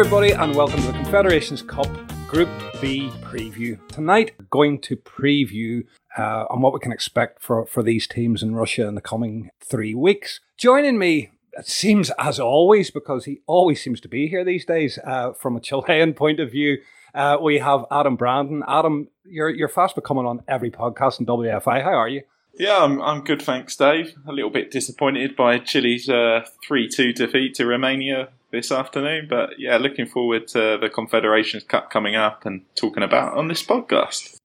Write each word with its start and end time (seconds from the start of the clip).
Everybody, 0.00 0.32
and 0.32 0.56
welcome 0.56 0.80
to 0.80 0.86
the 0.86 0.92
Confederations 0.94 1.60
Cup 1.60 1.86
Group 2.26 2.48
B 2.80 3.10
preview. 3.20 3.78
Tonight, 3.88 4.32
we're 4.38 4.46
going 4.46 4.80
to 4.80 4.96
preview 4.96 5.84
uh, 6.16 6.46
on 6.48 6.62
what 6.62 6.72
we 6.72 6.80
can 6.80 6.90
expect 6.90 7.42
for, 7.42 7.66
for 7.66 7.82
these 7.82 8.06
teams 8.06 8.42
in 8.42 8.54
Russia 8.54 8.88
in 8.88 8.94
the 8.94 9.02
coming 9.02 9.50
three 9.60 9.94
weeks. 9.94 10.40
Joining 10.56 10.96
me, 10.96 11.32
it 11.52 11.66
seems 11.66 12.10
as 12.18 12.40
always, 12.40 12.90
because 12.90 13.26
he 13.26 13.42
always 13.46 13.82
seems 13.82 14.00
to 14.00 14.08
be 14.08 14.26
here 14.26 14.42
these 14.42 14.64
days, 14.64 14.98
uh, 15.04 15.34
from 15.34 15.54
a 15.54 15.60
Chilean 15.60 16.14
point 16.14 16.40
of 16.40 16.50
view, 16.50 16.78
uh, 17.14 17.36
we 17.38 17.58
have 17.58 17.84
Adam 17.90 18.16
Brandon. 18.16 18.62
Adam, 18.66 19.08
you're, 19.26 19.50
you're 19.50 19.68
fast 19.68 19.96
becoming 19.96 20.24
on 20.24 20.42
every 20.48 20.70
podcast 20.70 21.20
in 21.20 21.26
WFI. 21.26 21.82
How 21.82 21.92
are 21.92 22.08
you? 22.08 22.22
Yeah, 22.54 22.78
I'm, 22.78 23.02
I'm 23.02 23.22
good, 23.22 23.42
thanks, 23.42 23.76
Dave. 23.76 24.14
A 24.26 24.32
little 24.32 24.50
bit 24.50 24.70
disappointed 24.70 25.36
by 25.36 25.58
Chile's 25.58 26.08
uh, 26.08 26.46
3 26.66 26.88
2 26.88 27.12
defeat 27.12 27.54
to 27.56 27.66
Romania 27.66 28.30
this 28.52 28.72
afternoon, 28.72 29.26
but 29.28 29.58
yeah, 29.58 29.76
looking 29.76 30.06
forward 30.06 30.48
to 30.48 30.78
the 30.80 30.88
Confederations 30.88 31.64
Cup 31.64 31.90
coming 31.90 32.16
up 32.16 32.44
and 32.44 32.62
talking 32.74 33.02
about 33.02 33.36
on 33.36 33.48
this 33.48 33.62
podcast. 33.62 34.36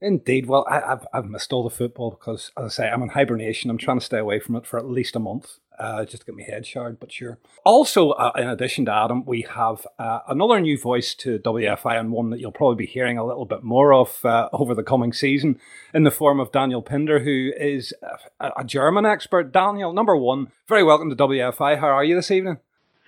Indeed. 0.00 0.46
Well, 0.46 0.66
I, 0.68 0.80
have 0.80 1.06
I've 1.14 1.30
missed 1.30 1.52
all 1.52 1.64
the 1.64 1.74
football 1.74 2.10
because, 2.10 2.50
as 2.58 2.64
I 2.64 2.68
say, 2.68 2.90
I'm 2.90 3.02
in 3.02 3.10
hibernation. 3.10 3.70
I'm 3.70 3.78
trying 3.78 4.00
to 4.00 4.04
stay 4.04 4.18
away 4.18 4.38
from 4.38 4.54
it 4.56 4.66
for 4.66 4.78
at 4.78 4.84
least 4.84 5.16
a 5.16 5.18
month 5.18 5.58
uh, 5.78 6.04
just 6.04 6.20
to 6.20 6.26
get 6.26 6.36
my 6.36 6.42
head 6.42 6.66
showered, 6.66 7.00
but 7.00 7.10
sure. 7.10 7.38
Also, 7.64 8.10
uh, 8.10 8.32
in 8.36 8.48
addition 8.48 8.84
to 8.84 8.94
Adam, 8.94 9.24
we 9.24 9.42
have 9.42 9.86
uh, 9.98 10.20
another 10.28 10.60
new 10.60 10.78
voice 10.78 11.14
to 11.14 11.38
WFI 11.38 11.98
and 11.98 12.12
one 12.12 12.30
that 12.30 12.40
you'll 12.40 12.52
probably 12.52 12.84
be 12.84 12.90
hearing 12.90 13.18
a 13.18 13.24
little 13.24 13.46
bit 13.46 13.62
more 13.62 13.92
of 13.92 14.24
uh, 14.24 14.48
over 14.52 14.74
the 14.74 14.82
coming 14.82 15.12
season 15.12 15.58
in 15.92 16.04
the 16.04 16.10
form 16.10 16.38
of 16.38 16.52
Daniel 16.52 16.82
Pinder, 16.82 17.20
who 17.20 17.52
is 17.58 17.92
a, 18.40 18.50
a 18.58 18.64
German 18.64 19.06
expert. 19.06 19.52
Daniel, 19.52 19.92
number 19.92 20.16
one, 20.16 20.48
very 20.68 20.84
welcome 20.84 21.10
to 21.10 21.16
WFI. 21.16 21.78
How 21.80 21.88
are 21.88 22.04
you 22.04 22.14
this 22.14 22.30
evening? 22.30 22.58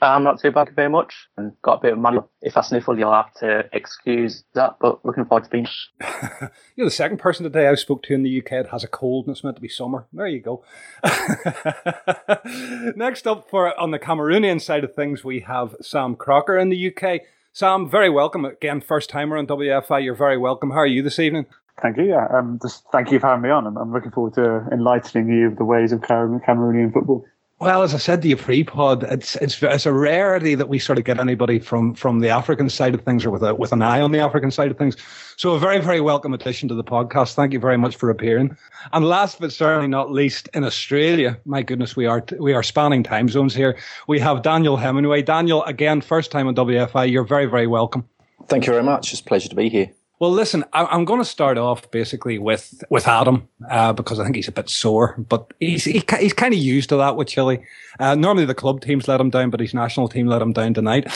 I'm 0.03 0.25
not 0.25 0.41
too 0.41 0.51
bad 0.51 0.71
very 0.75 0.91
much 0.91 1.29
and 1.37 1.53
got 1.63 1.79
a 1.79 1.81
bit 1.81 1.93
of 1.95 1.99
money. 1.99 2.19
If 2.43 2.57
I 2.57 2.61
sniffle, 2.61 2.99
you'll 2.99 3.13
have 3.13 3.33
to 3.35 3.69
excuse 3.73 4.45
that, 4.55 4.77
but 4.81 5.05
looking 5.05 5.25
forward 5.25 5.45
to 5.45 5.51
being. 5.51 5.67
You're 6.77 6.87
the 6.87 6.91
second 6.91 7.19
person 7.19 7.45
today 7.45 7.67
I've 7.69 7.79
spoke 7.79 8.03
to 8.05 8.15
in 8.15 8.23
the 8.23 8.39
UK 8.41 8.51
that 8.51 8.69
has 8.69 8.85
a 8.85 8.89
cold 8.89 9.27
and 9.27 9.35
it's 9.35 9.43
meant 9.43 9.57
to 9.57 9.63
be 9.63 9.69
summer. 9.69 10.07
There 10.13 10.27
you 10.27 10.41
go. 10.41 10.65
Next 12.97 13.27
up 13.27 13.49
for 13.49 13.79
on 13.79 13.91
the 13.91 13.99
Cameroonian 13.99 14.61
side 14.61 14.85
of 14.85 14.95
things, 14.95 15.25
we 15.25 15.41
have 15.41 15.75
Sam 15.81 16.15
Crocker 16.15 16.59
in 16.59 16.69
the 16.69 16.95
UK. 16.95 17.23
Sam, 17.53 17.89
very 17.89 18.11
welcome 18.11 18.45
again, 18.45 18.83
first 18.83 19.09
timer 19.09 19.39
on 19.39 19.47
WFI. 19.47 20.05
You're 20.05 20.15
very 20.15 20.37
welcome. 20.37 20.73
How 20.73 20.81
are 20.81 20.87
you 20.87 21.03
this 21.03 21.19
evening? 21.19 21.47
Thank 21.81 21.99
you. 21.99 22.05
Yeah, 22.05 22.27
um, 22.33 22.59
just 22.61 22.85
thank 22.93 23.11
you 23.11 23.19
for 23.19 23.29
having 23.29 23.43
me 23.43 23.51
on. 23.51 23.67
I'm, 23.67 23.77
I'm 23.77 23.93
looking 23.93 24.11
forward 24.11 24.35
to 24.35 24.67
enlightening 24.73 25.29
you 25.29 25.49
of 25.49 25.57
the 25.57 25.65
ways 25.65 25.93
of 25.93 26.01
Cameroonian 26.01 26.93
football. 26.93 27.25
Well, 27.59 27.83
as 27.83 27.95
I 27.95 27.99
said 27.99 28.21
to 28.21 28.29
you 28.29 28.37
pre-pod, 28.37 29.03
it's 29.05 29.35
it's 29.37 29.63
it's 29.63 29.87
a 29.87 29.93
rarity 29.93 30.55
that 30.57 30.69
we 30.69 30.79
sort 30.79 30.99
of 30.99 31.05
get 31.05 31.19
anybody 31.19 31.59
from 31.59 31.95
from 31.95 32.21
the 32.21 32.29
African 32.29 32.69
side 32.69 32.95
of 32.95 33.01
things 33.01 33.25
or 33.25 33.31
with 33.31 33.43
a 33.43 33.55
with 33.55 33.73
an 33.73 33.81
eye 33.81 34.03
on 34.03 34.13
the 34.13 34.19
African 34.19 34.51
side 34.51 34.71
of 34.71 34.77
things. 34.77 34.95
So 35.37 35.55
a 35.55 35.59
very 35.59 35.79
very 35.81 36.03
welcome 36.03 36.35
addition 36.35 36.69
to 36.69 36.75
the 36.75 36.85
podcast. 36.85 37.33
Thank 37.33 37.55
you 37.55 37.59
very 37.59 37.79
much 37.79 37.97
for 37.97 38.11
appearing. 38.11 38.55
And 38.93 39.07
last 39.07 39.41
but 39.41 39.53
certainly 39.53 39.89
not 39.89 40.13
least, 40.13 40.51
in 40.53 40.65
Australia, 40.65 41.39
my 41.47 41.63
goodness, 41.63 41.97
we 41.97 42.05
are 42.05 42.23
we 42.39 42.53
are 42.53 42.63
spanning 42.63 43.03
time 43.03 43.31
zones 43.31 43.55
here. 43.55 43.79
We 44.07 44.21
have 44.21 44.43
Daniel 44.43 44.77
Hemingway. 44.77 45.23
Daniel, 45.23 45.65
again, 45.65 46.03
first 46.03 46.31
time 46.31 46.49
on 46.49 46.55
WFI. 46.55 47.11
You're 47.11 47.25
very 47.25 47.47
very 47.47 47.67
welcome. 47.67 48.07
Thank 48.49 48.67
you 48.67 48.75
very 48.75 48.85
much. 48.85 49.13
It's 49.13 49.23
a 49.23 49.25
pleasure 49.25 49.49
to 49.49 49.57
be 49.57 49.71
here. 49.71 49.96
Well, 50.19 50.31
listen, 50.31 50.65
I, 50.73 50.95
am 50.95 51.05
going 51.05 51.21
to 51.21 51.27
start 51.27 51.59
off 51.59 51.91
basically 51.91 52.39
with 52.39 52.83
with 52.89 53.07
Adam 53.07 53.49
uh, 53.71 53.93
because 53.93 54.19
I 54.19 54.25
think 54.25 54.37
he's 54.37 54.49
a 54.49 54.53
bit 54.53 54.71
sore, 54.71 55.15
but 55.19 55.53
he's 55.61 55.85
he, 55.85 56.03
he's 56.19 56.33
kind 56.33 56.55
of 56.55 56.59
used 56.59 56.89
to 56.89 56.97
that 56.97 57.17
with 57.17 57.29
Chile. 57.29 57.63
Uh, 58.01 58.15
normally 58.15 58.47
the 58.47 58.55
club 58.55 58.81
teams 58.81 59.09
let 59.09 59.21
him 59.21 59.29
down, 59.29 59.51
but 59.51 59.61
his 59.61 59.75
national 59.75 60.09
team 60.09 60.27
let 60.27 60.41
him 60.41 60.55
down 60.55 60.73
tonight. 60.73 61.07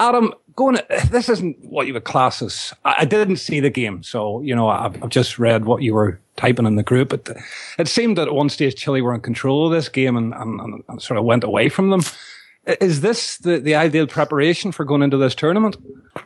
Adam, 0.00 0.34
going 0.56 0.78
this 1.10 1.28
isn't 1.28 1.64
what 1.64 1.86
you 1.86 1.94
would 1.94 2.02
class 2.02 2.42
as. 2.42 2.74
I, 2.84 3.04
didn't 3.04 3.36
see 3.36 3.60
the 3.60 3.70
game, 3.70 4.02
so 4.02 4.40
you 4.40 4.56
know 4.56 4.68
I've, 4.68 5.00
I've, 5.00 5.10
just 5.10 5.38
read 5.38 5.64
what 5.64 5.82
you 5.82 5.94
were 5.94 6.18
typing 6.34 6.66
in 6.66 6.74
the 6.74 6.82
group. 6.82 7.10
But 7.10 7.30
it 7.78 7.86
seemed 7.86 8.18
that 8.18 8.26
at 8.26 8.34
one 8.34 8.48
stage 8.48 8.74
Chile 8.74 9.00
were 9.00 9.14
in 9.14 9.20
control 9.20 9.66
of 9.66 9.72
this 9.72 9.88
game 9.88 10.16
and, 10.16 10.34
and, 10.34 10.82
and 10.88 11.00
sort 11.00 11.18
of 11.18 11.24
went 11.24 11.44
away 11.44 11.68
from 11.68 11.90
them. 11.90 12.02
Is 12.66 13.00
this 13.00 13.38
the, 13.38 13.58
the 13.58 13.74
ideal 13.74 14.06
preparation 14.06 14.70
for 14.70 14.84
going 14.84 15.02
into 15.02 15.16
this 15.16 15.34
tournament? 15.34 15.76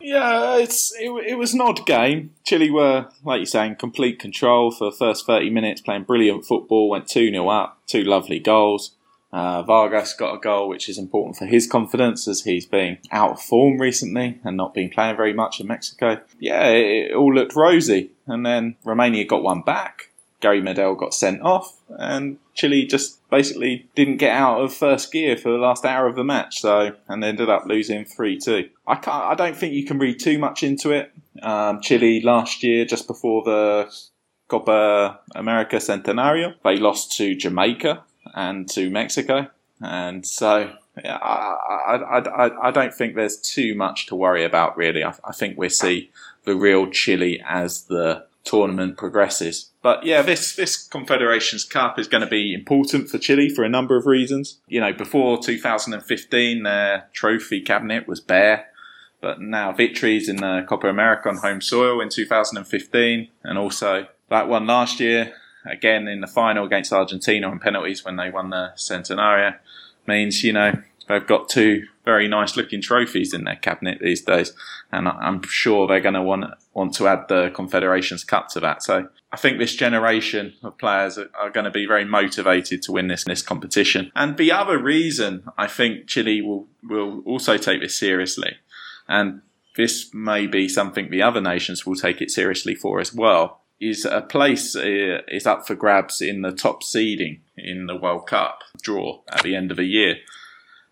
Yeah, 0.01 0.57
it's 0.57 0.93
it, 0.99 1.09
it 1.25 1.37
was 1.37 1.53
an 1.53 1.61
odd 1.61 1.85
game. 1.85 2.31
Chile 2.43 2.69
were, 2.69 3.07
like 3.23 3.39
you're 3.39 3.45
saying, 3.45 3.77
complete 3.77 4.19
control 4.19 4.71
for 4.71 4.91
the 4.91 4.95
first 4.95 5.25
30 5.25 5.49
minutes, 5.49 5.81
playing 5.81 6.03
brilliant 6.03 6.45
football, 6.45 6.89
went 6.89 7.07
2 7.07 7.31
0 7.31 7.47
up, 7.47 7.79
two 7.87 8.03
lovely 8.03 8.39
goals. 8.39 8.91
Uh, 9.31 9.63
Vargas 9.63 10.13
got 10.13 10.35
a 10.35 10.39
goal, 10.39 10.69
which 10.69 10.87
is 10.87 10.97
important 10.97 11.35
for 11.35 11.45
his 11.45 11.67
confidence 11.67 12.25
as 12.25 12.43
he's 12.43 12.65
been 12.65 12.97
out 13.11 13.31
of 13.31 13.41
form 13.41 13.81
recently 13.81 14.39
and 14.45 14.55
not 14.55 14.73
been 14.73 14.89
playing 14.89 15.17
very 15.17 15.33
much 15.33 15.59
in 15.59 15.67
Mexico. 15.67 16.21
Yeah, 16.39 16.67
it, 16.67 17.11
it 17.11 17.15
all 17.15 17.33
looked 17.33 17.53
rosy. 17.53 18.11
And 18.27 18.45
then 18.45 18.77
Romania 18.85 19.25
got 19.25 19.43
one 19.43 19.61
back. 19.61 20.09
Gary 20.39 20.61
Medel 20.61 20.97
got 20.97 21.13
sent 21.13 21.41
off, 21.41 21.77
and 21.89 22.37
Chile 22.55 22.85
just 22.85 23.19
basically 23.29 23.87
didn't 23.95 24.17
get 24.17 24.31
out 24.31 24.61
of 24.61 24.73
first 24.73 25.11
gear 25.11 25.37
for 25.37 25.51
the 25.51 25.57
last 25.57 25.85
hour 25.85 26.07
of 26.07 26.15
the 26.15 26.23
match. 26.23 26.61
So, 26.61 26.95
and 27.07 27.21
they 27.21 27.27
ended 27.27 27.49
up 27.49 27.65
losing 27.65 28.05
three 28.05 28.39
two. 28.39 28.69
I 28.87 28.95
can't. 28.95 29.25
I 29.25 29.35
don't 29.35 29.55
think 29.55 29.73
you 29.73 29.85
can 29.85 29.99
read 29.99 30.19
too 30.19 30.39
much 30.39 30.63
into 30.63 30.91
it. 30.91 31.11
Um, 31.41 31.81
Chile 31.81 32.21
last 32.21 32.63
year, 32.63 32.85
just 32.85 33.07
before 33.07 33.43
the 33.43 33.93
Copa 34.47 35.19
America 35.35 35.75
Centenario, 35.77 36.55
they 36.63 36.77
lost 36.77 37.15
to 37.17 37.35
Jamaica 37.35 38.03
and 38.33 38.69
to 38.69 38.89
Mexico, 38.89 39.47
and 39.81 40.25
so 40.25 40.71
yeah, 41.03 41.17
I, 41.17 41.95
I, 41.97 42.19
I, 42.19 42.67
I 42.67 42.71
don't 42.71 42.93
think 42.93 43.15
there's 43.15 43.37
too 43.37 43.75
much 43.75 44.05
to 44.07 44.15
worry 44.15 44.45
about 44.45 44.77
really. 44.77 45.03
I, 45.03 45.13
I 45.25 45.33
think 45.33 45.57
we 45.57 45.67
see 45.67 46.09
the 46.45 46.55
real 46.55 46.89
Chile 46.89 47.43
as 47.45 47.83
the 47.83 48.25
tournament 48.45 48.95
progresses. 48.95 49.71
But 49.81 50.05
yeah, 50.05 50.21
this 50.21 50.55
this 50.55 50.87
Confederations 50.87 51.65
Cup 51.65 51.99
is 51.99 52.07
going 52.07 52.23
to 52.23 52.29
be 52.29 52.53
important 52.53 53.09
for 53.09 53.17
Chile 53.17 53.49
for 53.49 53.63
a 53.63 53.69
number 53.69 53.97
of 53.97 54.05
reasons. 54.05 54.59
You 54.67 54.79
know, 54.79 54.93
before 54.93 55.41
2015, 55.41 56.63
their 56.63 57.09
trophy 57.11 57.61
cabinet 57.61 58.07
was 58.07 58.21
bare, 58.21 58.67
but 59.19 59.41
now 59.41 59.73
victories 59.73 60.29
in 60.29 60.37
the 60.37 60.65
Copa 60.67 60.87
America 60.87 61.27
on 61.27 61.37
home 61.37 61.59
soil 61.59 61.99
in 61.99 62.09
2015, 62.09 63.27
and 63.43 63.57
also 63.57 64.07
that 64.29 64.47
one 64.47 64.65
last 64.65 64.99
year 64.99 65.33
again 65.65 66.07
in 66.07 66.21
the 66.21 66.27
final 66.27 66.65
against 66.65 66.93
Argentina 66.93 67.49
on 67.49 67.59
penalties 67.59 68.05
when 68.05 68.15
they 68.15 68.29
won 68.29 68.51
the 68.51 68.71
Centenario 68.75 69.55
means 70.07 70.43
you 70.43 70.53
know 70.53 70.73
they've 71.07 71.25
got 71.25 71.49
two 71.49 71.87
very 72.03 72.27
nice 72.27 72.55
looking 72.55 72.81
trophies 72.81 73.33
in 73.33 73.43
their 73.43 73.55
cabinet 73.55 73.99
these 73.99 74.21
days, 74.21 74.53
and 74.91 75.07
I'm 75.07 75.41
sure 75.43 75.87
they're 75.87 75.99
going 75.99 76.13
to 76.13 76.21
want 76.21 76.45
want 76.73 76.93
to 76.95 77.07
add 77.07 77.27
the 77.27 77.51
Confederations 77.53 78.23
Cup 78.23 78.49
to 78.49 78.59
that. 78.59 78.83
So 78.83 79.09
I 79.31 79.37
think 79.37 79.57
this 79.57 79.75
generation 79.75 80.53
of 80.63 80.77
players 80.77 81.17
are, 81.17 81.49
going 81.49 81.65
to 81.65 81.71
be 81.71 81.85
very 81.85 82.05
motivated 82.05 82.81
to 82.83 82.91
win 82.91 83.07
this 83.07 83.23
this 83.23 83.41
competition. 83.41 84.11
And 84.15 84.37
the 84.37 84.51
other 84.51 84.77
reason 84.77 85.43
I 85.57 85.67
think 85.67 86.07
Chile 86.07 86.41
will 86.41 86.67
will 86.83 87.21
also 87.25 87.57
take 87.57 87.81
this 87.81 87.97
seriously, 87.97 88.57
and 89.07 89.41
this 89.75 90.13
may 90.13 90.47
be 90.47 90.69
something 90.69 91.09
the 91.09 91.23
other 91.23 91.41
nations 91.41 91.85
will 91.85 91.95
take 91.95 92.21
it 92.21 92.31
seriously 92.31 92.75
for 92.75 92.99
as 92.99 93.13
well. 93.13 93.61
Is 93.77 94.05
a 94.05 94.21
place 94.21 94.73
uh, 94.73 95.21
is 95.27 95.45
up 95.45 95.67
for 95.67 95.75
grabs 95.75 96.21
in 96.21 96.43
the 96.43 96.53
top 96.53 96.81
seeding 96.81 97.41
in 97.57 97.87
the 97.87 97.95
World 97.95 98.25
Cup 98.25 98.59
draw 98.81 99.21
at 99.29 99.43
the 99.43 99.53
end 99.53 99.69
of 99.69 99.77
the 99.77 99.83
year 99.83 100.15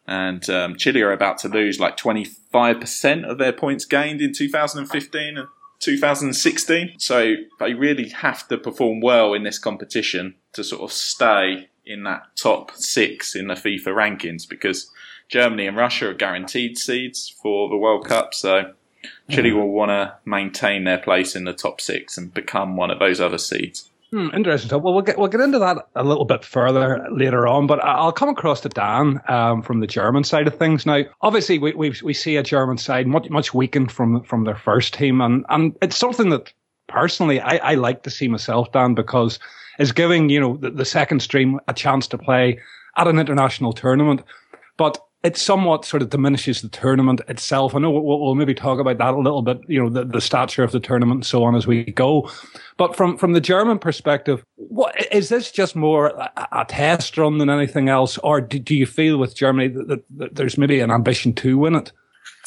and 0.06 0.50
um, 0.50 0.76
Chile 0.76 1.02
are 1.02 1.12
about 1.12 1.38
to 1.40 1.48
lose 1.48 1.80
like 1.80 1.98
25% 1.98 3.30
of 3.30 3.38
their 3.38 3.54
points 3.54 3.86
gained 3.86 4.22
in 4.22 4.34
2015 4.34 5.38
and 5.38 5.48
2016. 5.80 6.96
So 6.98 7.36
they 7.60 7.74
really 7.74 8.10
have 8.10 8.48
to 8.50 8.58
perform 8.58 9.00
well 9.02 9.34
in 9.34 9.44
this 9.44 9.60
competition 9.60 10.36
to 10.54 10.64
sort 10.64 10.82
of 10.82 10.92
stay 10.92 11.70
in 11.86 12.04
that 12.04 12.24
top 12.36 12.72
six 12.76 13.36
in 13.36 13.48
the 13.48 13.56
FIFA 13.56 13.88
rankings 13.88 14.48
because 14.48 14.90
Germany 15.30 15.68
and 15.68 15.78
Russia 15.78 16.10
are 16.10 16.14
guaranteed 16.14 16.78
seeds 16.78 17.34
for 17.42 17.70
the 17.70 17.78
World 17.78 18.06
Cup. 18.06 18.34
So 18.34 18.74
Chile 19.30 19.52
mm. 19.52 19.56
will 19.56 19.72
want 19.72 19.90
to 19.90 20.16
maintain 20.26 20.84
their 20.84 20.98
place 20.98 21.36
in 21.36 21.46
the 21.46 21.54
top 21.54 21.82
six 21.82 22.18
and 22.18 22.34
become 22.34 22.76
one 22.76 22.92
of 22.92 23.00
those 23.00 23.20
other 23.20 23.38
seeds. 23.38 23.90
Hmm, 24.14 24.28
interesting. 24.36 24.70
So, 24.70 24.78
well, 24.78 24.94
we'll 24.94 25.02
get 25.02 25.18
we'll 25.18 25.28
get 25.28 25.42
into 25.42 25.58
that 25.58 25.88
a 25.96 26.04
little 26.04 26.26
bit 26.26 26.46
further 26.46 27.04
later 27.12 27.48
on, 27.48 27.66
but 27.66 27.84
I'll 27.84 28.12
come 28.12 28.30
across 28.30 28.62
to 28.62 28.70
Dan 28.70 29.20
um, 29.28 29.64
from 29.64 29.80
the 29.80 29.88
German 29.88 30.24
side 30.24 30.46
of 30.46 30.56
things. 30.56 30.86
Now, 30.86 31.02
obviously, 31.22 31.58
we 31.58 31.74
we 31.74 31.96
we 32.04 32.14
see 32.14 32.36
a 32.36 32.44
German 32.44 32.78
side 32.78 33.08
much 33.08 33.28
much 33.32 33.56
weakened 33.56 33.92
from 33.92 34.22
from 34.22 34.44
their 34.44 34.56
first 34.56 34.94
team, 34.94 35.20
and 35.20 35.44
and 35.50 35.76
it's 35.82 35.98
something 35.98 36.30
that 36.30 36.54
personally 36.88 37.42
I, 37.42 37.58
I 37.72 37.74
like 37.74 38.04
to 38.04 38.12
see 38.12 38.28
myself, 38.28 38.72
Dan, 38.72 38.94
because 38.94 39.40
it's 39.80 39.92
giving 39.92 40.30
you 40.30 40.40
know 40.40 40.58
the, 40.58 40.70
the 40.70 40.86
second 40.86 41.22
stream 41.22 41.60
a 41.68 41.74
chance 41.74 42.06
to 42.10 42.20
play 42.20 42.60
at 42.96 43.08
an 43.08 43.18
international 43.18 43.74
tournament. 43.74 44.22
But 44.78 45.04
it 45.24 45.38
somewhat 45.38 45.86
sort 45.86 46.04
of 46.04 46.10
diminishes 46.10 46.62
the 46.62 46.68
tournament 46.68 47.22
itself. 47.30 47.74
I 47.74 47.80
know 47.80 47.90
we'll, 47.90 48.20
we'll, 48.20 48.36
maybe 48.36 48.54
talk 48.54 48.80
about 48.80 48.98
that 48.98 49.14
a 49.14 49.20
little 49.20 49.42
bit, 49.42 49.62
you 49.68 49.82
know, 49.82 49.90
the, 49.90 50.04
the 50.04 50.20
stature 50.20 50.64
of 50.64 50.74
the 50.74 50.82
tournament 50.82 51.20
and 51.20 51.26
so 51.26 51.46
on 51.46 51.56
as 51.56 51.66
we 51.66 51.86
go. 51.86 52.30
But 52.76 52.96
from, 52.96 53.18
from 53.18 53.32
the 53.32 53.40
German 53.40 53.80
perspective, 53.80 54.44
what 54.56 54.94
is 55.14 55.30
this 55.30 55.50
just 55.50 55.78
more 55.78 56.08
a, 56.08 56.48
a 56.52 56.66
test 56.68 57.18
run 57.18 57.38
than 57.38 57.50
anything 57.50 57.88
else? 57.88 58.18
Or 58.18 58.42
do, 58.42 58.60
do 58.60 58.76
you 58.76 58.86
feel 58.86 59.18
with 59.18 59.34
Germany 59.34 59.70
that, 59.70 59.88
that, 59.88 60.04
that, 60.18 60.36
there's 60.36 60.58
maybe 60.58 60.82
an 60.82 60.92
ambition 60.92 61.34
to 61.36 61.58
win 61.58 61.76
it? 61.76 61.94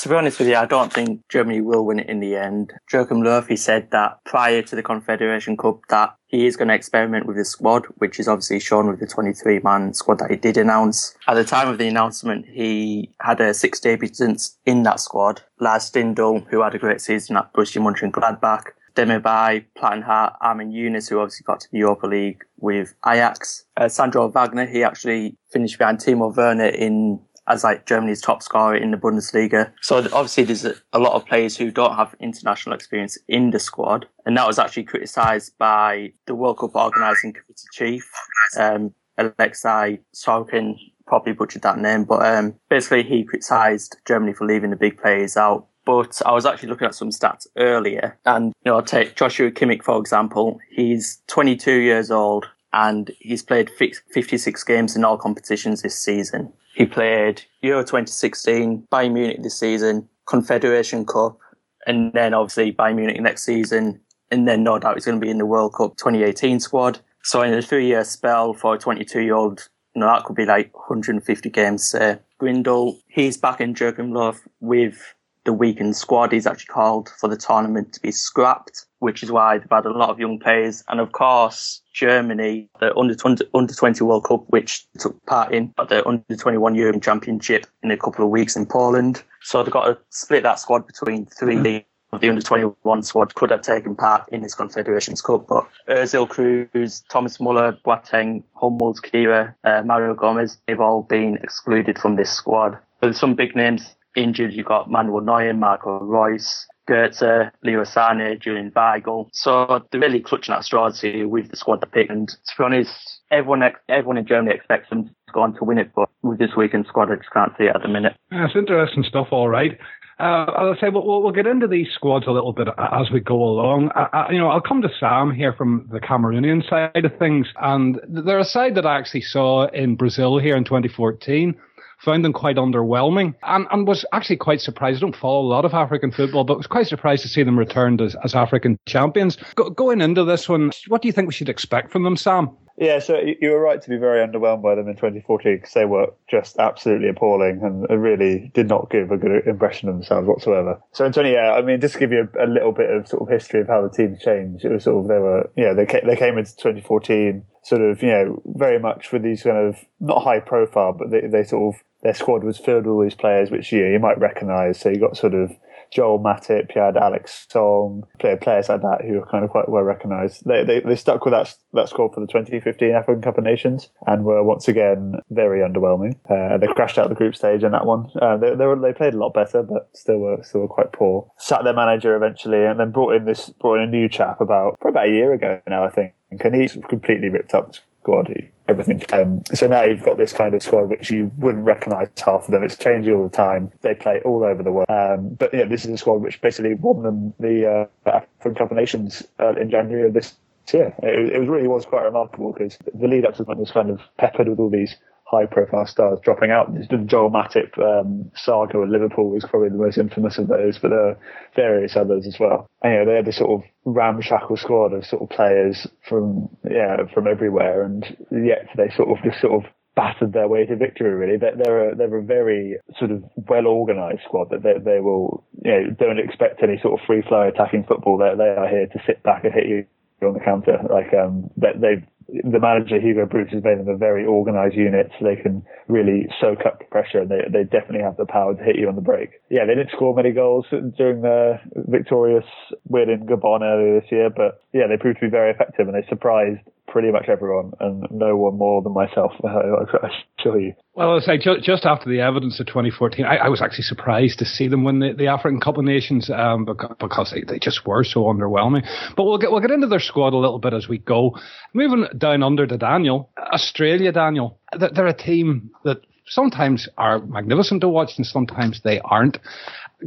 To 0.00 0.10
be 0.10 0.14
honest 0.14 0.38
with 0.38 0.48
you, 0.48 0.56
I 0.56 0.66
don't 0.66 0.92
think 0.92 1.26
Germany 1.30 1.62
will 1.62 1.86
win 1.86 2.00
it 2.00 2.08
in 2.08 2.20
the 2.20 2.36
end. 2.36 2.74
Joachim 2.92 3.22
Löw, 3.22 3.48
he 3.48 3.56
said 3.56 3.90
that 3.92 4.22
prior 4.24 4.60
to 4.60 4.76
the 4.76 4.82
Confederation 4.82 5.56
Cup 5.56 5.80
that 5.88 6.14
he 6.26 6.46
is 6.46 6.54
going 6.54 6.68
to 6.68 6.74
experiment 6.74 7.24
with 7.24 7.38
his 7.38 7.48
squad, 7.48 7.86
which 7.96 8.20
is 8.20 8.28
obviously 8.28 8.60
shown 8.60 8.88
with 8.88 9.00
the 9.00 9.06
23 9.06 9.60
man 9.60 9.94
squad 9.94 10.18
that 10.18 10.30
he 10.30 10.36
did 10.36 10.58
announce. 10.58 11.16
At 11.26 11.34
the 11.34 11.44
time 11.44 11.68
of 11.68 11.78
the 11.78 11.88
announcement, 11.88 12.44
he 12.46 13.14
had 13.22 13.40
a 13.40 13.54
six 13.54 13.80
debutants 13.80 14.56
in 14.66 14.82
that 14.82 15.00
squad. 15.00 15.40
Lars 15.60 15.90
Stindl, 15.90 16.46
who 16.48 16.62
had 16.62 16.74
a 16.74 16.78
great 16.78 17.00
season 17.00 17.38
at 17.38 17.52
Borussia 17.54 17.80
Mönchengladbach. 17.80 18.64
Demirbay, 18.96 19.64
Plattenhardt, 19.78 20.36
Amin 20.40 20.72
Younes, 20.72 21.08
who 21.08 21.20
obviously 21.20 21.44
got 21.44 21.60
to 21.60 21.68
the 21.70 21.78
Europa 21.78 22.06
League 22.06 22.42
with 22.58 22.94
Ajax. 23.06 23.64
Uh, 23.76 23.88
Sandro 23.88 24.28
Wagner, 24.28 24.66
he 24.66 24.82
actually 24.82 25.36
finished 25.52 25.78
behind 25.78 25.98
Timo 25.98 26.34
Werner 26.34 26.66
in 26.66 27.20
as 27.48 27.64
like 27.64 27.86
Germany's 27.86 28.20
top 28.20 28.42
scorer 28.42 28.76
in 28.76 28.90
the 28.90 28.96
Bundesliga. 28.96 29.72
So 29.82 29.98
obviously 29.98 30.44
there's 30.44 30.64
a, 30.64 30.98
lot 30.98 31.12
of 31.12 31.26
players 31.26 31.56
who 31.56 31.70
don't 31.70 31.94
have 31.94 32.14
international 32.20 32.74
experience 32.74 33.18
in 33.28 33.50
the 33.50 33.58
squad. 33.58 34.06
And 34.24 34.36
that 34.36 34.46
was 34.46 34.58
actually 34.58 34.84
criticised 34.84 35.56
by 35.58 36.12
the 36.26 36.34
World 36.34 36.58
Cup 36.58 36.74
organising 36.74 37.32
committee 37.32 37.66
chief, 37.72 38.10
um, 38.58 38.92
Alexei 39.18 40.00
Sorokin, 40.14 40.76
probably 41.06 41.32
butchered 41.32 41.62
that 41.62 41.78
name, 41.78 42.04
but 42.04 42.24
um, 42.26 42.54
basically 42.68 43.02
he 43.02 43.24
criticised 43.24 43.96
Germany 44.06 44.32
for 44.32 44.46
leaving 44.46 44.70
the 44.70 44.76
big 44.76 44.98
players 44.98 45.36
out. 45.36 45.66
But 45.84 46.20
I 46.26 46.32
was 46.32 46.44
actually 46.44 46.70
looking 46.70 46.88
at 46.88 46.96
some 46.96 47.10
stats 47.10 47.46
earlier, 47.56 48.18
and 48.26 48.52
you 48.64 48.72
know, 48.72 48.80
take 48.80 49.14
Joshua 49.14 49.52
Kimmich 49.52 49.84
for 49.84 49.98
example. 50.00 50.58
He's 50.68 51.22
22 51.28 51.72
years 51.72 52.10
old, 52.10 52.46
and 52.72 53.10
he's 53.20 53.42
played 53.42 53.70
56 53.70 54.64
games 54.64 54.96
in 54.96 55.04
all 55.04 55.16
competitions 55.16 55.82
this 55.82 56.02
season. 56.02 56.52
He 56.74 56.86
played 56.86 57.42
Euro 57.62 57.82
2016, 57.82 58.86
Bayern 58.92 59.12
Munich 59.12 59.42
this 59.42 59.58
season, 59.58 60.08
Confederation 60.26 61.06
Cup, 61.06 61.38
and 61.86 62.12
then 62.12 62.34
obviously 62.34 62.72
Bayern 62.72 62.96
Munich 62.96 63.20
next 63.20 63.44
season. 63.44 64.00
And 64.30 64.46
then 64.46 64.62
no 64.64 64.78
doubt 64.78 64.94
he's 64.94 65.04
going 65.04 65.20
to 65.20 65.24
be 65.24 65.30
in 65.30 65.38
the 65.38 65.46
World 65.46 65.74
Cup 65.74 65.96
2018 65.96 66.60
squad. 66.60 66.98
So 67.22 67.42
in 67.42 67.54
a 67.54 67.62
three 67.62 67.86
year 67.86 68.04
spell 68.04 68.52
for 68.52 68.74
a 68.74 68.78
22 68.78 69.22
year 69.22 69.34
old, 69.34 69.68
you 69.94 70.00
know, 70.00 70.06
that 70.06 70.24
could 70.24 70.36
be 70.36 70.44
like 70.44 70.76
150 70.76 71.48
games. 71.50 71.94
Uh, 71.94 72.16
Grindel, 72.40 72.98
he's 73.08 73.36
back 73.38 73.60
in 73.60 73.74
Jurgen 73.74 74.12
Löw 74.12 74.38
with 74.60 75.14
the 75.44 75.52
weakened 75.52 75.96
squad. 75.96 76.32
He's 76.32 76.46
actually 76.46 76.74
called 76.74 77.08
for 77.18 77.28
the 77.28 77.36
tournament 77.36 77.94
to 77.94 78.00
be 78.00 78.12
scrapped, 78.12 78.84
which 78.98 79.22
is 79.22 79.30
why 79.30 79.58
they've 79.58 79.70
had 79.70 79.86
a 79.86 79.90
lot 79.90 80.10
of 80.10 80.18
young 80.18 80.38
players. 80.38 80.82
And 80.88 81.00
of 81.00 81.12
course, 81.12 81.82
Germany, 81.92 82.68
the 82.80 82.96
under 82.96 83.14
20, 83.14 83.44
under 83.54 83.74
20 83.74 84.04
World 84.04 84.24
Cup, 84.24 84.44
which 84.48 84.86
took 84.98 85.24
part 85.26 85.52
in 85.52 85.72
at 85.78 85.88
the 85.88 86.06
under 86.06 86.36
21 86.36 86.74
European 86.74 87.00
Championship 87.00 87.66
in 87.82 87.90
a 87.90 87.96
couple 87.96 88.24
of 88.24 88.30
weeks 88.30 88.56
in 88.56 88.66
Poland. 88.66 89.22
So 89.42 89.62
they've 89.62 89.72
got 89.72 89.86
to 89.86 89.98
split 90.10 90.42
that 90.42 90.58
squad 90.58 90.86
between 90.86 91.26
3 91.26 91.56
mm. 91.56 91.84
of 92.12 92.20
the 92.20 92.28
under 92.28 92.42
21 92.42 93.02
squad 93.02 93.34
could 93.34 93.50
have 93.50 93.62
taken 93.62 93.94
part 93.94 94.28
in 94.30 94.42
this 94.42 94.54
Confederations 94.54 95.20
Cup, 95.20 95.46
but 95.46 95.66
Ozil 95.88 96.28
Kroos, 96.28 97.02
Thomas 97.08 97.40
Muller, 97.40 97.78
Boateng, 97.84 98.42
Hummels, 98.54 99.00
Kehrer, 99.00 99.54
uh, 99.64 99.82
Mario 99.84 100.14
Gomez, 100.14 100.58
they've 100.66 100.80
all 100.80 101.02
been 101.02 101.38
excluded 101.42 101.98
from 101.98 102.16
this 102.16 102.30
squad. 102.30 102.78
There's 103.00 103.20
some 103.20 103.34
big 103.34 103.54
names 103.54 103.94
injured. 104.16 104.52
You've 104.52 104.66
got 104.66 104.90
Manuel 104.90 105.20
Neuer, 105.20 105.54
Marco 105.54 106.00
Reus, 106.00 106.66
Goetze, 106.88 107.50
Leroy 107.62 107.84
Sané, 107.84 108.40
Julian 108.40 108.70
Weigl. 108.70 109.28
So 109.32 109.84
they're 109.90 110.00
really 110.00 110.20
clutching 110.20 110.54
at 110.54 110.64
straws 110.64 111.00
here 111.00 111.28
with 111.28 111.50
the 111.50 111.56
squad 111.56 111.80
they 111.80 111.86
picked. 111.86 112.10
And 112.10 112.28
to 112.28 112.54
be 112.58 112.64
honest, 112.64 113.20
everyone 113.30 113.62
everyone 113.88 114.18
in 114.18 114.26
Germany 114.26 114.54
expects 114.54 114.88
them 114.90 115.04
to 115.06 115.12
go 115.32 115.42
on 115.42 115.54
to 115.54 115.64
win 115.64 115.78
it, 115.78 115.90
but 115.94 116.08
with 116.22 116.38
this 116.38 116.56
weekend 116.56 116.86
squad, 116.86 117.10
I 117.10 117.16
just 117.16 117.30
can't 117.30 117.52
see 117.58 117.64
it 117.64 117.74
at 117.74 117.82
the 117.82 117.88
minute. 117.88 118.16
It's 118.30 118.56
interesting 118.56 119.04
stuff, 119.04 119.28
all 119.30 119.48
right. 119.48 119.78
Uh, 120.18 120.44
as 120.44 120.78
I 120.78 120.80
say, 120.80 120.88
we'll, 120.88 121.04
we'll 121.22 121.32
get 121.32 121.46
into 121.46 121.66
these 121.66 121.88
squads 121.92 122.26
a 122.26 122.30
little 122.30 122.54
bit 122.54 122.68
as 122.78 123.10
we 123.12 123.20
go 123.20 123.36
along. 123.36 123.90
I, 123.94 124.08
I, 124.12 124.32
you 124.32 124.38
know, 124.38 124.48
I'll 124.48 124.62
come 124.62 124.80
to 124.80 124.88
Sam 124.98 125.30
here 125.30 125.52
from 125.52 125.88
the 125.92 126.00
Cameroonian 126.00 126.66
side 126.70 127.04
of 127.04 127.18
things, 127.18 127.46
and 127.60 128.00
they're 128.08 128.38
a 128.38 128.44
side 128.44 128.76
that 128.76 128.86
I 128.86 128.96
actually 128.96 129.20
saw 129.20 129.66
in 129.68 129.94
Brazil 129.94 130.38
here 130.38 130.56
in 130.56 130.64
2014 130.64 131.54
found 131.98 132.24
them 132.24 132.32
quite 132.32 132.56
underwhelming 132.56 133.34
and, 133.42 133.66
and 133.70 133.86
was 133.86 134.04
actually 134.12 134.36
quite 134.36 134.60
surprised. 134.60 134.98
I 134.98 135.00
don't 135.00 135.16
follow 135.16 135.40
a 135.40 135.48
lot 135.48 135.64
of 135.64 135.74
African 135.74 136.10
football, 136.10 136.44
but 136.44 136.56
was 136.56 136.66
quite 136.66 136.86
surprised 136.86 137.22
to 137.22 137.28
see 137.28 137.42
them 137.42 137.58
returned 137.58 138.00
as, 138.00 138.16
as 138.24 138.34
African 138.34 138.78
champions. 138.86 139.36
Go, 139.54 139.70
going 139.70 140.00
into 140.00 140.24
this 140.24 140.48
one, 140.48 140.72
what 140.88 141.02
do 141.02 141.08
you 141.08 141.12
think 141.12 141.26
we 141.28 141.34
should 141.34 141.48
expect 141.48 141.90
from 141.90 142.02
them, 142.02 142.16
Sam? 142.16 142.50
Yeah, 142.78 142.98
so 142.98 143.18
you 143.18 143.50
were 143.50 143.60
right 143.60 143.80
to 143.80 143.88
be 143.88 143.96
very 143.96 144.26
underwhelmed 144.26 144.62
by 144.62 144.74
them 144.74 144.88
in 144.88 144.96
2014 144.96 145.56
because 145.56 145.72
they 145.72 145.86
were 145.86 146.12
just 146.28 146.58
absolutely 146.58 147.08
appalling 147.08 147.60
and 147.62 148.02
really 148.02 148.50
did 148.52 148.68
not 148.68 148.90
give 148.90 149.10
a 149.10 149.16
good 149.16 149.46
impression 149.46 149.88
of 149.88 149.94
themselves 149.94 150.28
whatsoever. 150.28 150.78
So 150.92 151.06
in 151.06 151.12
20, 151.12 151.32
yeah, 151.32 151.52
I 151.52 151.62
mean, 151.62 151.80
just 151.80 151.94
to 151.94 152.00
give 152.00 152.12
you 152.12 152.28
a, 152.38 152.44
a 152.44 152.48
little 152.48 152.72
bit 152.72 152.90
of 152.90 153.08
sort 153.08 153.22
of 153.22 153.28
history 153.28 153.62
of 153.62 153.68
how 153.68 153.80
the 153.80 153.88
team 153.88 154.18
changed, 154.20 154.66
it 154.66 154.72
was 154.72 154.84
sort 154.84 155.02
of 155.02 155.08
they 155.08 155.18
were, 155.18 155.50
yeah, 155.56 155.72
they 155.72 155.86
came, 155.86 156.06
they 156.06 156.16
came 156.16 156.36
into 156.36 156.54
2014 156.56 157.44
sort 157.66 157.82
of, 157.82 158.00
you 158.00 158.12
know, 158.12 158.42
very 158.46 158.78
much 158.78 159.10
with 159.10 159.22
these 159.22 159.42
kind 159.42 159.56
of 159.56 159.76
not 159.98 160.22
high 160.22 160.38
profile, 160.38 160.92
but 160.92 161.10
they, 161.10 161.26
they 161.26 161.42
sort 161.42 161.74
of 161.74 161.82
their 162.02 162.14
squad 162.14 162.44
was 162.44 162.58
filled 162.58 162.86
with 162.86 162.92
all 162.92 163.02
these 163.02 163.16
players 163.16 163.50
which 163.50 163.72
you, 163.72 163.84
you 163.84 163.98
might 163.98 164.20
recognise. 164.20 164.78
So 164.78 164.88
you 164.88 165.00
got 165.00 165.16
sort 165.16 165.34
of 165.34 165.50
Joel 165.90 166.20
Matip, 166.20 166.72
you 166.76 166.80
had 166.80 166.96
Alex 166.96 167.46
Song, 167.50 168.04
players 168.20 168.68
like 168.68 168.82
that 168.82 169.00
who 169.04 169.18
are 169.18 169.26
kind 169.26 169.44
of 169.44 169.50
quite 169.50 169.68
well 169.68 169.82
recognised. 169.82 170.44
They, 170.46 170.62
they, 170.64 170.78
they 170.78 170.94
stuck 170.94 171.24
with 171.24 171.32
that 171.32 171.56
that 171.72 171.88
squad 171.88 172.14
for 172.14 172.20
the 172.20 172.28
2015 172.28 172.92
African 172.92 173.22
Cup 173.22 173.36
of 173.36 173.42
Nations 173.42 173.88
and 174.06 174.24
were 174.24 174.44
once 174.44 174.68
again 174.68 175.14
very 175.30 175.60
underwhelming. 175.60 176.14
Uh, 176.30 176.58
they 176.58 176.68
crashed 176.68 176.98
out 176.98 177.08
the 177.08 177.16
group 177.16 177.34
stage 177.34 177.64
in 177.64 177.72
that 177.72 177.86
one. 177.86 178.10
Uh, 178.20 178.36
they, 178.36 178.54
they, 178.54 178.66
were, 178.66 178.78
they 178.78 178.92
played 178.92 179.14
a 179.14 179.18
lot 179.18 179.34
better, 179.34 179.64
but 179.64 179.90
still 179.92 180.18
were 180.18 180.38
still 180.42 180.60
were 180.60 180.68
quite 180.68 180.92
poor. 180.92 181.28
Sat 181.38 181.64
their 181.64 181.74
manager 181.74 182.14
eventually, 182.14 182.64
and 182.64 182.78
then 182.78 182.92
brought 182.92 183.14
in 183.16 183.24
this 183.24 183.50
brought 183.60 183.78
in 183.78 183.88
a 183.88 183.90
new 183.90 184.08
chap 184.08 184.40
about 184.40 184.78
probably 184.78 185.00
about 185.00 185.08
a 185.08 185.12
year 185.12 185.32
ago 185.32 185.60
now, 185.66 185.84
I 185.84 185.90
think. 185.90 186.12
And 186.30 186.54
he's 186.54 186.76
completely 186.88 187.28
ripped 187.28 187.54
up 187.54 187.72
the 187.72 187.78
squad, 188.02 188.32
everything. 188.68 189.02
Um, 189.12 189.42
so 189.54 189.66
now 189.66 189.82
you've 189.82 190.02
got 190.02 190.18
this 190.18 190.32
kind 190.32 190.54
of 190.54 190.62
squad 190.62 190.88
which 190.88 191.10
you 191.10 191.30
wouldn't 191.38 191.64
recognise 191.64 192.08
half 192.24 192.44
of 192.44 192.50
them. 192.50 192.62
It's 192.62 192.76
changing 192.76 193.14
all 193.14 193.28
the 193.28 193.36
time. 193.36 193.72
They 193.82 193.94
play 193.94 194.20
all 194.24 194.44
over 194.44 194.62
the 194.62 194.72
world. 194.72 194.88
Um, 194.88 195.30
but 195.30 195.52
yeah, 195.54 195.64
this 195.64 195.84
is 195.84 195.90
a 195.92 195.98
squad 195.98 196.22
which 196.22 196.40
basically 196.40 196.74
won 196.74 197.02
them 197.02 197.34
the 197.38 197.88
uh, 198.06 198.10
African 198.10 198.54
Cup 198.54 198.70
of 198.70 198.76
Nations 198.76 199.22
uh, 199.40 199.54
in 199.54 199.70
January 199.70 200.08
of 200.08 200.14
this 200.14 200.34
year. 200.72 200.94
It, 201.02 201.32
it 201.32 201.48
really 201.48 201.68
was 201.68 201.86
quite 201.86 202.02
remarkable 202.02 202.52
because 202.52 202.78
the 202.94 203.06
lead 203.06 203.24
up 203.24 203.36
to 203.36 203.44
the 203.44 203.54
was 203.54 203.70
kind 203.70 203.90
of 203.90 204.00
peppered 204.18 204.48
with 204.48 204.58
all 204.58 204.70
these 204.70 204.96
high 205.26 205.46
profile 205.46 205.86
stars 205.86 206.20
dropping 206.22 206.50
out. 206.52 206.72
The 206.72 206.98
Joel 207.04 207.30
Matip 207.30 207.76
um, 207.78 208.30
saga 208.36 208.78
with 208.78 208.90
Liverpool 208.90 209.30
was 209.30 209.44
probably 209.44 209.70
the 209.70 209.76
most 209.76 209.98
infamous 209.98 210.38
of 210.38 210.46
those, 210.46 210.78
but 210.78 210.90
there 210.90 211.08
are 211.08 211.18
various 211.56 211.96
others 211.96 212.26
as 212.26 212.36
well. 212.38 212.68
And, 212.82 212.92
you 212.92 212.98
know, 213.00 213.06
they 213.06 213.16
had 213.16 213.26
this 213.26 213.38
sort 213.38 213.50
of 213.50 213.68
ramshackle 213.84 214.56
squad 214.56 214.92
of 214.92 215.04
sort 215.04 215.22
of 215.22 215.28
players 215.30 215.86
from, 216.08 216.48
yeah, 216.70 216.96
from 217.12 217.26
everywhere. 217.26 217.82
And 217.82 218.04
yet 218.30 218.68
they 218.76 218.88
sort 218.96 219.10
of 219.10 219.24
just 219.24 219.40
sort 219.40 219.64
of 219.64 219.70
battered 219.96 220.32
their 220.32 220.46
way 220.46 220.64
to 220.66 220.76
victory. 220.76 221.12
Really, 221.12 221.38
they're, 221.38 221.56
they're 221.56 221.90
a 221.90 221.96
they're 221.96 222.18
a 222.18 222.22
very 222.22 222.76
sort 222.98 223.10
of 223.10 223.24
well 223.34 223.66
organised 223.66 224.24
squad 224.24 224.50
that 224.50 224.62
they 224.62 224.78
they 224.78 225.00
will 225.00 225.44
you 225.64 225.70
know 225.70 225.90
don't 225.98 226.20
expect 226.20 226.62
any 226.62 226.78
sort 226.80 227.00
of 227.00 227.06
free 227.06 227.22
flow 227.22 227.48
attacking 227.48 227.84
football. 227.84 228.18
They 228.18 228.36
they 228.36 228.50
are 228.50 228.68
here 228.68 228.86
to 228.86 229.02
sit 229.06 229.22
back 229.22 229.44
and 229.44 229.54
hit 229.54 229.66
you 229.66 229.86
on 230.22 230.34
the 230.34 230.40
counter. 230.40 230.78
Like 230.88 231.12
um, 231.14 231.50
they, 231.56 231.72
they've 231.74 232.06
the 232.28 232.58
manager 232.58 233.00
Hugo 233.00 233.26
Broos 233.26 233.50
has 233.52 233.62
made 233.62 233.78
them 233.78 233.88
a 233.88 233.96
very 233.96 234.26
organised 234.26 234.74
unit, 234.74 235.10
so 235.18 235.24
they 235.24 235.36
can 235.36 235.64
really 235.88 236.26
soak 236.40 236.66
up 236.66 236.88
pressure, 236.90 237.20
and 237.20 237.30
they 237.30 237.42
they 237.50 237.64
definitely 237.64 238.02
have 238.02 238.16
the 238.16 238.26
power 238.26 238.54
to 238.54 238.62
hit 238.62 238.76
you 238.76 238.88
on 238.88 238.96
the 238.96 239.00
break. 239.00 239.30
Yeah, 239.48 239.64
they 239.64 239.74
didn't 239.74 239.92
score 239.92 240.14
many 240.14 240.32
goals 240.32 240.66
during 240.70 241.22
the 241.22 241.60
victorious 241.74 242.44
win 242.88 243.10
in 243.10 243.26
Gabon 243.26 243.62
earlier 243.62 244.00
this 244.00 244.10
year, 244.10 244.30
but 244.30 244.62
yeah, 244.72 244.86
they 244.88 244.96
proved 244.96 245.20
to 245.20 245.26
be 245.26 245.30
very 245.30 245.50
effective, 245.50 245.86
and 245.86 245.94
they 245.94 246.06
surprised 246.08 246.60
pretty 246.96 247.12
much 247.12 247.28
everyone, 247.28 247.72
and 247.78 248.06
no 248.10 248.34
one 248.38 248.56
more 248.56 248.80
than 248.80 248.94
myself. 248.94 249.30
I 249.44 250.08
assure 250.38 250.58
you. 250.58 250.72
Well, 250.94 251.16
I 251.16 251.20
say 251.20 251.36
just, 251.36 251.62
just 251.62 251.84
after 251.84 252.08
the 252.08 252.20
evidence 252.20 252.58
of 252.58 252.64
2014, 252.68 253.26
I, 253.26 253.36
I, 253.36 253.48
was 253.50 253.60
actually 253.60 253.82
surprised 253.82 254.38
to 254.38 254.46
see 254.46 254.66
them 254.66 254.82
win 254.82 255.00
the, 255.00 255.12
the 255.12 255.26
African 255.26 255.60
Cup 255.60 255.76
of 255.76 255.84
Nations 255.84 256.30
um, 256.30 256.64
because, 256.64 256.96
because 256.98 257.34
they, 257.34 257.42
they, 257.42 257.58
just 257.58 257.86
were 257.86 258.02
so 258.02 258.22
underwhelming. 258.24 258.82
But 259.14 259.24
we'll 259.24 259.36
get 259.36 259.50
we'll 259.50 259.60
get 259.60 259.72
into 259.72 259.88
their 259.88 260.00
squad 260.00 260.32
a 260.32 260.38
little 260.38 260.58
bit 260.58 260.72
as 260.72 260.88
we 260.88 260.96
go. 260.96 261.36
Moving 261.74 262.06
down 262.16 262.42
under 262.42 262.66
to 262.66 262.78
Daniel, 262.78 263.28
Australia. 263.36 264.10
Daniel, 264.10 264.58
they're 264.78 265.06
a 265.06 265.12
team 265.12 265.72
that 265.84 265.98
sometimes 266.26 266.88
are 266.96 267.18
magnificent 267.18 267.82
to 267.82 267.90
watch 267.90 268.12
and 268.16 268.26
sometimes 268.26 268.80
they 268.84 269.00
aren't. 269.00 269.36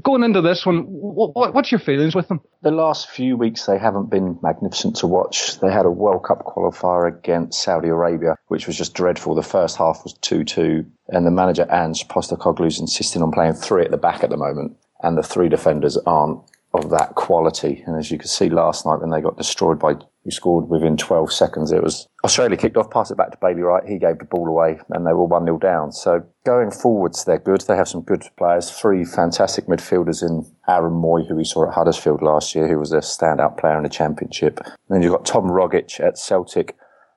Going 0.03 0.23
into 0.23 0.41
this 0.41 0.65
one, 0.65 0.83
what, 0.83 1.53
what's 1.53 1.71
your 1.71 1.79
feelings 1.79 2.13
with 2.13 2.27
them? 2.27 2.41
The 2.61 2.71
last 2.71 3.09
few 3.09 3.35
weeks 3.35 3.65
they 3.65 3.79
haven't 3.79 4.11
been 4.11 4.37
magnificent 4.43 4.97
to 4.97 5.07
watch. 5.07 5.59
They 5.59 5.71
had 5.71 5.85
a 5.85 5.91
World 5.91 6.23
Cup 6.23 6.45
qualifier 6.45 7.07
against 7.07 7.63
Saudi 7.63 7.87
Arabia, 7.87 8.35
which 8.47 8.67
was 8.67 8.77
just 8.77 8.93
dreadful. 8.93 9.33
The 9.33 9.41
first 9.41 9.77
half 9.77 10.03
was 10.03 10.13
2-2 10.19 10.85
and 11.07 11.25
the 11.25 11.31
manager 11.31 11.65
Ange 11.71 12.07
Postecoglou, 12.07 12.67
is 12.67 12.79
insisting 12.79 13.23
on 13.23 13.31
playing 13.31 13.53
three 13.53 13.83
at 13.83 13.89
the 13.89 13.97
back 13.97 14.23
at 14.23 14.29
the 14.29 14.37
moment 14.37 14.77
and 15.01 15.17
the 15.17 15.23
three 15.23 15.49
defenders 15.49 15.97
aren't 16.05 16.39
of 16.73 16.91
that 16.91 17.15
quality. 17.15 17.83
And 17.87 17.97
as 17.97 18.11
you 18.11 18.19
could 18.19 18.29
see 18.29 18.49
last 18.49 18.85
night 18.85 19.01
when 19.01 19.09
they 19.09 19.21
got 19.21 19.37
destroyed 19.37 19.79
by 19.79 19.95
who 20.23 20.31
scored 20.31 20.69
within 20.69 20.97
12 20.97 21.31
seconds, 21.31 21.71
it 21.71 21.83
was 21.83 22.07
Australia 22.23 22.57
kicked 22.57 22.77
off, 22.77 22.91
passed 22.91 23.11
it 23.11 23.17
back 23.17 23.31
to 23.31 23.37
Bailey 23.41 23.61
Wright. 23.61 23.87
He 23.87 23.97
gave 23.97 24.19
the 24.19 24.25
ball 24.25 24.47
away 24.47 24.79
and 24.89 25.05
they 25.05 25.13
were 25.13 25.25
1 25.25 25.45
0 25.45 25.57
down. 25.59 25.91
So 25.91 26.23
going 26.45 26.71
forwards, 26.71 27.25
they're 27.25 27.39
good. 27.39 27.61
They 27.61 27.75
have 27.75 27.87
some 27.87 28.01
good 28.01 28.23
players, 28.37 28.69
three 28.69 29.05
fantastic 29.05 29.67
midfielders 29.67 30.21
in 30.21 30.45
Aaron 30.67 30.93
Mooy, 30.93 31.27
who 31.27 31.35
we 31.35 31.45
saw 31.45 31.67
at 31.67 31.73
Huddersfield 31.73 32.21
last 32.21 32.55
year, 32.55 32.67
who 32.67 32.79
was 32.79 32.91
a 32.91 32.97
standout 32.97 33.57
player 33.57 33.77
in 33.77 33.83
the 33.83 33.89
Championship. 33.89 34.59
And 34.65 34.75
then 34.89 35.01
you've 35.01 35.13
got 35.13 35.25
Tom 35.25 35.45
Rogic 35.45 35.99
at 35.99 36.17
Celtic, 36.17 36.75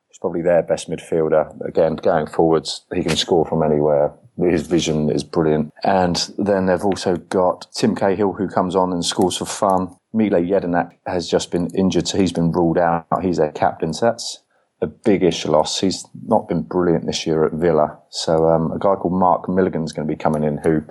who's 0.09 0.19
probably 0.21 0.43
their 0.43 0.63
best 0.63 0.89
midfielder. 0.89 1.61
Again, 1.67 1.97
going 1.97 2.27
forwards, 2.29 2.87
he 2.95 3.03
can 3.03 3.17
score 3.17 3.45
from 3.45 3.63
anywhere 3.63 4.15
his 4.39 4.67
vision 4.67 5.11
is 5.11 5.25
brilliant. 5.25 5.73
And 5.85 6.31
then 6.39 6.67
they've 6.67 6.85
also 6.85 7.17
got 7.17 7.67
Tim 7.75 7.95
Cahill, 7.95 8.33
who 8.33 8.49
comes 8.49 8.75
on 8.75 8.93
and 8.93 9.05
scores 9.05 9.37
for 9.37 9.45
fun. 9.45 9.97
Mile 10.13 10.31
Jedinak 10.31 10.93
has 11.07 11.29
just 11.29 11.51
been 11.51 11.69
injured, 11.75 12.09
so 12.09 12.19
he's 12.19 12.33
been 12.33 12.53
ruled 12.53 12.79
out. 12.79 13.07
He's 13.23 13.39
their 13.39 13.53
captain, 13.53 13.93
so 13.93 14.07
that's 14.07 14.43
a 14.81 14.87
biggish 14.87 15.47
loss. 15.47 15.81
He's 15.81 16.05
not 16.27 16.49
been 16.49 16.63
brilliant 16.63 17.07
this 17.07 17.27
year 17.27 17.45
at 17.45 17.53
Villa. 17.53 17.99
So 18.11 18.49
um, 18.49 18.73
a 18.73 18.79
guy 18.79 18.95
called 18.97 19.15
Mark 19.15 19.49
Milligan's 19.49 19.93
going 19.93 20.07
to 20.07 20.13
be 20.13 20.19
coming 20.19 20.45
in, 20.45 20.59
who 20.59 20.83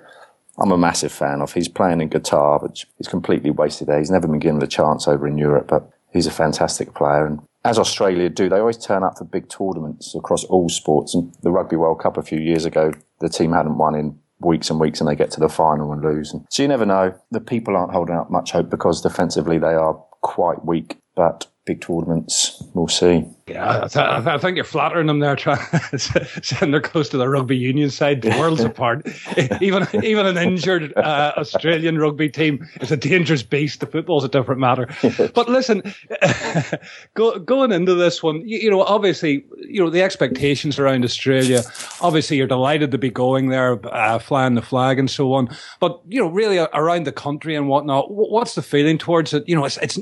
I'm 0.57 0.71
a 0.71 0.77
massive 0.77 1.11
fan 1.11 1.41
of. 1.41 1.53
He's 1.53 1.67
playing 1.67 2.01
in 2.01 2.09
Qatar, 2.09 2.61
but 2.61 2.83
he's 2.97 3.07
completely 3.07 3.51
wasted 3.51 3.87
there. 3.87 3.99
He's 3.99 4.11
never 4.11 4.27
been 4.27 4.39
given 4.39 4.61
a 4.61 4.67
chance 4.67 5.07
over 5.07 5.27
in 5.27 5.37
Europe, 5.37 5.67
but 5.67 5.89
he's 6.11 6.27
a 6.27 6.31
fantastic 6.31 6.93
player. 6.93 7.25
And 7.25 7.41
as 7.63 7.77
Australia 7.77 8.29
do, 8.29 8.49
they 8.49 8.59
always 8.59 8.77
turn 8.77 9.03
up 9.03 9.17
for 9.17 9.25
big 9.25 9.49
tournaments 9.49 10.15
across 10.15 10.43
all 10.45 10.69
sports. 10.69 11.13
And 11.13 11.33
the 11.41 11.51
Rugby 11.51 11.75
World 11.75 11.99
Cup 11.99 12.17
a 12.17 12.23
few 12.23 12.39
years 12.39 12.65
ago, 12.65 12.93
the 13.21 13.29
team 13.29 13.53
hadn't 13.53 13.77
won 13.77 13.95
in 13.95 14.19
weeks 14.39 14.69
and 14.69 14.79
weeks 14.79 14.99
and 14.99 15.09
they 15.09 15.15
get 15.15 15.31
to 15.31 15.39
the 15.39 15.49
final 15.49 15.93
and 15.93 16.03
lose. 16.03 16.33
And 16.33 16.45
so 16.49 16.63
you 16.63 16.67
never 16.67 16.85
know. 16.85 17.13
The 17.31 17.39
people 17.39 17.77
aren't 17.77 17.93
holding 17.93 18.15
out 18.15 18.31
much 18.31 18.51
hope 18.51 18.69
because 18.69 19.01
defensively 19.01 19.57
they 19.57 19.73
are 19.73 19.93
quite 20.21 20.65
weak. 20.65 20.97
But 21.15 21.47
big 21.65 21.81
tournaments. 21.81 22.63
We'll 22.73 22.87
see. 22.87 23.25
Yeah, 23.47 23.83
I, 23.83 23.87
th- 23.87 24.27
I 24.27 24.37
think 24.37 24.55
you're 24.55 24.63
flattering 24.63 25.07
them 25.07 25.19
there, 25.19 25.35
trying 25.35 25.59
saying 25.97 26.71
they're 26.71 26.81
close 26.81 27.09
to 27.09 27.17
the 27.17 27.27
rugby 27.27 27.57
union 27.57 27.89
side, 27.89 28.23
worlds 28.23 28.61
apart. 28.61 29.05
even 29.61 29.87
even 30.03 30.25
an 30.25 30.37
injured 30.37 30.93
uh, 30.97 31.33
Australian 31.37 31.97
rugby 31.97 32.29
team 32.29 32.67
is 32.79 32.91
a 32.91 32.97
dangerous 32.97 33.43
beast. 33.43 33.81
The 33.81 33.87
football's 33.87 34.23
a 34.23 34.29
different 34.29 34.61
matter. 34.61 34.87
but 35.33 35.49
listen, 35.49 35.93
go, 37.13 37.37
going 37.39 37.71
into 37.71 37.93
this 37.93 38.23
one, 38.23 38.47
you, 38.47 38.59
you, 38.59 38.71
know, 38.71 38.83
obviously, 38.83 39.45
you 39.57 39.83
know 39.83 39.89
the 39.89 40.01
expectations 40.01 40.79
around 40.79 41.03
Australia. 41.03 41.61
Obviously, 41.99 42.37
you're 42.37 42.47
delighted 42.47 42.91
to 42.91 42.97
be 42.97 43.09
going 43.09 43.49
there, 43.49 43.85
uh, 43.93 44.17
flying 44.17 44.55
the 44.55 44.61
flag 44.61 44.97
and 44.97 45.11
so 45.11 45.33
on. 45.33 45.49
But 45.79 45.99
you 46.07 46.21
know, 46.21 46.29
really 46.29 46.57
around 46.57 47.05
the 47.05 47.11
country 47.11 47.55
and 47.55 47.67
whatnot, 47.67 48.11
what's 48.11 48.55
the 48.55 48.61
feeling 48.61 48.97
towards 48.97 49.33
it? 49.33 49.43
You 49.47 49.55
know, 49.55 49.65
it's 49.65 49.77
it's 49.77 49.99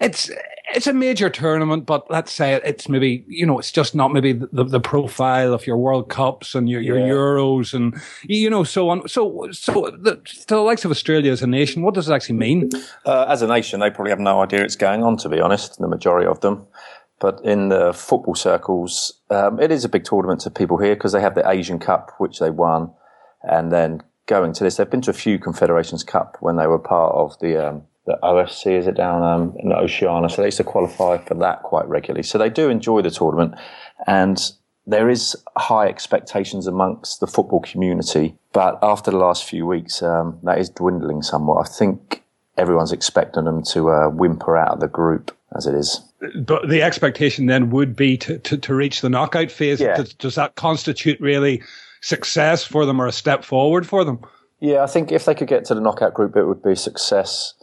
it's 0.00 0.30
it's 0.74 0.86
a 0.86 0.92
major 0.92 1.30
tournament, 1.30 1.86
but 1.86 2.10
let's 2.10 2.32
say 2.32 2.60
it's 2.64 2.88
maybe 2.88 3.24
you 3.28 3.46
know 3.46 3.58
it's 3.58 3.72
just 3.72 3.94
not 3.94 4.12
maybe 4.12 4.32
the, 4.32 4.64
the 4.64 4.80
profile 4.80 5.52
of 5.52 5.66
your 5.66 5.76
World 5.76 6.08
Cups 6.08 6.54
and 6.54 6.68
your, 6.68 6.80
your 6.80 6.98
yeah. 6.98 7.08
Euros 7.08 7.74
and 7.74 7.94
you 8.22 8.50
know 8.50 8.64
so 8.64 8.88
on. 8.88 9.08
So 9.08 9.48
so 9.52 9.90
the, 9.98 10.16
to 10.16 10.46
the 10.46 10.60
likes 10.60 10.84
of 10.84 10.90
Australia 10.90 11.32
as 11.32 11.42
a 11.42 11.46
nation, 11.46 11.82
what 11.82 11.94
does 11.94 12.08
it 12.08 12.12
actually 12.12 12.38
mean? 12.38 12.70
Uh, 13.04 13.26
as 13.28 13.42
a 13.42 13.46
nation, 13.46 13.80
they 13.80 13.90
probably 13.90 14.10
have 14.10 14.20
no 14.20 14.42
idea 14.42 14.62
it's 14.62 14.76
going 14.76 15.02
on. 15.02 15.16
To 15.18 15.28
be 15.28 15.40
honest, 15.40 15.78
the 15.78 15.88
majority 15.88 16.26
of 16.26 16.40
them. 16.40 16.66
But 17.20 17.40
in 17.44 17.68
the 17.68 17.92
football 17.92 18.34
circles, 18.34 19.12
um, 19.28 19.60
it 19.60 19.70
is 19.70 19.84
a 19.84 19.90
big 19.90 20.04
tournament 20.04 20.40
to 20.42 20.50
people 20.50 20.78
here 20.78 20.94
because 20.94 21.12
they 21.12 21.20
have 21.20 21.34
the 21.34 21.48
Asian 21.48 21.78
Cup, 21.78 22.12
which 22.16 22.38
they 22.38 22.48
won, 22.48 22.92
and 23.42 23.70
then 23.70 24.00
going 24.30 24.52
to 24.54 24.64
this, 24.64 24.76
they've 24.76 24.88
been 24.88 25.02
to 25.02 25.10
a 25.10 25.14
few 25.14 25.38
Confederations 25.38 26.04
Cup 26.04 26.36
when 26.40 26.56
they 26.56 26.66
were 26.66 26.78
part 26.78 27.14
of 27.14 27.38
the 27.40 27.68
um, 27.68 27.82
the 28.10 28.26
OFC 28.26 28.76
is 28.78 28.86
it 28.86 28.96
down 28.96 29.22
um, 29.22 29.54
in 29.58 29.72
Oceania, 29.72 30.28
so 30.28 30.42
they 30.42 30.48
used 30.48 30.56
to 30.56 30.64
qualify 30.64 31.18
for 31.18 31.34
that 31.34 31.62
quite 31.62 31.86
regularly. 31.88 32.22
So 32.22 32.38
they 32.38 32.50
do 32.50 32.68
enjoy 32.68 33.02
the 33.02 33.10
tournament, 33.10 33.54
and 34.06 34.38
there 34.86 35.08
is 35.08 35.36
high 35.56 35.86
expectations 35.86 36.66
amongst 36.66 37.20
the 37.20 37.26
football 37.26 37.60
community. 37.60 38.36
But 38.52 38.78
after 38.82 39.10
the 39.10 39.18
last 39.18 39.44
few 39.44 39.66
weeks, 39.66 40.02
um, 40.02 40.38
that 40.42 40.58
is 40.58 40.68
dwindling 40.70 41.22
somewhat. 41.22 41.66
I 41.66 41.70
think 41.70 42.24
everyone's 42.56 42.92
expecting 42.92 43.44
them 43.44 43.62
to 43.64 43.90
uh, 43.90 44.08
whimper 44.08 44.56
out 44.56 44.72
of 44.72 44.80
the 44.80 44.88
group 44.88 45.36
as 45.56 45.66
it 45.66 45.74
is. 45.74 46.00
But 46.44 46.68
the 46.68 46.82
expectation 46.82 47.46
then 47.46 47.70
would 47.70 47.96
be 47.96 48.16
to, 48.18 48.38
to, 48.38 48.58
to 48.58 48.74
reach 48.74 49.00
the 49.00 49.08
knockout 49.08 49.50
phase. 49.50 49.80
Yeah. 49.80 49.96
Does, 49.96 50.14
does 50.14 50.34
that 50.34 50.56
constitute 50.56 51.20
really 51.20 51.62
success 52.02 52.64
for 52.64 52.86
them 52.86 53.00
or 53.00 53.06
a 53.06 53.12
step 53.12 53.44
forward 53.44 53.86
for 53.86 54.04
them? 54.04 54.20
Yeah, 54.60 54.82
I 54.82 54.86
think 54.86 55.10
if 55.10 55.24
they 55.24 55.34
could 55.34 55.48
get 55.48 55.64
to 55.66 55.74
the 55.74 55.80
knockout 55.80 56.12
group, 56.12 56.36
it 56.36 56.44
would 56.44 56.62
be 56.62 56.74
success. 56.74 57.54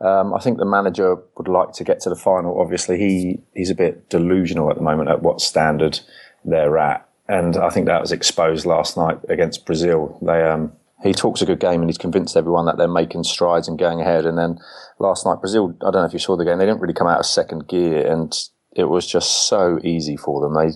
Um, 0.00 0.34
I 0.34 0.40
think 0.40 0.58
the 0.58 0.64
manager 0.64 1.16
would 1.36 1.48
like 1.48 1.72
to 1.74 1.84
get 1.84 2.00
to 2.00 2.08
the 2.08 2.16
final. 2.16 2.60
Obviously, 2.60 2.98
he 2.98 3.40
he's 3.54 3.70
a 3.70 3.74
bit 3.74 4.08
delusional 4.10 4.70
at 4.70 4.76
the 4.76 4.82
moment 4.82 5.08
at 5.08 5.22
what 5.22 5.40
standard 5.40 6.00
they're 6.44 6.78
at, 6.78 7.08
and 7.28 7.56
I 7.56 7.70
think 7.70 7.86
that 7.86 8.00
was 8.00 8.12
exposed 8.12 8.66
last 8.66 8.96
night 8.96 9.18
against 9.28 9.64
Brazil. 9.64 10.18
They 10.20 10.42
um, 10.42 10.72
he 11.04 11.12
talks 11.12 11.42
a 11.42 11.46
good 11.46 11.60
game 11.60 11.80
and 11.80 11.88
he's 11.88 11.98
convinced 11.98 12.36
everyone 12.36 12.66
that 12.66 12.78
they're 12.78 12.88
making 12.88 13.24
strides 13.24 13.68
and 13.68 13.78
going 13.78 14.00
ahead. 14.00 14.24
And 14.24 14.38
then 14.38 14.58
last 14.98 15.26
night, 15.26 15.40
Brazil, 15.40 15.76
I 15.82 15.90
don't 15.90 15.96
know 15.96 16.04
if 16.04 16.14
you 16.14 16.18
saw 16.18 16.34
the 16.36 16.46
game, 16.46 16.58
they 16.58 16.64
didn't 16.64 16.80
really 16.80 16.94
come 16.94 17.06
out 17.06 17.20
of 17.20 17.26
second 17.26 17.68
gear, 17.68 18.10
and 18.10 18.34
it 18.74 18.84
was 18.84 19.06
just 19.06 19.46
so 19.46 19.78
easy 19.84 20.16
for 20.16 20.40
them. 20.40 20.54
They, 20.54 20.74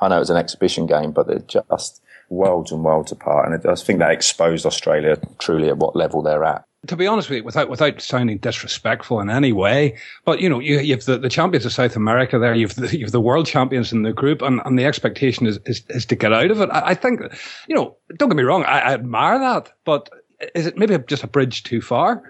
I 0.00 0.08
know 0.08 0.20
it's 0.20 0.30
an 0.30 0.38
exhibition 0.38 0.86
game, 0.86 1.12
but 1.12 1.26
they're 1.26 1.40
just 1.40 2.02
worlds 2.30 2.72
and 2.72 2.82
worlds 2.82 3.12
apart. 3.12 3.46
And 3.46 3.54
it, 3.54 3.68
I 3.68 3.74
think 3.74 3.98
that 3.98 4.12
exposed 4.12 4.64
Australia 4.64 5.18
truly 5.38 5.68
at 5.68 5.76
what 5.76 5.94
level 5.94 6.22
they're 6.22 6.44
at 6.44 6.64
to 6.86 6.96
be 6.96 7.06
honest 7.06 7.28
with 7.28 7.38
you, 7.38 7.44
without 7.44 7.68
without 7.68 8.00
sounding 8.00 8.38
disrespectful 8.38 9.20
in 9.20 9.28
any 9.28 9.52
way, 9.52 9.98
but 10.24 10.40
you 10.40 10.48
know, 10.48 10.60
you, 10.60 10.80
you 10.80 10.94
have 10.94 11.04
the, 11.04 11.18
the 11.18 11.28
champions 11.28 11.66
of 11.66 11.72
South 11.72 11.94
America 11.94 12.38
there, 12.38 12.54
you 12.54 12.66
have 12.66 12.76
the, 12.76 12.96
you 12.96 13.04
have 13.04 13.12
the 13.12 13.20
world 13.20 13.46
champions 13.46 13.92
in 13.92 14.02
the 14.02 14.12
group, 14.12 14.40
and, 14.40 14.60
and 14.64 14.78
the 14.78 14.84
expectation 14.84 15.46
is, 15.46 15.58
is, 15.66 15.84
is 15.90 16.06
to 16.06 16.16
get 16.16 16.32
out 16.32 16.50
of 16.50 16.60
it. 16.60 16.70
I, 16.70 16.90
I 16.90 16.94
think, 16.94 17.20
you 17.68 17.74
know, 17.74 17.96
don't 18.16 18.30
get 18.30 18.36
me 18.36 18.44
wrong, 18.44 18.64
I, 18.64 18.80
I, 18.80 18.92
admire 18.94 19.38
that, 19.38 19.72
but 19.84 20.08
is 20.54 20.66
it 20.66 20.78
maybe 20.78 20.96
just 21.06 21.22
a 21.22 21.26
bridge 21.26 21.64
too 21.64 21.82
far? 21.82 22.22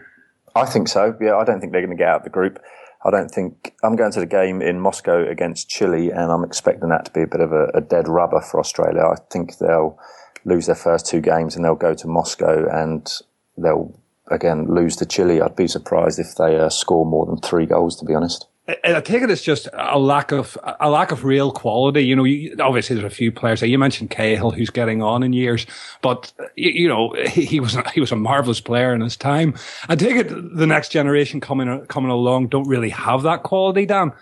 I 0.56 0.66
think 0.66 0.88
so. 0.88 1.16
Yeah, 1.20 1.36
I 1.36 1.44
don't 1.44 1.60
think 1.60 1.72
they're 1.72 1.86
going 1.86 1.96
to 1.96 2.00
get 2.00 2.08
out 2.08 2.20
of 2.20 2.24
the 2.24 2.30
group. 2.30 2.60
I 3.04 3.10
don't 3.10 3.30
think 3.30 3.74
I'm 3.84 3.94
going 3.94 4.12
to 4.12 4.20
the 4.20 4.26
game 4.26 4.60
in 4.60 4.80
Moscow 4.80 5.26
against 5.28 5.68
Chile, 5.68 6.10
and 6.10 6.32
I'm 6.32 6.42
expecting 6.42 6.88
that 6.88 7.04
to 7.04 7.12
be 7.12 7.22
a 7.22 7.26
bit 7.26 7.40
of 7.40 7.52
a, 7.52 7.66
a 7.72 7.80
dead 7.80 8.08
rubber 8.08 8.40
for 8.40 8.58
Australia. 8.58 9.02
I 9.02 9.16
think 9.30 9.58
they'll 9.58 9.96
lose 10.44 10.66
their 10.66 10.74
first 10.74 11.06
two 11.06 11.20
games 11.20 11.54
and 11.54 11.64
they'll 11.64 11.74
go 11.74 11.94
to 11.94 12.06
Moscow 12.08 12.66
and 12.68 13.10
they'll 13.56 13.99
again 14.30 14.66
lose 14.66 14.96
to 14.96 15.06
Chile, 15.06 15.40
I'd 15.40 15.56
be 15.56 15.68
surprised 15.68 16.18
if 16.18 16.34
they 16.36 16.58
uh, 16.58 16.68
score 16.68 17.06
more 17.06 17.26
than 17.26 17.38
three 17.38 17.66
goals. 17.66 17.96
To 17.96 18.04
be 18.04 18.14
honest. 18.14 18.46
I 18.84 19.00
take 19.00 19.22
it 19.22 19.30
it's 19.30 19.42
just 19.42 19.68
a 19.72 19.98
lack 19.98 20.32
of 20.32 20.56
a 20.78 20.90
lack 20.90 21.10
of 21.12 21.24
real 21.24 21.50
quality. 21.50 22.02
You 22.02 22.14
know, 22.14 22.24
you, 22.24 22.54
obviously 22.60 22.94
there's 22.94 23.10
a 23.10 23.14
few 23.14 23.32
players. 23.32 23.62
You 23.62 23.78
mentioned 23.78 24.10
Cahill, 24.10 24.50
who's 24.50 24.70
getting 24.70 25.02
on 25.02 25.22
in 25.22 25.32
years, 25.32 25.66
but 26.02 26.32
you, 26.56 26.70
you 26.70 26.88
know 26.88 27.14
he, 27.26 27.44
he, 27.46 27.60
was 27.60 27.76
he 27.92 28.00
was 28.00 28.12
a 28.12 28.16
marvelous 28.16 28.60
player 28.60 28.94
in 28.94 29.00
his 29.00 29.16
time. 29.16 29.54
I 29.88 29.96
take 29.96 30.16
it 30.16 30.28
the 30.28 30.66
next 30.66 30.90
generation 30.90 31.40
coming 31.40 31.84
coming 31.86 32.10
along 32.10 32.48
don't 32.48 32.68
really 32.68 32.90
have 32.90 33.22
that 33.22 33.42
quality, 33.42 33.86
Dan. 33.86 34.12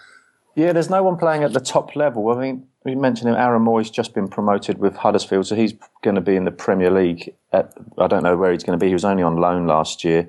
Yeah, 0.55 0.73
there's 0.73 0.91
no 0.91 1.03
one 1.03 1.19
playing 1.19 1.45
at 1.45 1.53
the 1.53 1.61
top 1.61 1.95
level. 1.95 2.31
I 2.31 2.41
mean, 2.41 2.68
we 2.85 2.95
mentioned 2.95 3.29
him. 3.29 3.37
Aaron 3.37 3.63
Mooy's 3.63 3.91
just 3.91 4.15
been 4.15 4.29
promoted 4.29 4.79
with 4.79 4.97
Huddersfield, 4.97 5.47
so 5.47 5.55
he's 5.55 5.75
going 6.03 6.15
to 6.15 6.21
be 6.21 6.37
in 6.37 6.45
the 6.45 6.51
Premier 6.51 6.91
League. 6.91 7.35
At, 7.53 7.73
I 7.99 8.07
don't 8.07 8.23
know 8.23 8.37
where 8.37 8.53
he's 8.53 8.63
going 8.63 8.79
to 8.79 8.83
be. 8.83 8.89
He 8.89 8.95
was 8.95 9.05
only 9.05 9.23
on 9.23 9.37
loan 9.37 9.67
last 9.67 10.05
year. 10.05 10.29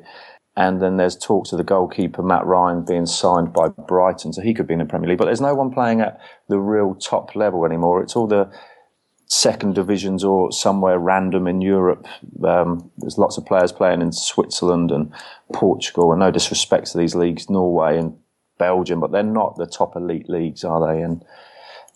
And 0.56 0.82
then 0.82 0.98
there's 0.98 1.16
talks 1.16 1.54
of 1.54 1.58
the 1.58 1.64
goalkeeper 1.64 2.22
Matt 2.22 2.46
Ryan 2.46 2.84
being 2.84 3.06
signed 3.06 3.54
by 3.54 3.70
Brighton, 3.70 4.34
so 4.34 4.42
he 4.42 4.54
could 4.54 4.68
be 4.68 4.74
in 4.74 4.80
the 4.80 4.86
Premier 4.86 5.08
League. 5.08 5.18
But 5.18 5.26
there's 5.26 5.40
no 5.40 5.56
one 5.56 5.72
playing 5.72 6.02
at 6.02 6.20
the 6.50 6.60
real 6.60 6.96
top 6.96 7.36
level 7.36 7.66
anymore. 7.66 8.02
It's 8.02 8.16
all 8.16 8.28
the 8.28 8.52
second 9.28 9.76
divisions 9.76 10.24
or 10.24 10.52
somewhere 10.52 11.00
random 11.00 11.48
in 11.48 11.62
Europe. 11.62 12.08
Um, 12.44 12.92
there's 12.98 13.18
lots 13.18 13.38
of 13.38 13.46
players 13.46 13.72
playing 13.72 14.02
in 14.02 14.12
Switzerland 14.12 14.92
and 14.92 15.14
Portugal, 15.54 16.12
and 16.12 16.20
no 16.20 16.32
disrespect 16.32 16.88
to 16.88 16.98
these 16.98 17.16
leagues, 17.16 17.50
Norway 17.50 17.98
and 17.98 18.18
Belgium, 18.58 19.00
but 19.00 19.12
they're 19.12 19.24
not 19.24 19.56
the 19.56 19.68
top 19.68 19.96
elite 19.96 20.30
leagues, 20.30 20.64
are 20.66 20.86
they? 20.86 21.02
And 21.02 21.24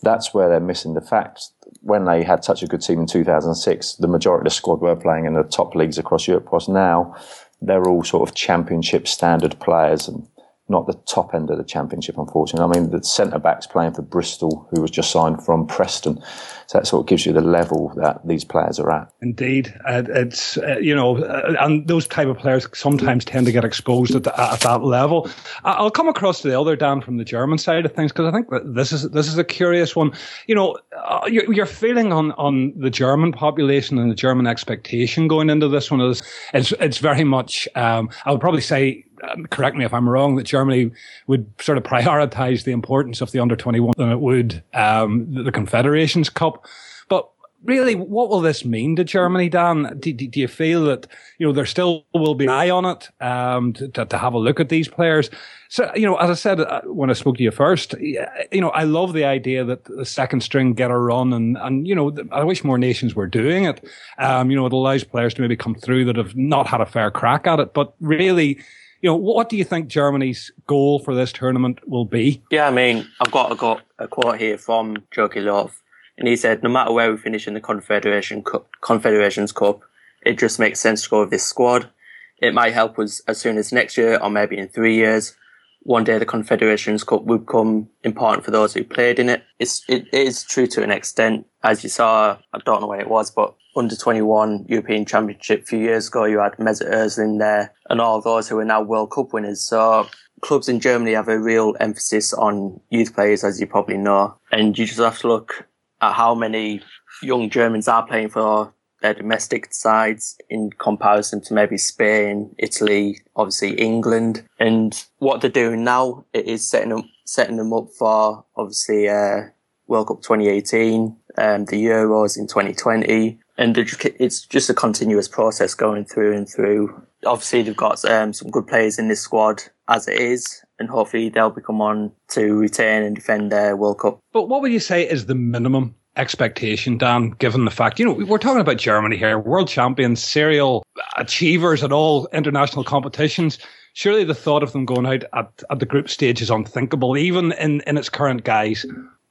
that's 0.02 0.34
where 0.34 0.48
they're 0.48 0.60
missing 0.60 0.94
the 0.94 1.00
fact. 1.00 1.50
When 1.80 2.04
they 2.04 2.22
had 2.22 2.44
such 2.44 2.62
a 2.62 2.66
good 2.66 2.82
team 2.82 3.00
in 3.00 3.06
2006, 3.06 3.94
the 3.96 4.08
majority 4.08 4.42
of 4.42 4.44
the 4.44 4.50
squad 4.50 4.80
were 4.80 4.96
playing 4.96 5.26
in 5.26 5.34
the 5.34 5.42
top 5.42 5.74
leagues 5.74 5.98
across 5.98 6.28
Europe. 6.28 6.52
Was 6.52 6.68
now 6.68 7.14
they're 7.60 7.88
all 7.88 8.04
sort 8.04 8.28
of 8.28 8.34
championship 8.34 9.08
standard 9.08 9.58
players 9.60 10.08
and 10.08 10.26
not 10.68 10.86
the 10.86 10.94
top 11.06 11.34
end 11.34 11.50
of 11.50 11.58
the 11.58 11.64
championship, 11.64 12.16
unfortunately. 12.16 12.64
I 12.64 12.80
mean, 12.80 12.90
the 12.90 13.04
centre 13.04 13.38
back's 13.38 13.66
playing 13.66 13.92
for 13.92 14.00
Bristol, 14.00 14.66
who 14.70 14.80
was 14.80 14.90
just 14.90 15.10
signed 15.10 15.44
from 15.44 15.66
Preston. 15.66 16.22
So 16.66 16.78
that 16.78 16.86
sort 16.86 17.02
of 17.02 17.06
gives 17.06 17.26
you 17.26 17.34
the 17.34 17.42
level 17.42 17.92
that 17.96 18.26
these 18.26 18.44
players 18.44 18.78
are 18.78 18.90
at. 18.90 19.12
Indeed, 19.20 19.74
uh, 19.86 20.04
it's 20.08 20.56
uh, 20.56 20.78
you 20.78 20.94
know, 20.94 21.18
uh, 21.18 21.54
and 21.60 21.86
those 21.86 22.06
type 22.06 22.28
of 22.28 22.38
players 22.38 22.66
sometimes 22.72 23.26
tend 23.26 23.44
to 23.44 23.52
get 23.52 23.64
exposed 23.64 24.14
at, 24.14 24.24
the, 24.24 24.40
at 24.40 24.60
that 24.60 24.82
level. 24.82 25.28
I'll 25.64 25.90
come 25.90 26.08
across 26.08 26.40
to 26.40 26.48
the 26.48 26.58
other 26.58 26.76
Dan 26.76 27.02
from 27.02 27.18
the 27.18 27.24
German 27.24 27.58
side 27.58 27.84
of 27.84 27.92
things 27.92 28.12
because 28.12 28.26
I 28.26 28.32
think 28.34 28.48
that 28.48 28.74
this 28.74 28.92
is 28.92 29.10
this 29.10 29.28
is 29.28 29.36
a 29.36 29.44
curious 29.44 29.94
one. 29.94 30.12
You 30.46 30.54
know, 30.54 30.78
uh, 30.96 31.26
your, 31.26 31.52
your 31.52 31.66
feeling 31.66 32.10
on 32.10 32.32
on 32.32 32.72
the 32.78 32.90
German 32.90 33.32
population 33.32 33.98
and 33.98 34.10
the 34.10 34.14
German 34.14 34.46
expectation 34.46 35.28
going 35.28 35.50
into 35.50 35.68
this 35.68 35.90
one 35.90 36.00
is 36.00 36.22
it's 36.54 36.72
it's 36.80 36.98
very 36.98 37.24
much. 37.24 37.68
Um, 37.74 38.08
I 38.24 38.32
would 38.32 38.40
probably 38.40 38.62
say 38.62 39.04
um, 39.30 39.46
correct 39.46 39.76
me 39.76 39.84
if 39.84 39.94
I'm 39.94 40.08
wrong, 40.08 40.36
that 40.36 40.44
Germany 40.44 40.90
would 41.26 41.50
sort 41.60 41.78
of 41.78 41.84
prioritise 41.84 42.64
the 42.64 42.72
importance 42.72 43.20
of 43.20 43.32
the 43.32 43.40
under 43.40 43.56
21 43.56 43.94
than 43.96 44.10
it 44.10 44.20
would 44.20 44.62
um, 44.74 45.32
the 45.32 45.52
Confederations 45.52 46.28
Cup. 46.28 46.64
But 47.08 47.28
really, 47.64 47.94
what 47.94 48.28
will 48.28 48.40
this 48.40 48.64
mean 48.64 48.96
to 48.96 49.04
Germany, 49.04 49.48
Dan? 49.48 49.96
Do, 49.98 50.12
do, 50.12 50.28
do, 50.28 50.40
you 50.40 50.48
feel 50.48 50.84
that 50.84 51.06
you 51.38 51.46
know 51.46 51.52
there 51.52 51.66
still 51.66 52.04
will 52.14 52.34
be 52.34 52.44
an 52.44 52.50
eye 52.50 52.70
on 52.70 52.84
it 52.84 53.08
um, 53.20 53.72
to, 53.74 53.88
to, 53.88 54.18
have 54.18 54.34
a 54.34 54.38
look 54.38 54.60
at 54.60 54.68
these 54.68 54.88
players? 54.88 55.30
So 55.68 55.90
you 55.94 56.06
know, 56.06 56.16
as 56.16 56.30
I 56.30 56.34
said 56.34 56.60
uh, 56.60 56.82
when 56.82 57.10
I 57.10 57.14
spoke 57.14 57.36
to 57.38 57.42
you 57.42 57.50
first, 57.50 57.94
you 57.98 58.60
know, 58.60 58.70
I 58.70 58.84
love 58.84 59.12
the 59.12 59.24
idea 59.24 59.64
that 59.64 59.84
the 59.84 60.06
second 60.06 60.42
string 60.42 60.74
get 60.74 60.90
a 60.90 60.98
run, 60.98 61.32
and 61.32 61.56
and 61.58 61.88
you 61.88 61.94
know, 61.94 62.14
I 62.30 62.44
wish 62.44 62.64
more 62.64 62.78
nations 62.78 63.14
were 63.14 63.26
doing 63.26 63.64
it. 63.64 63.84
Um, 64.18 64.50
you 64.50 64.56
know, 64.56 64.66
it 64.66 64.72
allows 64.72 65.04
players 65.04 65.34
to 65.34 65.42
maybe 65.42 65.56
come 65.56 65.74
through 65.74 66.04
that 66.06 66.16
have 66.16 66.36
not 66.36 66.66
had 66.66 66.80
a 66.80 66.86
fair 66.86 67.10
crack 67.10 67.46
at 67.46 67.60
it, 67.60 67.74
but 67.74 67.94
really. 68.00 68.60
You 69.04 69.10
know, 69.10 69.16
what 69.16 69.50
do 69.50 69.58
you 69.58 69.64
think 69.64 69.88
Germany's 69.88 70.50
goal 70.66 70.98
for 70.98 71.14
this 71.14 71.30
tournament 71.30 71.86
will 71.86 72.06
be? 72.06 72.42
Yeah, 72.50 72.68
I 72.68 72.70
mean, 72.70 73.06
I've 73.20 73.30
got, 73.30 73.52
I've 73.52 73.58
got 73.58 73.82
a 73.98 74.08
quote 74.08 74.40
here 74.40 74.56
from 74.56 74.96
Jogi 75.14 75.42
Löw 75.42 75.70
and 76.16 76.26
he 76.26 76.36
said, 76.36 76.62
no 76.62 76.70
matter 76.70 76.90
where 76.90 77.10
we 77.10 77.18
finish 77.18 77.46
in 77.46 77.52
the 77.52 77.60
Confederation 77.60 78.42
Cup, 78.42 78.66
Confederations 78.80 79.52
Cup, 79.52 79.82
it 80.24 80.38
just 80.38 80.58
makes 80.58 80.80
sense 80.80 81.02
to 81.02 81.10
go 81.10 81.20
with 81.20 81.28
this 81.28 81.44
squad. 81.44 81.90
It 82.38 82.54
might 82.54 82.72
help 82.72 82.98
us 82.98 83.20
as 83.28 83.36
soon 83.36 83.58
as 83.58 83.74
next 83.74 83.98
year 83.98 84.18
or 84.22 84.30
maybe 84.30 84.56
in 84.56 84.68
three 84.68 84.96
years. 84.96 85.36
One 85.82 86.04
day 86.04 86.16
the 86.16 86.24
Confederations 86.24 87.04
Cup 87.04 87.24
will 87.24 87.40
become 87.40 87.90
important 88.04 88.42
for 88.42 88.52
those 88.52 88.72
who 88.72 88.84
played 88.84 89.18
in 89.18 89.28
it. 89.28 89.44
It's, 89.58 89.84
it 89.86 90.06
is 90.14 90.44
true 90.44 90.66
to 90.68 90.82
an 90.82 90.90
extent. 90.90 91.44
As 91.62 91.82
you 91.82 91.90
saw, 91.90 92.38
I 92.54 92.58
don't 92.64 92.80
know 92.80 92.86
when 92.86 93.00
it 93.00 93.10
was, 93.10 93.30
but 93.30 93.54
under 93.76 93.96
21 93.96 94.66
European 94.68 95.04
Championship 95.04 95.62
a 95.62 95.66
few 95.66 95.78
years 95.78 96.08
ago, 96.08 96.24
you 96.24 96.38
had 96.38 96.52
Mesut 96.58 96.92
Ozil 96.92 97.24
in 97.24 97.38
there 97.38 97.72
and 97.90 98.00
all 98.00 98.20
those 98.20 98.48
who 98.48 98.58
are 98.58 98.64
now 98.64 98.82
World 98.82 99.10
Cup 99.10 99.32
winners. 99.32 99.60
So 99.60 100.08
clubs 100.40 100.68
in 100.68 100.80
Germany 100.80 101.12
have 101.12 101.28
a 101.28 101.38
real 101.38 101.74
emphasis 101.80 102.32
on 102.32 102.80
youth 102.90 103.14
players, 103.14 103.44
as 103.44 103.60
you 103.60 103.66
probably 103.66 103.96
know. 103.96 104.36
And 104.52 104.78
you 104.78 104.86
just 104.86 105.00
have 105.00 105.18
to 105.20 105.28
look 105.28 105.66
at 106.00 106.12
how 106.12 106.34
many 106.34 106.82
young 107.22 107.50
Germans 107.50 107.88
are 107.88 108.06
playing 108.06 108.30
for 108.30 108.72
their 109.00 109.14
domestic 109.14 109.72
sides 109.72 110.36
in 110.48 110.70
comparison 110.78 111.40
to 111.42 111.54
maybe 111.54 111.76
Spain, 111.76 112.54
Italy, 112.58 113.20
obviously 113.36 113.74
England. 113.74 114.46
And 114.58 115.04
what 115.18 115.40
they're 115.40 115.50
doing 115.50 115.84
now 115.84 116.24
it 116.32 116.46
is 116.46 116.66
setting 116.66 116.90
them 116.90 117.10
setting 117.26 117.56
them 117.56 117.72
up 117.72 117.88
for 117.98 118.44
obviously 118.56 119.08
uh, 119.08 119.42
World 119.86 120.08
Cup 120.08 120.22
2018, 120.22 121.16
um, 121.38 121.64
the 121.66 121.84
Euros 121.84 122.38
in 122.38 122.46
2020. 122.46 123.40
And 123.56 123.76
it's 123.78 124.46
just 124.46 124.68
a 124.68 124.74
continuous 124.74 125.28
process 125.28 125.74
going 125.74 126.06
through 126.06 126.36
and 126.36 126.48
through. 126.48 127.00
Obviously, 127.24 127.62
they've 127.62 127.76
got 127.76 128.04
um, 128.04 128.32
some 128.32 128.50
good 128.50 128.66
players 128.66 128.98
in 128.98 129.08
this 129.08 129.20
squad 129.20 129.62
as 129.88 130.08
it 130.08 130.20
is, 130.20 130.62
and 130.78 130.88
hopefully 130.88 131.28
they'll 131.28 131.50
become 131.50 131.80
on 131.80 132.10
to 132.28 132.54
retain 132.56 133.02
and 133.02 133.14
defend 133.14 133.52
their 133.52 133.76
World 133.76 134.00
Cup. 134.00 134.18
But 134.32 134.48
what 134.48 134.60
would 134.62 134.72
you 134.72 134.80
say 134.80 135.08
is 135.08 135.26
the 135.26 135.34
minimum 135.34 135.94
expectation, 136.16 136.98
Dan, 136.98 137.30
given 137.30 137.64
the 137.64 137.70
fact, 137.70 137.98
you 137.98 138.06
know, 138.06 138.12
we're 138.26 138.38
talking 138.38 138.60
about 138.60 138.78
Germany 138.78 139.16
here, 139.16 139.38
world 139.38 139.68
champions, 139.68 140.22
serial 140.22 140.84
achievers 141.16 141.82
at 141.82 141.92
all 141.92 142.28
international 142.32 142.84
competitions. 142.84 143.58
Surely 143.94 144.24
the 144.24 144.34
thought 144.34 144.62
of 144.62 144.72
them 144.72 144.84
going 144.84 145.06
out 145.06 145.24
at, 145.32 145.62
at 145.70 145.78
the 145.78 145.86
group 145.86 146.08
stage 146.08 146.42
is 146.42 146.50
unthinkable, 146.50 147.16
even 147.16 147.52
in, 147.52 147.80
in 147.86 147.96
its 147.96 148.08
current 148.08 148.44
guise. 148.44 148.84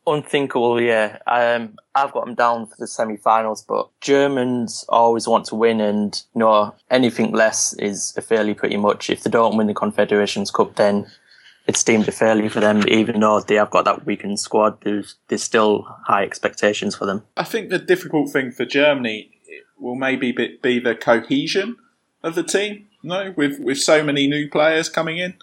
Unthinkable, 0.05 0.81
yeah. 0.81 1.17
Um, 1.27 1.77
I've 1.95 2.11
got 2.11 2.25
them 2.25 2.35
down 2.35 2.67
for 2.67 2.75
the 2.77 2.87
semi-finals, 2.87 3.63
but 3.63 3.89
Germans 4.01 4.83
always 4.89 5.27
want 5.27 5.45
to 5.45 5.55
win, 5.55 5.79
and 5.79 6.21
you 6.35 6.39
know 6.39 6.75
anything 6.89 7.31
less 7.31 7.73
is 7.73 8.13
a 8.17 8.21
fairly 8.21 8.53
pretty 8.53 8.77
much. 8.77 9.09
If 9.09 9.23
they 9.23 9.29
don't 9.29 9.55
win 9.55 9.67
the 9.67 9.73
Confederations 9.73 10.51
Cup, 10.51 10.75
then 10.75 11.09
it's 11.67 11.83
deemed 11.83 12.07
a 12.07 12.11
failure 12.11 12.49
for 12.49 12.59
them, 12.59 12.83
even 12.87 13.21
though 13.21 13.39
they 13.39 13.55
have 13.55 13.71
got 13.71 13.85
that 13.85 14.05
weakened 14.05 14.39
squad. 14.39 14.81
There's, 14.81 15.15
there's 15.29 15.43
still 15.43 15.83
high 16.05 16.23
expectations 16.23 16.95
for 16.95 17.05
them. 17.05 17.23
I 17.37 17.45
think 17.45 17.69
the 17.69 17.79
difficult 17.79 18.29
thing 18.29 18.51
for 18.51 18.65
Germany 18.65 19.31
will 19.79 19.95
maybe 19.95 20.31
be 20.31 20.79
the 20.79 20.95
cohesion 20.95 21.77
of 22.21 22.35
the 22.35 22.43
team. 22.43 22.87
No, 23.03 23.33
with 23.35 23.59
with 23.59 23.79
so 23.79 24.03
many 24.03 24.27
new 24.27 24.49
players 24.49 24.89
coming 24.89 25.17
in, 25.17 25.35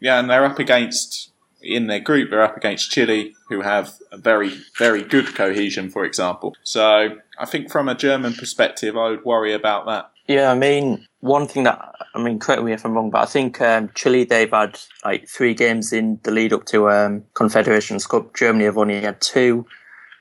yeah, 0.00 0.18
and 0.18 0.28
they're 0.28 0.44
up 0.44 0.58
against 0.58 1.30
in 1.64 1.86
their 1.86 2.00
group. 2.00 2.30
They're 2.30 2.42
up 2.42 2.56
against 2.56 2.90
Chile, 2.90 3.34
who 3.48 3.62
have 3.62 3.94
a 4.12 4.18
very 4.18 4.52
very 4.78 5.02
good 5.02 5.34
cohesion, 5.34 5.90
for 5.90 6.04
example. 6.04 6.54
So 6.62 7.16
I 7.38 7.46
think 7.46 7.70
from 7.70 7.88
a 7.88 7.94
German 7.94 8.34
perspective, 8.34 8.96
I 8.96 9.10
would 9.10 9.24
worry 9.24 9.52
about 9.52 9.86
that. 9.86 10.10
Yeah, 10.26 10.50
I 10.50 10.54
mean, 10.54 11.06
one 11.20 11.46
thing 11.46 11.64
that 11.64 11.94
I 12.14 12.22
mean, 12.22 12.38
correct 12.38 12.62
me 12.62 12.72
if 12.72 12.84
I'm 12.84 12.94
wrong, 12.94 13.10
but 13.10 13.22
I 13.22 13.26
think 13.26 13.60
um, 13.60 13.90
Chile 13.94 14.24
they've 14.24 14.50
had 14.50 14.78
like 15.04 15.28
three 15.28 15.54
games 15.54 15.92
in 15.92 16.20
the 16.22 16.30
lead 16.30 16.52
up 16.52 16.64
to 16.66 16.88
um, 16.90 17.24
Confederations 17.34 18.06
Cup. 18.06 18.34
Germany 18.34 18.64
have 18.64 18.78
only 18.78 19.00
had 19.00 19.20
two, 19.20 19.66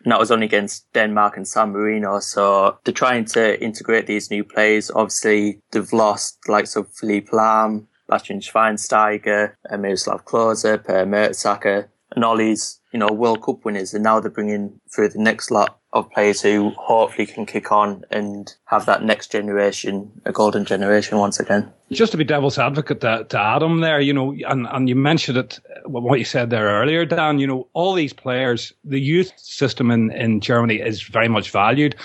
and 0.03 0.12
that 0.12 0.19
was 0.19 0.32
only 0.32 0.45
against 0.45 0.91
Denmark 0.93 1.38
and 1.38 1.47
San 1.47 1.71
Marino. 1.71 2.19
So 2.19 2.79
they're 2.84 2.93
trying 2.93 3.25
to 3.25 3.62
integrate 3.63 4.08
these 4.08 4.32
new 4.32 4.43
players. 4.43 4.91
Obviously, 4.91 5.62
they've 5.71 5.93
lost 5.93 6.39
the 6.45 6.51
likes 6.51 6.75
of 6.75 6.91
Philipp 6.93 7.29
Lahm, 7.29 7.86
Bastian 8.07 8.39
Schweinsteiger, 8.39 9.55
uh, 9.69 9.77
Miroslav 9.77 10.25
Klose, 10.25 10.83
Per 10.83 11.05
Mertesacker, 11.05 11.87
and 12.15 12.23
all 12.23 12.37
these 12.37 12.79
you 12.91 12.99
know 12.99 13.07
World 13.07 13.41
Cup 13.41 13.65
winners, 13.65 13.93
and 13.93 14.03
now 14.03 14.19
they're 14.19 14.31
bringing 14.31 14.79
through 14.93 15.09
the 15.09 15.19
next 15.19 15.51
lot 15.51 15.79
of 15.93 16.09
players 16.09 16.41
who 16.41 16.71
hopefully 16.71 17.27
can 17.27 17.45
kick 17.45 17.71
on 17.71 18.03
and 18.09 18.55
have 18.65 18.87
that 18.87 19.03
next 19.03 19.31
generation, 19.31 20.11
a 20.25 20.31
golden 20.31 20.65
generation 20.65 21.19
once 21.19 21.39
again. 21.39 21.71
Just 21.91 22.11
to 22.11 22.17
be 22.17 22.23
devil's 22.23 22.57
advocate 22.57 23.01
to, 23.01 23.25
to 23.29 23.39
Adam 23.39 23.81
there, 23.81 23.99
you 23.99 24.11
know, 24.11 24.35
and, 24.47 24.67
and 24.71 24.89
you 24.89 24.95
mentioned 24.95 25.37
it, 25.37 25.59
what 25.85 26.17
you 26.17 26.25
said 26.25 26.49
there 26.49 26.65
earlier, 26.65 27.05
Dan, 27.05 27.37
you 27.37 27.45
know, 27.45 27.67
all 27.73 27.93
these 27.93 28.11
players, 28.11 28.73
the 28.83 28.99
youth 28.99 29.31
system 29.37 29.91
in, 29.91 30.11
in 30.11 30.41
Germany 30.41 30.79
is 30.81 31.03
very 31.03 31.27
much 31.27 31.51
valued. 31.51 31.95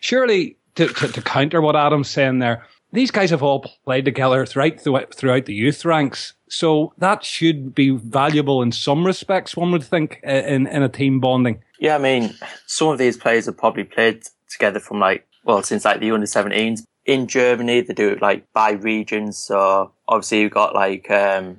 Surely 0.00 0.58
to, 0.74 0.86
to, 0.86 1.08
to 1.08 1.22
counter 1.22 1.62
what 1.62 1.74
Adam's 1.74 2.10
saying 2.10 2.40
there, 2.40 2.66
these 2.92 3.10
guys 3.10 3.30
have 3.30 3.42
all 3.42 3.70
played 3.84 4.04
together 4.04 4.46
throughout, 4.46 4.80
throughout 5.14 5.46
the 5.46 5.54
youth 5.54 5.84
ranks. 5.84 6.34
So 6.48 6.94
that 6.98 7.24
should 7.24 7.74
be 7.74 7.90
valuable 7.90 8.62
in 8.62 8.72
some 8.72 9.04
respects, 9.04 9.56
one 9.56 9.72
would 9.72 9.84
think, 9.84 10.20
in, 10.22 10.66
in 10.66 10.82
a 10.82 10.88
team 10.88 11.20
bonding. 11.20 11.62
Yeah, 11.78 11.96
I 11.96 11.98
mean, 11.98 12.34
some 12.66 12.88
of 12.88 12.98
these 12.98 13.16
players 13.16 13.46
have 13.46 13.56
probably 13.56 13.84
played 13.84 14.22
together 14.50 14.80
from 14.80 14.98
like, 14.98 15.26
well, 15.44 15.62
since 15.62 15.84
like 15.84 16.00
the 16.00 16.10
under 16.10 16.26
17s. 16.26 16.82
In 17.04 17.26
Germany, 17.26 17.80
they 17.80 17.94
do 17.94 18.10
it 18.10 18.22
like 18.22 18.50
by 18.52 18.72
regions. 18.72 19.38
So 19.38 19.92
obviously 20.08 20.40
you've 20.40 20.52
got 20.52 20.74
like, 20.74 21.10
um, 21.10 21.58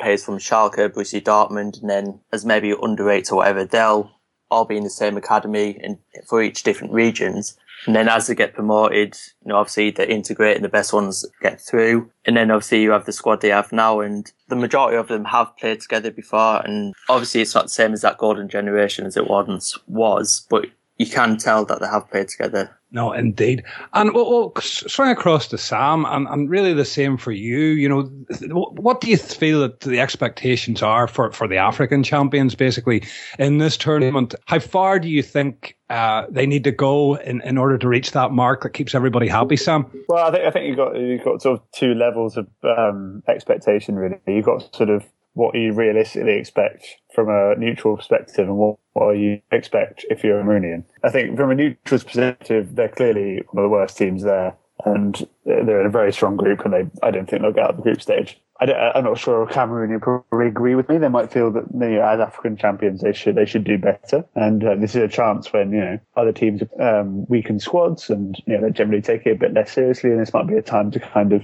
players 0.00 0.24
from 0.24 0.38
Schalke, 0.38 0.88
Borussia 0.88 1.22
Dortmund, 1.22 1.80
and 1.80 1.90
then 1.90 2.20
as 2.32 2.44
maybe 2.44 2.74
under 2.82 3.10
eights 3.10 3.30
or 3.30 3.36
whatever, 3.36 3.64
they'll 3.64 4.10
all 4.50 4.64
be 4.64 4.76
in 4.76 4.84
the 4.84 4.90
same 4.90 5.16
academy 5.16 5.78
and 5.82 5.98
for 6.26 6.42
each 6.42 6.62
different 6.62 6.92
regions. 6.92 7.56
And 7.86 7.96
then 7.96 8.08
as 8.08 8.26
they 8.26 8.34
get 8.34 8.54
promoted, 8.54 9.16
you 9.44 9.48
know, 9.48 9.56
obviously 9.56 9.90
they're 9.90 10.06
integrating 10.06 10.62
the 10.62 10.68
best 10.68 10.92
ones 10.92 11.24
get 11.40 11.60
through. 11.60 12.10
And 12.26 12.36
then 12.36 12.50
obviously 12.50 12.82
you 12.82 12.90
have 12.90 13.06
the 13.06 13.12
squad 13.12 13.40
they 13.40 13.48
have 13.48 13.72
now 13.72 14.00
and 14.00 14.30
the 14.48 14.56
majority 14.56 14.96
of 14.96 15.08
them 15.08 15.24
have 15.26 15.56
played 15.56 15.80
together 15.80 16.10
before. 16.10 16.60
And 16.64 16.94
obviously 17.08 17.40
it's 17.40 17.54
not 17.54 17.64
the 17.64 17.70
same 17.70 17.92
as 17.92 18.02
that 18.02 18.18
golden 18.18 18.48
generation 18.48 19.06
as 19.06 19.16
it 19.16 19.28
once 19.28 19.78
was, 19.86 20.46
but 20.50 20.66
you 20.98 21.06
can 21.06 21.38
tell 21.38 21.64
that 21.64 21.80
they 21.80 21.86
have 21.86 22.10
played 22.10 22.28
together. 22.28 22.79
No, 22.92 23.12
indeed. 23.12 23.62
And 23.92 24.12
we'll, 24.12 24.28
we'll 24.28 24.52
swing 24.60 25.10
across 25.10 25.46
to 25.48 25.58
Sam, 25.58 26.04
and, 26.06 26.26
and 26.26 26.50
really 26.50 26.74
the 26.74 26.84
same 26.84 27.16
for 27.16 27.30
you. 27.30 27.58
You 27.58 27.88
know, 27.88 28.02
what 28.50 29.00
do 29.00 29.08
you 29.08 29.16
feel 29.16 29.60
that 29.60 29.80
the 29.80 30.00
expectations 30.00 30.82
are 30.82 31.06
for, 31.06 31.30
for 31.30 31.46
the 31.46 31.56
African 31.56 32.02
champions, 32.02 32.56
basically, 32.56 33.04
in 33.38 33.58
this 33.58 33.76
tournament? 33.76 34.34
How 34.46 34.58
far 34.58 34.98
do 34.98 35.08
you 35.08 35.22
think 35.22 35.76
uh, 35.88 36.26
they 36.30 36.46
need 36.46 36.64
to 36.64 36.72
go 36.72 37.14
in, 37.16 37.40
in 37.42 37.58
order 37.58 37.78
to 37.78 37.88
reach 37.88 38.10
that 38.12 38.32
mark 38.32 38.62
that 38.62 38.70
keeps 38.70 38.94
everybody 38.94 39.28
happy, 39.28 39.56
Sam? 39.56 39.86
Well, 40.08 40.26
I 40.26 40.32
think 40.32 40.44
I 40.44 40.50
think 40.50 40.66
you've 40.66 40.76
got 40.76 40.96
you've 40.96 41.24
got 41.24 41.42
sort 41.42 41.60
of 41.60 41.66
two 41.72 41.94
levels 41.94 42.36
of 42.36 42.48
um, 42.64 43.22
expectation. 43.28 43.94
Really, 43.94 44.18
you've 44.26 44.44
got 44.44 44.74
sort 44.74 44.90
of 44.90 45.04
what 45.34 45.54
you 45.54 45.72
realistically 45.72 46.34
expect 46.34 46.99
from 47.14 47.28
a 47.28 47.54
neutral 47.56 47.96
perspective 47.96 48.48
and 48.48 48.56
what, 48.56 48.76
what 48.92 49.12
you 49.12 49.40
expect 49.52 50.04
if 50.10 50.24
you're 50.24 50.40
a 50.40 50.44
Maroonian. 50.44 50.84
I 51.02 51.10
think 51.10 51.36
from 51.36 51.50
a 51.50 51.54
neutral 51.54 52.00
perspective, 52.00 52.74
they're 52.74 52.88
clearly 52.88 53.42
one 53.50 53.64
of 53.64 53.68
the 53.68 53.72
worst 53.72 53.96
teams 53.96 54.22
there 54.22 54.56
and 54.84 55.28
they're 55.44 55.80
in 55.80 55.86
a 55.86 55.90
very 55.90 56.12
strong 56.12 56.36
group 56.36 56.64
and 56.64 56.72
they, 56.72 56.86
I 57.02 57.10
don't 57.10 57.28
think 57.28 57.42
they'll 57.42 57.52
get 57.52 57.64
out 57.64 57.70
of 57.70 57.76
the 57.76 57.82
group 57.82 58.00
stage. 58.00 58.40
I 58.60 58.98
am 58.98 59.04
not 59.04 59.18
sure 59.18 59.46
Cameroon 59.46 59.98
probably 60.00 60.46
agree 60.46 60.74
with 60.74 60.88
me. 60.88 60.98
They 60.98 61.08
might 61.08 61.32
feel 61.32 61.50
that 61.52 61.64
you 61.72 61.78
know, 61.78 62.02
as 62.02 62.20
African 62.20 62.58
champions, 62.58 63.00
they 63.00 63.14
should 63.14 63.34
they 63.34 63.46
should 63.46 63.64
do 63.64 63.78
better. 63.78 64.24
And 64.34 64.62
uh, 64.62 64.74
this 64.74 64.94
is 64.94 65.02
a 65.02 65.08
chance 65.08 65.50
when 65.50 65.72
you 65.72 65.80
know 65.80 65.98
other 66.14 66.32
teams 66.32 66.62
um, 66.78 67.24
weaken 67.28 67.58
squads 67.58 68.10
and 68.10 68.36
you 68.46 68.58
know 68.58 68.66
they 68.66 68.70
generally 68.70 69.00
take 69.00 69.24
it 69.24 69.32
a 69.32 69.36
bit 69.36 69.54
less 69.54 69.72
seriously. 69.72 70.10
And 70.10 70.20
this 70.20 70.34
might 70.34 70.46
be 70.46 70.56
a 70.56 70.62
time 70.62 70.90
to 70.90 71.00
kind 71.00 71.32
of 71.32 71.42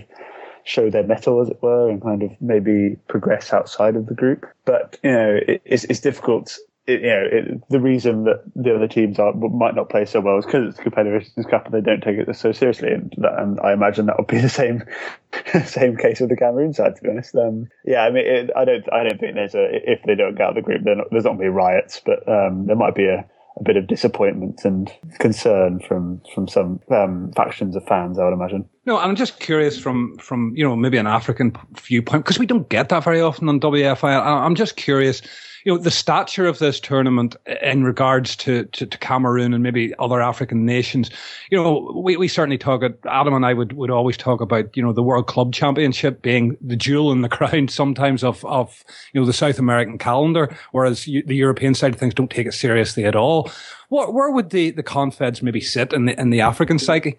show 0.66 0.90
their 0.90 1.04
mettle, 1.04 1.40
as 1.40 1.48
it 1.48 1.62
were, 1.62 1.88
and 1.88 2.02
kind 2.02 2.22
of 2.22 2.30
maybe 2.40 2.96
progress 3.08 3.52
outside 3.52 3.96
of 3.96 4.06
the 4.06 4.14
group. 4.14 4.46
But 4.64 4.98
you 5.02 5.12
know, 5.12 5.38
it, 5.46 5.62
it's, 5.64 5.84
it's 5.84 6.00
difficult 6.00 6.58
it, 6.86 7.00
you 7.00 7.06
know, 7.08 7.28
it, 7.30 7.68
the 7.68 7.80
reason 7.80 8.24
that 8.24 8.42
the 8.54 8.74
other 8.74 8.86
teams 8.86 9.18
are 9.18 9.32
might 9.32 9.74
not 9.74 9.88
play 9.88 10.04
so 10.04 10.20
well 10.20 10.38
is 10.38 10.46
because 10.46 10.68
it's 10.68 10.76
the 10.76 10.84
Confederations 10.84 11.46
Cup 11.46 11.66
and 11.66 11.74
they 11.74 11.80
don't 11.80 12.00
take 12.00 12.16
it 12.16 12.36
so 12.36 12.52
seriously. 12.52 12.92
And, 12.92 13.12
and 13.18 13.60
I 13.60 13.72
imagine 13.72 14.06
that 14.06 14.18
would 14.18 14.28
be 14.28 14.40
the 14.40 14.48
same 14.48 14.84
same 15.64 15.96
case 15.96 16.20
with 16.20 16.30
the 16.30 16.36
Cameroon 16.36 16.72
side. 16.72 16.96
To 16.96 17.02
be 17.02 17.10
honest, 17.10 17.34
um, 17.34 17.68
yeah, 17.84 18.02
I 18.02 18.10
mean, 18.10 18.26
it, 18.26 18.50
I 18.56 18.64
don't 18.64 18.92
I 18.92 19.02
don't 19.02 19.18
think 19.18 19.34
there's 19.34 19.54
a 19.54 19.92
if 19.92 20.02
they 20.04 20.14
don't 20.14 20.36
get 20.36 20.42
out 20.42 20.50
of 20.50 20.54
the 20.56 20.62
group, 20.62 20.82
there's 20.84 20.96
not 20.96 21.10
going 21.10 21.38
to 21.38 21.42
be 21.42 21.48
riots, 21.48 22.00
but 22.04 22.26
um, 22.28 22.66
there 22.66 22.76
might 22.76 22.94
be 22.94 23.06
a 23.06 23.26
a 23.58 23.62
bit 23.62 23.76
of 23.76 23.86
disappointment 23.86 24.64
and 24.64 24.92
concern 25.18 25.80
from 25.80 26.20
from 26.34 26.46
some 26.46 26.80
um, 26.90 27.32
factions 27.32 27.74
of 27.74 27.86
fans, 27.86 28.18
I 28.18 28.24
would 28.24 28.34
imagine. 28.34 28.68
No, 28.84 28.98
I'm 28.98 29.16
just 29.16 29.40
curious 29.40 29.78
from 29.78 30.16
from 30.18 30.52
you 30.54 30.64
know 30.64 30.76
maybe 30.76 30.98
an 30.98 31.06
African 31.06 31.56
viewpoint 31.80 32.24
because 32.24 32.38
we 32.38 32.46
don't 32.46 32.68
get 32.68 32.90
that 32.90 33.04
very 33.04 33.20
often 33.20 33.48
on 33.48 33.60
WFI. 33.60 34.20
I'm 34.24 34.54
just 34.54 34.76
curious 34.76 35.22
you 35.66 35.72
know, 35.72 35.78
the 35.78 35.90
stature 35.90 36.46
of 36.46 36.60
this 36.60 36.78
tournament 36.78 37.34
in 37.60 37.82
regards 37.82 38.36
to, 38.36 38.66
to, 38.66 38.86
to, 38.86 38.98
Cameroon 38.98 39.52
and 39.52 39.64
maybe 39.64 39.92
other 39.98 40.22
African 40.22 40.64
nations, 40.64 41.10
you 41.50 41.58
know, 41.58 41.92
we, 41.92 42.16
we 42.16 42.28
certainly 42.28 42.56
talk, 42.56 42.82
Adam 43.04 43.34
and 43.34 43.44
I 43.44 43.52
would, 43.52 43.72
would 43.72 43.90
always 43.90 44.16
talk 44.16 44.40
about, 44.40 44.76
you 44.76 44.82
know, 44.82 44.92
the 44.92 45.02
World 45.02 45.26
Club 45.26 45.52
Championship 45.52 46.22
being 46.22 46.56
the 46.60 46.76
jewel 46.76 47.10
in 47.10 47.22
the 47.22 47.28
crown 47.36 47.66
sometimes 47.66 48.22
of, 48.22 48.44
of, 48.44 48.84
you 49.12 49.20
know, 49.20 49.26
the 49.26 49.32
South 49.32 49.58
American 49.58 49.98
calendar, 49.98 50.56
whereas 50.70 51.04
the 51.04 51.34
European 51.34 51.74
side 51.74 51.92
of 51.92 51.98
things 51.98 52.14
don't 52.14 52.30
take 52.30 52.46
it 52.46 52.54
seriously 52.54 53.04
at 53.04 53.16
all. 53.16 53.50
What, 53.88 54.12
where 54.12 54.30
would 54.30 54.50
the, 54.50 54.70
the 54.70 54.82
Confeds 54.82 55.42
maybe 55.42 55.60
sit 55.60 55.92
in 55.92 56.06
the, 56.06 56.20
in 56.20 56.30
the 56.30 56.40
African 56.40 56.78
psyche? 56.78 57.18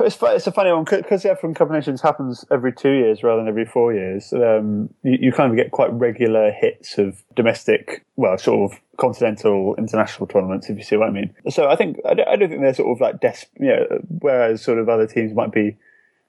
It's, 0.00 0.16
it's 0.22 0.46
a 0.46 0.52
funny 0.52 0.72
one 0.72 0.84
because 0.84 1.22
the 1.22 1.30
African 1.30 1.54
Cup 1.54 1.68
of 1.68 1.74
Nations 1.74 2.00
happens 2.00 2.44
every 2.50 2.72
two 2.72 2.92
years 2.92 3.22
rather 3.22 3.40
than 3.40 3.48
every 3.48 3.66
four 3.66 3.92
years. 3.92 4.32
Um, 4.32 4.88
you, 5.02 5.18
you, 5.20 5.32
kind 5.32 5.50
of 5.50 5.56
get 5.56 5.72
quite 5.72 5.92
regular 5.92 6.50
hits 6.50 6.98
of 6.98 7.22
domestic, 7.36 8.04
well, 8.16 8.38
sort 8.38 8.72
of 8.72 8.78
continental 8.96 9.74
international 9.76 10.26
tournaments, 10.26 10.70
if 10.70 10.78
you 10.78 10.84
see 10.84 10.96
what 10.96 11.08
I 11.08 11.12
mean. 11.12 11.34
So 11.50 11.68
I 11.68 11.76
think 11.76 11.98
I 12.08 12.14
don't, 12.14 12.28
I 12.28 12.36
don't 12.36 12.48
think 12.48 12.62
they're 12.62 12.74
sort 12.74 12.96
of 12.96 13.00
like 13.00 13.20
des- 13.20 13.46
you 13.60 13.68
know, 13.68 13.86
whereas 14.20 14.62
sort 14.62 14.78
of 14.78 14.88
other 14.88 15.06
teams 15.06 15.34
might 15.34 15.52
be, 15.52 15.76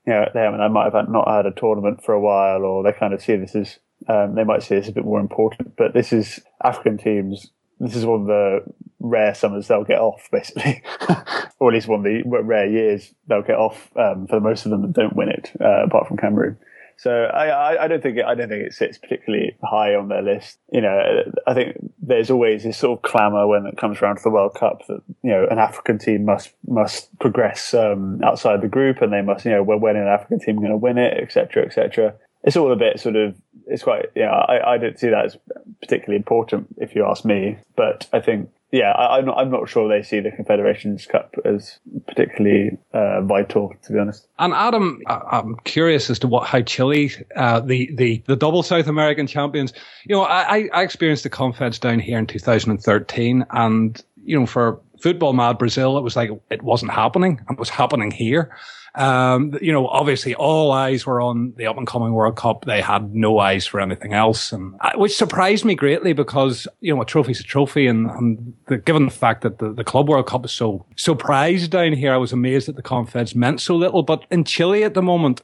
you 0.06 0.14
know, 0.14 0.30
they, 0.34 0.42
I 0.42 0.52
mean, 0.52 0.62
I 0.62 0.68
might 0.68 0.92
have 0.92 1.10
not 1.10 1.28
had 1.28 1.46
a 1.46 1.52
tournament 1.52 2.04
for 2.04 2.14
a 2.14 2.20
while, 2.20 2.64
or 2.64 2.84
they 2.84 2.92
kind 2.92 3.14
of 3.14 3.22
see 3.22 3.36
this 3.36 3.56
as 3.56 3.80
um, 4.08 4.36
they 4.36 4.44
might 4.44 4.64
see 4.64 4.76
this 4.76 4.86
as 4.86 4.90
a 4.90 4.94
bit 4.94 5.06
more 5.06 5.20
important. 5.20 5.76
But 5.78 5.94
this 5.94 6.12
is 6.12 6.40
African 6.64 6.98
teams 6.98 7.52
this 7.80 7.96
is 7.96 8.06
one 8.06 8.22
of 8.22 8.28
the 8.28 8.60
rare 9.00 9.34
summers 9.34 9.68
they'll 9.68 9.84
get 9.84 10.00
off, 10.00 10.28
basically, 10.32 10.84
or 11.60 11.70
at 11.70 11.74
least 11.74 11.88
one 11.88 12.00
of 12.00 12.04
the 12.04 12.24
rare 12.26 12.68
years 12.68 13.14
they'll 13.28 13.42
get 13.42 13.58
off 13.58 13.90
um, 13.96 14.28
for 14.28 14.36
the 14.36 14.42
most 14.42 14.66
of 14.66 14.72
them 14.72 14.82
that 14.82 14.94
don't 14.94 15.16
win 15.16 15.30
it, 15.30 15.52
uh, 15.62 15.86
apart 15.86 16.08
from 16.08 16.18
Cameroon. 16.18 16.58
So 16.98 17.12
I, 17.12 17.48
I, 17.48 17.84
I, 17.86 17.88
don't 17.88 18.04
think 18.04 18.18
it, 18.18 18.26
I 18.26 18.36
don't 18.36 18.50
think 18.50 18.66
it 18.66 18.74
sits 18.74 18.98
particularly 18.98 19.56
high 19.64 19.96
on 19.96 20.10
their 20.10 20.22
list. 20.22 20.60
You 20.74 20.82
know, 20.82 21.24
I 21.48 21.54
think 21.54 21.78
there's 22.02 22.30
always 22.30 22.64
this 22.64 22.78
sort 22.78 23.00
of 23.00 23.10
clamour 23.10 23.48
when 23.48 23.66
it 23.68 23.78
comes 23.78 24.02
around 24.02 24.18
to 24.18 24.24
the 24.24 24.30
World 24.30 24.56
Cup 24.56 24.86
that 24.88 25.02
you 25.24 25.30
know 25.32 25.48
an 25.50 25.60
African 25.60 25.98
team 25.98 26.26
must 26.26 26.52
must 26.68 27.18
progress 27.20 27.74
um, 27.74 28.22
outside 28.22 28.62
the 28.62 28.68
group, 28.68 29.02
and 29.02 29.14
they 29.14 29.22
must 29.22 29.46
you 29.46 29.52
know 29.52 29.64
when 29.64 29.96
an 29.96 30.08
African 30.08 30.42
team 30.42 30.58
going 30.58 30.72
to 30.72 30.76
win 30.76 30.98
it, 30.98 31.18
etc., 31.18 31.64
etc 31.64 32.16
it's 32.44 32.56
all 32.56 32.72
a 32.72 32.76
bit 32.76 33.00
sort 33.00 33.16
of 33.16 33.36
it's 33.68 33.84
quite 33.84 34.08
yeah 34.16 34.32
I, 34.32 34.74
I 34.74 34.78
don't 34.78 34.98
see 34.98 35.10
that 35.10 35.26
as 35.26 35.38
particularly 35.82 36.18
important 36.18 36.68
if 36.78 36.96
you 36.96 37.06
ask 37.06 37.26
me. 37.26 37.58
But 37.76 38.08
I 38.14 38.20
think 38.20 38.50
yeah 38.72 38.92
I, 38.92 39.20
am 39.20 39.26
not 39.26 39.38
I'm 39.38 39.52
not 39.52 39.70
sure 39.70 39.88
they 39.88 40.04
see 40.04 40.20
the 40.20 40.32
Confederations 40.32 41.06
Cup 41.06 41.36
as 41.46 41.80
particularly 42.08 42.78
uh, 42.94 43.22
vital 43.22 43.74
to 43.84 43.94
be 43.94 44.00
honest. 44.00 44.28
And 44.40 44.54
Adam, 44.54 45.02
I'm 45.08 45.56
curious 45.64 46.10
as 46.10 46.20
to 46.20 46.28
what 46.28 46.48
how 46.48 46.62
Chile 46.62 47.12
uh, 47.36 47.60
the 47.60 47.90
the 47.96 48.24
the 48.28 48.36
double 48.36 48.64
South 48.64 48.88
American 48.88 49.28
champions 49.28 49.74
you 50.06 50.16
know 50.16 50.24
I 50.24 50.70
I 50.74 50.84
experienced 50.84 51.24
the 51.24 51.30
Confeds 51.30 51.80
down 51.80 52.00
here 52.00 52.18
in 52.18 52.28
2013 52.28 53.46
and 53.52 54.04
you 54.24 54.40
know 54.40 54.46
for 54.46 54.80
football 55.02 55.34
mad 55.34 55.58
Brazil 55.58 55.98
it 55.98 56.02
was 56.02 56.16
like 56.16 56.30
it 56.50 56.62
wasn't 56.62 56.92
happening. 56.92 57.42
It 57.50 57.60
was 57.60 57.70
happening 57.70 58.12
here 58.12 58.52
um, 59.00 59.58
you 59.62 59.72
know, 59.72 59.88
obviously 59.88 60.36
all 60.36 60.74
eyes 60.74 61.06
were 61.06 61.22
on 61.22 61.54
the 61.56 61.66
up 61.68 61.78
and 61.78 61.88
coming 61.88 62.12
World 62.12 62.36
Cup. 62.36 62.66
They 62.66 62.82
had 62.82 63.16
no 63.16 63.40
eyes 63.40 63.66
for 63.66 63.80
anything 63.80 64.14
else, 64.14 64.52
and 64.52 64.76
uh, 64.82 64.92
which 64.96 65.16
surprised 65.16 65.64
me 65.64 65.74
greatly 65.74 66.12
because 66.12 66.68
you 66.82 66.94
know 66.94 67.02
a 67.02 67.06
trophy's 67.06 67.40
a 67.40 67.44
trophy, 67.44 67.88
and, 67.88 68.10
and 68.12 68.54
the, 68.68 68.78
given 68.78 69.06
the 69.06 69.12
fact 69.12 69.42
that 69.44 69.60
the, 69.60 69.72
the 69.72 69.86
Club 69.86 70.10
World 70.10 70.28
Cup 70.28 70.44
is 70.44 70.52
so 70.52 70.86
so 70.98 71.16
prized 71.16 71.72
down 71.72 71.94
here, 71.94 72.14
I 72.14 72.18
was 72.18 72.34
amazed 72.34 72.68
that 72.68 72.76
the 72.76 72.84
Confeds 72.84 73.34
meant 73.34 73.62
so 73.62 73.74
little. 73.74 74.04
But 74.04 74.26
in 74.30 74.44
Chile 74.44 74.84
at 74.84 74.96
the 74.96 75.02
moment, 75.02 75.42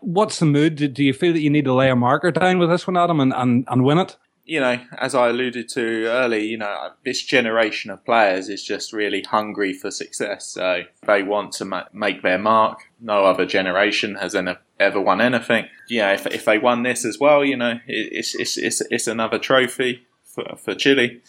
what's 0.00 0.38
the 0.38 0.46
mood? 0.46 0.76
Do, 0.76 0.86
do 0.86 1.02
you 1.02 1.12
feel 1.12 1.32
that 1.32 1.40
you 1.40 1.50
need 1.50 1.64
to 1.64 1.74
lay 1.74 1.90
a 1.90 1.96
marker 1.96 2.30
down 2.30 2.60
with 2.60 2.70
this 2.70 2.86
one, 2.86 2.96
Adam, 2.96 3.18
and, 3.18 3.32
and, 3.34 3.64
and 3.66 3.84
win 3.84 3.98
it? 3.98 4.16
You 4.46 4.60
know, 4.60 4.78
as 4.96 5.14
I 5.14 5.28
alluded 5.28 5.68
to 5.70 6.06
earlier, 6.06 6.40
you 6.40 6.56
know, 6.56 6.90
this 7.04 7.22
generation 7.22 7.90
of 7.90 8.04
players 8.04 8.48
is 8.48 8.62
just 8.62 8.92
really 8.92 9.22
hungry 9.22 9.72
for 9.72 9.90
success. 9.90 10.46
So 10.46 10.82
they 11.04 11.24
want 11.24 11.52
to 11.54 11.64
ma- 11.64 11.88
make 11.92 12.22
their 12.22 12.38
mark. 12.38 12.84
No 13.00 13.24
other 13.24 13.44
generation 13.44 14.14
has 14.14 14.36
ever, 14.36 14.58
ever 14.78 15.00
won 15.00 15.20
anything. 15.20 15.66
Yeah, 15.88 16.12
if, 16.12 16.26
if 16.26 16.44
they 16.44 16.58
won 16.58 16.84
this 16.84 17.04
as 17.04 17.18
well, 17.18 17.44
you 17.44 17.56
know, 17.56 17.80
it's, 17.88 18.36
it's, 18.36 18.56
it's, 18.56 18.80
it's 18.82 19.08
another 19.08 19.38
trophy 19.38 20.06
for, 20.22 20.56
for 20.56 20.74
Chile. 20.74 21.20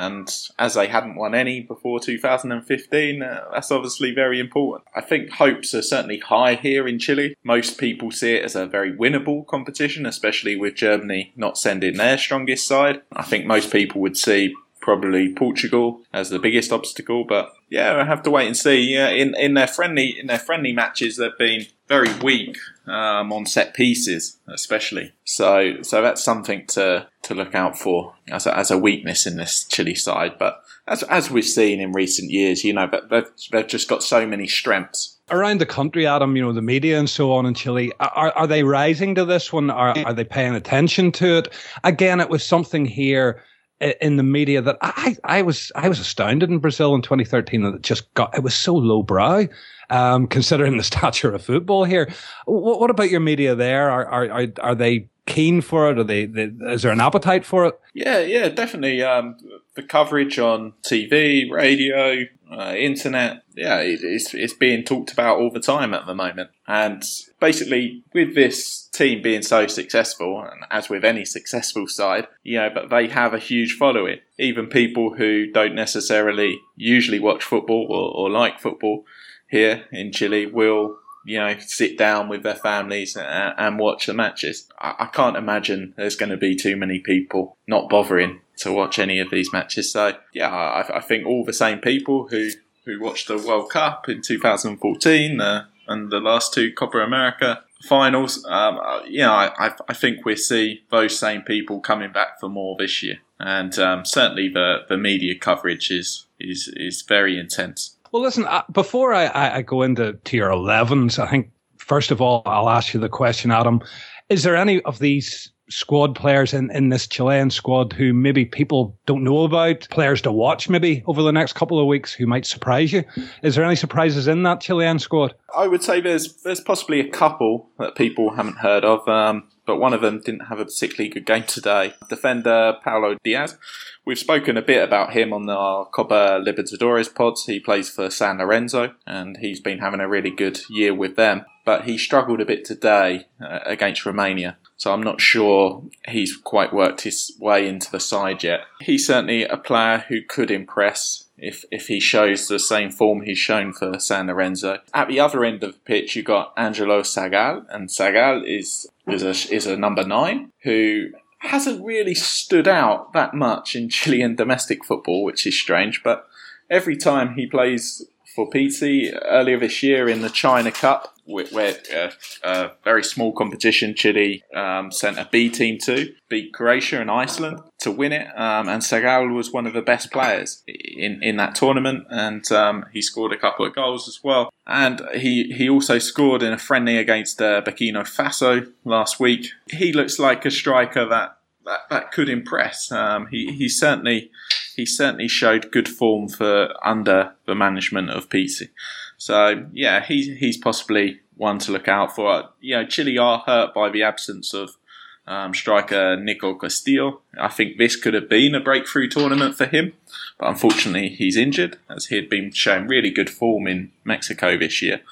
And 0.00 0.34
as 0.58 0.74
they 0.74 0.86
hadn't 0.86 1.16
won 1.16 1.34
any 1.34 1.60
before 1.60 2.00
2015, 2.00 3.22
uh, 3.22 3.44
that's 3.52 3.70
obviously 3.70 4.14
very 4.14 4.40
important. 4.40 4.88
I 4.96 5.02
think 5.02 5.30
hopes 5.30 5.74
are 5.74 5.82
certainly 5.82 6.20
high 6.20 6.54
here 6.54 6.88
in 6.88 6.98
Chile. 6.98 7.36
Most 7.44 7.76
people 7.76 8.10
see 8.10 8.36
it 8.36 8.44
as 8.46 8.56
a 8.56 8.64
very 8.64 8.96
winnable 8.96 9.46
competition, 9.46 10.06
especially 10.06 10.56
with 10.56 10.74
Germany 10.74 11.34
not 11.36 11.58
sending 11.58 11.98
their 11.98 12.16
strongest 12.16 12.66
side. 12.66 13.02
I 13.12 13.24
think 13.24 13.44
most 13.44 13.70
people 13.70 14.00
would 14.00 14.16
see 14.16 14.54
probably 14.80 15.32
Portugal 15.32 16.02
as 16.12 16.30
the 16.30 16.38
biggest 16.38 16.72
obstacle, 16.72 17.24
but 17.24 17.52
yeah, 17.68 17.96
I 17.96 18.04
have 18.04 18.22
to 18.24 18.30
wait 18.30 18.46
and 18.46 18.56
see. 18.56 18.94
Yeah, 18.94 19.08
in 19.08 19.34
in 19.36 19.54
their 19.54 19.66
friendly 19.66 20.18
in 20.18 20.26
their 20.26 20.38
friendly 20.38 20.72
matches, 20.72 21.16
they've 21.16 21.36
been 21.38 21.66
very 21.86 22.12
weak 22.22 22.56
um, 22.86 23.32
on 23.32 23.46
set 23.46 23.74
pieces, 23.74 24.38
especially. 24.48 25.12
So 25.24 25.82
so 25.82 26.02
that's 26.02 26.22
something 26.22 26.66
to 26.68 27.08
to 27.22 27.34
look 27.34 27.54
out 27.54 27.78
for 27.78 28.14
as 28.28 28.46
a, 28.46 28.56
as 28.56 28.70
a 28.70 28.78
weakness 28.78 29.26
in 29.26 29.36
this 29.36 29.64
Chile 29.64 29.94
side. 29.94 30.38
But 30.38 30.62
as 30.88 31.02
as 31.04 31.30
we've 31.30 31.44
seen 31.44 31.80
in 31.80 31.92
recent 31.92 32.30
years, 32.30 32.64
you 32.64 32.72
know, 32.72 32.90
they've, 33.10 33.24
they've 33.52 33.68
just 33.68 33.88
got 33.88 34.02
so 34.02 34.26
many 34.26 34.46
strengths. 34.46 35.18
Around 35.30 35.60
the 35.60 35.66
country, 35.66 36.08
Adam, 36.08 36.34
you 36.34 36.42
know, 36.42 36.52
the 36.52 36.60
media 36.60 36.98
and 36.98 37.08
so 37.08 37.30
on 37.30 37.46
in 37.46 37.54
Chile, 37.54 37.92
are, 38.00 38.32
are 38.32 38.48
they 38.48 38.64
rising 38.64 39.14
to 39.14 39.24
this 39.24 39.52
one? 39.52 39.70
Are, 39.70 39.96
are 40.04 40.12
they 40.12 40.24
paying 40.24 40.56
attention 40.56 41.12
to 41.12 41.38
it? 41.38 41.54
Again, 41.84 42.18
it 42.18 42.28
was 42.28 42.44
something 42.44 42.84
here 42.84 43.40
in 43.80 44.16
the 44.16 44.22
media 44.22 44.60
that 44.60 44.76
I, 44.80 45.16
I 45.24 45.42
was 45.42 45.72
I 45.74 45.88
was 45.88 45.98
astounded 45.98 46.50
in 46.50 46.58
Brazil 46.58 46.94
in 46.94 47.02
2013 47.02 47.62
that 47.62 47.74
it 47.74 47.82
just 47.82 48.12
got 48.14 48.36
it 48.36 48.42
was 48.42 48.54
so 48.54 48.74
lowbrow, 48.74 49.46
um, 49.88 50.26
considering 50.26 50.76
the 50.76 50.82
stature 50.92 51.32
of 51.32 51.42
football 51.42 51.84
here. 51.84 52.12
What, 52.46 52.80
what 52.80 52.90
about 52.90 53.10
your 53.10 53.20
media 53.20 53.54
there? 53.54 53.90
Are 53.90 54.06
are 54.06 54.30
are 54.30 54.46
are 54.60 54.74
they 54.74 55.08
keen 55.26 55.60
for 55.60 55.90
it? 55.90 55.98
Are 55.98 56.04
they, 56.04 56.26
they, 56.26 56.50
is 56.72 56.82
there 56.82 56.92
an 56.92 57.00
appetite 57.00 57.44
for 57.44 57.66
it? 57.66 57.80
Yeah, 57.94 58.18
yeah, 58.18 58.48
definitely. 58.48 59.02
Um, 59.02 59.36
the 59.74 59.82
coverage 59.82 60.38
on 60.38 60.74
TV, 60.82 61.50
radio, 61.50 62.24
uh, 62.50 62.74
internet, 62.76 63.42
yeah, 63.54 63.78
it, 63.78 64.00
it's 64.02 64.34
it's 64.34 64.52
being 64.52 64.82
talked 64.82 65.12
about 65.12 65.38
all 65.38 65.50
the 65.50 65.60
time 65.60 65.94
at 65.94 66.06
the 66.06 66.14
moment. 66.14 66.50
And 66.66 67.02
basically, 67.40 68.02
with 68.12 68.34
this 68.34 68.88
team 68.88 69.22
being 69.22 69.42
so 69.42 69.66
successful, 69.68 70.40
and 70.40 70.64
as 70.70 70.88
with 70.88 71.04
any 71.04 71.24
successful 71.24 71.86
side, 71.86 72.26
you 72.42 72.58
know, 72.58 72.70
but 72.72 72.90
they 72.90 73.08
have 73.08 73.32
a 73.32 73.38
huge 73.38 73.76
following. 73.78 74.18
Even 74.38 74.66
people 74.66 75.14
who 75.14 75.46
don't 75.52 75.74
necessarily 75.74 76.58
usually 76.76 77.20
watch 77.20 77.44
football 77.44 77.86
or, 77.88 78.26
or 78.26 78.30
like 78.30 78.58
football 78.58 79.04
here 79.48 79.84
in 79.92 80.12
Chile 80.12 80.46
will 80.46 80.96
you 81.24 81.38
know, 81.38 81.54
sit 81.58 81.98
down 81.98 82.28
with 82.28 82.42
their 82.42 82.54
families 82.54 83.16
and, 83.16 83.78
watch 83.78 84.06
the 84.06 84.14
matches. 84.14 84.66
I, 84.80 85.08
can't 85.12 85.36
imagine 85.36 85.92
there's 85.96 86.16
going 86.16 86.30
to 86.30 86.36
be 86.36 86.56
too 86.56 86.76
many 86.76 86.98
people 86.98 87.58
not 87.66 87.90
bothering 87.90 88.40
to 88.60 88.72
watch 88.72 88.98
any 88.98 89.18
of 89.18 89.30
these 89.30 89.52
matches. 89.52 89.92
So, 89.92 90.12
yeah, 90.32 90.48
I, 90.48 90.98
I 90.98 91.00
think 91.00 91.26
all 91.26 91.44
the 91.44 91.52
same 91.52 91.78
people 91.78 92.28
who, 92.28 92.50
who 92.84 93.00
watched 93.00 93.28
the 93.28 93.38
World 93.38 93.70
Cup 93.70 94.08
in 94.08 94.22
2014 94.22 95.40
uh, 95.40 95.64
and 95.88 96.10
the 96.10 96.20
last 96.20 96.54
two 96.54 96.72
Copa 96.72 96.98
America 96.98 97.62
finals, 97.88 98.44
um, 98.48 98.78
uh, 98.78 99.02
you 99.04 99.20
know, 99.20 99.32
I, 99.32 99.72
I 99.88 99.94
think 99.94 100.24
we 100.24 100.36
see 100.36 100.82
those 100.90 101.18
same 101.18 101.42
people 101.42 101.80
coming 101.80 102.12
back 102.12 102.38
for 102.38 102.48
more 102.48 102.76
this 102.78 103.02
year. 103.02 103.18
And 103.38 103.78
um, 103.78 104.04
certainly 104.04 104.48
the, 104.48 104.80
the 104.88 104.98
media 104.98 105.34
coverage 105.38 105.90
is, 105.90 106.26
is, 106.38 106.70
is 106.76 107.02
very 107.02 107.38
intense. 107.38 107.96
Well, 108.12 108.22
listen, 108.22 108.44
uh, 108.46 108.62
before 108.70 109.14
I, 109.14 109.56
I 109.56 109.62
go 109.62 109.82
into 109.82 110.12
to 110.12 110.36
your 110.36 110.50
11s, 110.50 111.18
I 111.18 111.28
think, 111.28 111.50
first 111.78 112.10
of 112.10 112.20
all, 112.20 112.42
I'll 112.44 112.68
ask 112.68 112.92
you 112.92 113.00
the 113.00 113.08
question, 113.08 113.50
Adam. 113.50 113.80
Is 114.28 114.42
there 114.42 114.56
any 114.56 114.82
of 114.82 114.98
these 114.98 115.50
squad 115.70 116.14
players 116.14 116.52
in, 116.52 116.70
in 116.72 116.88
this 116.88 117.06
Chilean 117.06 117.50
squad 117.50 117.92
who 117.92 118.12
maybe 118.12 118.44
people 118.44 118.96
don't 119.06 119.24
know 119.24 119.44
about, 119.44 119.88
players 119.90 120.20
to 120.22 120.32
watch 120.32 120.68
maybe 120.68 121.02
over 121.06 121.22
the 121.22 121.32
next 121.32 121.54
couple 121.54 121.80
of 121.80 121.86
weeks 121.86 122.12
who 122.12 122.26
might 122.26 122.46
surprise 122.46 122.92
you? 122.92 123.04
Is 123.42 123.54
there 123.54 123.64
any 123.64 123.76
surprises 123.76 124.28
in 124.28 124.42
that 124.42 124.60
Chilean 124.60 124.98
squad? 124.98 125.34
I 125.56 125.66
would 125.66 125.82
say 125.82 126.00
there's 126.00 126.42
there's 126.42 126.60
possibly 126.60 127.00
a 127.00 127.08
couple 127.08 127.68
that 127.78 127.94
people 127.94 128.30
haven't 128.30 128.58
heard 128.58 128.84
of. 128.84 129.06
Um, 129.08 129.48
but 129.70 129.78
one 129.78 129.94
of 129.94 130.00
them 130.00 130.18
didn't 130.18 130.46
have 130.46 130.58
a 130.58 130.64
particularly 130.64 131.08
good 131.08 131.24
game 131.24 131.44
today. 131.44 131.94
Defender 132.08 132.74
Paulo 132.82 133.16
Diaz. 133.22 133.56
We've 134.04 134.18
spoken 134.18 134.56
a 134.56 134.62
bit 134.62 134.82
about 134.82 135.12
him 135.12 135.32
on 135.32 135.48
our 135.48 135.84
Copa 135.84 136.42
Libertadores 136.44 137.14
pods. 137.14 137.44
He 137.44 137.60
plays 137.60 137.88
for 137.88 138.10
San 138.10 138.38
Lorenzo 138.38 138.94
and 139.06 139.36
he's 139.36 139.60
been 139.60 139.78
having 139.78 140.00
a 140.00 140.08
really 140.08 140.32
good 140.32 140.58
year 140.68 140.92
with 140.92 141.14
them. 141.14 141.44
But 141.64 141.84
he 141.84 141.98
struggled 141.98 142.40
a 142.40 142.44
bit 142.44 142.64
today 142.64 143.28
uh, 143.40 143.60
against 143.64 144.04
Romania. 144.04 144.58
So 144.76 144.92
I'm 144.92 145.04
not 145.04 145.20
sure 145.20 145.84
he's 146.08 146.36
quite 146.36 146.72
worked 146.72 147.02
his 147.02 147.36
way 147.38 147.68
into 147.68 147.92
the 147.92 148.00
side 148.00 148.42
yet. 148.42 148.62
He's 148.80 149.06
certainly 149.06 149.44
a 149.44 149.56
player 149.56 150.04
who 150.08 150.22
could 150.28 150.50
impress 150.50 151.26
if 151.40 151.64
if 151.70 151.88
he 151.88 152.00
shows 152.00 152.48
the 152.48 152.58
same 152.58 152.90
form 152.90 153.22
he's 153.22 153.38
shown 153.38 153.72
for 153.72 153.98
San 153.98 154.26
Lorenzo. 154.26 154.78
At 154.94 155.08
the 155.08 155.20
other 155.20 155.44
end 155.44 155.62
of 155.64 155.72
the 155.72 155.78
pitch, 155.80 156.14
you've 156.14 156.26
got 156.26 156.52
Angelo 156.56 157.02
Sagal, 157.02 157.64
and 157.70 157.88
Sagal 157.88 158.46
is 158.46 158.86
is 159.06 159.22
a 159.22 159.54
is 159.54 159.66
a 159.66 159.76
number 159.76 160.04
nine 160.04 160.52
who 160.62 161.08
hasn't 161.38 161.84
really 161.84 162.14
stood 162.14 162.68
out 162.68 163.12
that 163.12 163.34
much 163.34 163.74
in 163.74 163.88
Chilean 163.90 164.36
domestic 164.36 164.84
football, 164.84 165.24
which 165.24 165.46
is 165.46 165.58
strange. 165.58 166.02
But 166.02 166.26
every 166.68 166.96
time 166.96 167.34
he 167.34 167.46
plays 167.46 168.06
for 168.34 168.48
Pizzi 168.48 169.18
earlier 169.24 169.58
this 169.58 169.82
year 169.82 170.08
in 170.08 170.22
the 170.22 170.30
China 170.30 170.70
Cup, 170.70 171.16
where 171.30 171.74
uh, 171.94 172.10
a 172.42 172.70
very 172.84 173.04
small 173.04 173.32
competition, 173.32 173.94
Chile 173.94 174.42
um, 174.54 174.90
sent 174.92 175.18
a 175.18 175.28
B 175.30 175.48
team 175.48 175.78
to 175.84 176.12
beat 176.28 176.52
Croatia 176.52 177.00
and 177.00 177.10
Iceland 177.10 177.60
to 177.80 177.90
win 177.90 178.12
it, 178.12 178.26
um, 178.36 178.68
and 178.68 178.82
Sagal 178.82 179.34
was 179.34 179.52
one 179.52 179.66
of 179.66 179.72
the 179.72 179.82
best 179.82 180.10
players 180.10 180.62
in, 180.66 181.22
in 181.22 181.36
that 181.36 181.54
tournament, 181.54 182.06
and 182.10 182.50
um, 182.52 182.86
he 182.92 183.02
scored 183.02 183.32
a 183.32 183.38
couple 183.38 183.66
of 183.66 183.74
goals 183.74 184.08
as 184.08 184.20
well. 184.22 184.50
And 184.66 185.02
he, 185.14 185.52
he 185.52 185.68
also 185.68 185.98
scored 185.98 186.42
in 186.42 186.52
a 186.52 186.58
friendly 186.58 186.96
against 186.96 187.40
uh, 187.40 187.62
Burkina 187.62 188.02
Faso 188.02 188.72
last 188.84 189.18
week. 189.18 189.48
He 189.68 189.92
looks 189.92 190.18
like 190.18 190.44
a 190.44 190.50
striker 190.50 191.06
that 191.08 191.36
that, 191.64 191.80
that 191.90 192.12
could 192.12 192.28
impress. 192.28 192.90
Um, 192.90 193.26
he 193.30 193.52
he 193.52 193.68
certainly 193.68 194.30
he 194.76 194.86
certainly 194.86 195.28
showed 195.28 195.70
good 195.70 195.88
form 195.88 196.28
for 196.28 196.74
under 196.82 197.34
the 197.46 197.54
management 197.54 198.10
of 198.10 198.28
Pizzi. 198.28 198.70
So 199.20 199.66
yeah, 199.74 200.02
he's 200.02 200.38
he's 200.38 200.56
possibly 200.56 201.20
one 201.36 201.58
to 201.58 201.72
look 201.72 201.88
out 201.88 202.16
for. 202.16 202.48
You 202.60 202.76
know, 202.76 202.86
Chile 202.86 203.18
are 203.18 203.40
hurt 203.40 203.74
by 203.74 203.90
the 203.90 204.02
absence 204.02 204.54
of 204.54 204.78
um, 205.26 205.52
striker 205.52 206.16
Nico 206.16 206.54
Castillo. 206.54 207.20
I 207.38 207.48
think 207.48 207.76
this 207.76 207.96
could 207.96 208.14
have 208.14 208.30
been 208.30 208.54
a 208.54 208.60
breakthrough 208.60 209.08
tournament 209.08 209.56
for 209.56 209.66
him, 209.66 209.92
but 210.38 210.48
unfortunately 210.48 211.10
he's 211.10 211.36
injured 211.36 211.76
as 211.86 212.06
he 212.06 212.16
had 212.16 212.30
been 212.30 212.50
showing 212.52 212.86
really 212.86 213.10
good 213.10 213.28
form 213.28 213.66
in 213.66 213.92
Mexico 214.04 214.56
this 214.56 214.80
year. 214.80 215.02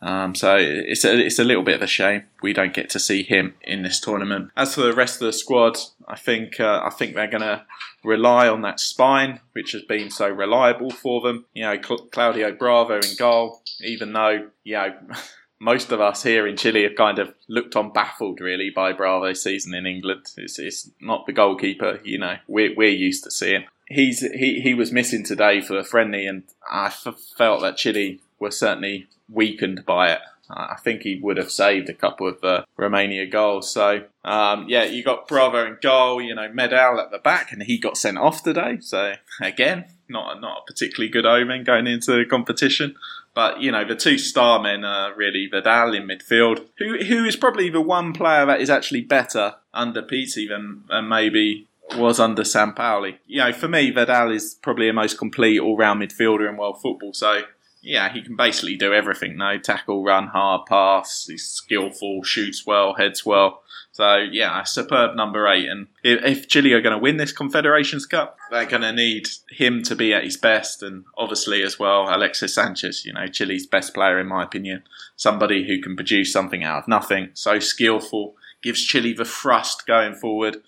Um, 0.00 0.34
so 0.34 0.56
it's 0.58 1.04
a, 1.04 1.18
it's 1.18 1.38
a 1.38 1.44
little 1.44 1.64
bit 1.64 1.74
of 1.74 1.82
a 1.82 1.86
shame 1.86 2.24
we 2.42 2.52
don't 2.52 2.74
get 2.74 2.88
to 2.90 3.00
see 3.00 3.22
him 3.22 3.54
in 3.62 3.82
this 3.82 4.00
tournament. 4.00 4.50
As 4.56 4.74
for 4.74 4.82
the 4.82 4.92
rest 4.92 5.20
of 5.20 5.26
the 5.26 5.32
squad, 5.32 5.78
I 6.06 6.16
think 6.16 6.60
uh, 6.60 6.82
I 6.84 6.90
think 6.90 7.14
they're 7.14 7.26
going 7.26 7.42
to 7.42 7.64
rely 8.04 8.48
on 8.48 8.62
that 8.62 8.80
spine, 8.80 9.40
which 9.52 9.72
has 9.72 9.82
been 9.82 10.10
so 10.10 10.28
reliable 10.28 10.90
for 10.90 11.20
them. 11.20 11.46
You 11.52 11.64
know, 11.64 11.82
Cl- 11.82 12.08
Claudio 12.12 12.52
Bravo 12.52 12.96
in 12.96 13.16
goal, 13.18 13.62
even 13.80 14.12
though 14.12 14.48
you 14.64 14.74
know. 14.74 14.94
Most 15.60 15.90
of 15.90 16.00
us 16.00 16.22
here 16.22 16.46
in 16.46 16.56
Chile 16.56 16.84
have 16.84 16.94
kind 16.94 17.18
of 17.18 17.34
looked 17.48 17.74
on 17.74 17.92
baffled, 17.92 18.40
really, 18.40 18.70
by 18.70 18.92
Bravo's 18.92 19.42
season 19.42 19.74
in 19.74 19.86
England. 19.86 20.26
It's, 20.36 20.56
it's 20.56 20.88
not 21.00 21.26
the 21.26 21.32
goalkeeper, 21.32 21.98
you 22.04 22.16
know, 22.16 22.36
we're, 22.46 22.72
we're 22.76 22.90
used 22.90 23.24
to 23.24 23.32
seeing. 23.32 23.64
He's 23.88 24.20
he, 24.20 24.60
he 24.60 24.72
was 24.72 24.92
missing 24.92 25.24
today 25.24 25.60
for 25.60 25.76
a 25.76 25.82
friendly, 25.82 26.28
and 26.28 26.44
I 26.70 26.86
f- 26.86 27.18
felt 27.36 27.62
that 27.62 27.76
Chile 27.76 28.20
were 28.38 28.50
certainly 28.50 29.08
weakened 29.30 29.84
by 29.86 30.12
it. 30.12 30.20
I 30.50 30.76
think 30.82 31.02
he 31.02 31.20
would 31.22 31.36
have 31.36 31.50
saved 31.50 31.90
a 31.90 31.94
couple 31.94 32.26
of 32.26 32.42
uh, 32.42 32.64
Romania 32.76 33.26
goals. 33.26 33.70
So, 33.70 34.04
um, 34.24 34.64
yeah, 34.66 34.84
you 34.84 35.04
got 35.04 35.28
Bravo 35.28 35.66
in 35.66 35.76
goal, 35.82 36.22
you 36.22 36.34
know, 36.34 36.48
Medel 36.48 36.98
at 36.98 37.10
the 37.10 37.18
back, 37.18 37.52
and 37.52 37.62
he 37.62 37.76
got 37.76 37.98
sent 37.98 38.16
off 38.16 38.42
today. 38.42 38.78
So, 38.80 39.14
again, 39.42 39.84
not, 40.08 40.40
not 40.40 40.62
a 40.62 40.66
particularly 40.66 41.10
good 41.10 41.26
omen 41.26 41.64
going 41.64 41.86
into 41.86 42.12
the 42.12 42.24
competition. 42.24 42.96
But, 43.34 43.60
you 43.60 43.70
know, 43.70 43.84
the 43.86 43.94
two 43.94 44.18
star 44.18 44.60
men 44.60 44.84
are 44.84 45.14
really 45.14 45.46
Vidal 45.46 45.94
in 45.94 46.08
midfield, 46.08 46.66
who, 46.78 46.96
who 47.04 47.24
is 47.24 47.36
probably 47.36 47.68
the 47.68 47.80
one 47.80 48.12
player 48.12 48.46
that 48.46 48.60
is 48.60 48.70
actually 48.70 49.02
better 49.02 49.56
under 49.74 50.02
Pizzi 50.02 50.48
than, 50.48 50.84
than 50.88 51.08
maybe 51.08 51.68
was 51.96 52.18
under 52.18 52.42
Sampaoli. 52.42 53.18
You 53.26 53.40
know, 53.40 53.52
for 53.52 53.68
me, 53.68 53.90
Vidal 53.90 54.32
is 54.32 54.54
probably 54.60 54.86
the 54.86 54.92
most 54.92 55.18
complete 55.18 55.60
all 55.60 55.76
round 55.76 56.02
midfielder 56.02 56.48
in 56.48 56.56
world 56.56 56.80
football. 56.80 57.12
So, 57.12 57.42
yeah, 57.80 58.12
he 58.12 58.22
can 58.22 58.36
basically 58.36 58.76
do 58.76 58.92
everything. 58.92 59.36
No 59.36 59.58
tackle, 59.58 60.02
run 60.02 60.28
hard, 60.28 60.66
pass. 60.66 61.26
He's 61.28 61.44
skillful, 61.44 62.22
shoots 62.22 62.66
well, 62.66 62.94
heads 62.94 63.24
well. 63.24 63.62
So 63.92 64.16
yeah, 64.16 64.62
superb 64.64 65.16
number 65.16 65.48
eight. 65.48 65.68
And 65.68 65.88
if, 66.04 66.24
if 66.24 66.48
Chile 66.48 66.72
are 66.72 66.80
going 66.80 66.94
to 66.94 67.02
win 67.02 67.16
this 67.16 67.32
Confederations 67.32 68.06
Cup, 68.06 68.36
they're 68.50 68.66
going 68.66 68.82
to 68.82 68.92
need 68.92 69.28
him 69.50 69.82
to 69.84 69.96
be 69.96 70.12
at 70.12 70.24
his 70.24 70.36
best, 70.36 70.82
and 70.82 71.04
obviously 71.16 71.62
as 71.62 71.78
well 71.78 72.14
Alexis 72.14 72.54
Sanchez. 72.54 73.04
You 73.04 73.12
know, 73.12 73.26
Chile's 73.26 73.66
best 73.66 73.94
player 73.94 74.18
in 74.18 74.26
my 74.26 74.42
opinion. 74.42 74.82
Somebody 75.16 75.66
who 75.66 75.80
can 75.80 75.96
produce 75.96 76.32
something 76.32 76.64
out 76.64 76.82
of 76.82 76.88
nothing. 76.88 77.30
So 77.34 77.58
skillful, 77.58 78.36
gives 78.62 78.84
Chile 78.84 79.12
the 79.12 79.24
thrust 79.24 79.86
going 79.86 80.14
forward. 80.14 80.58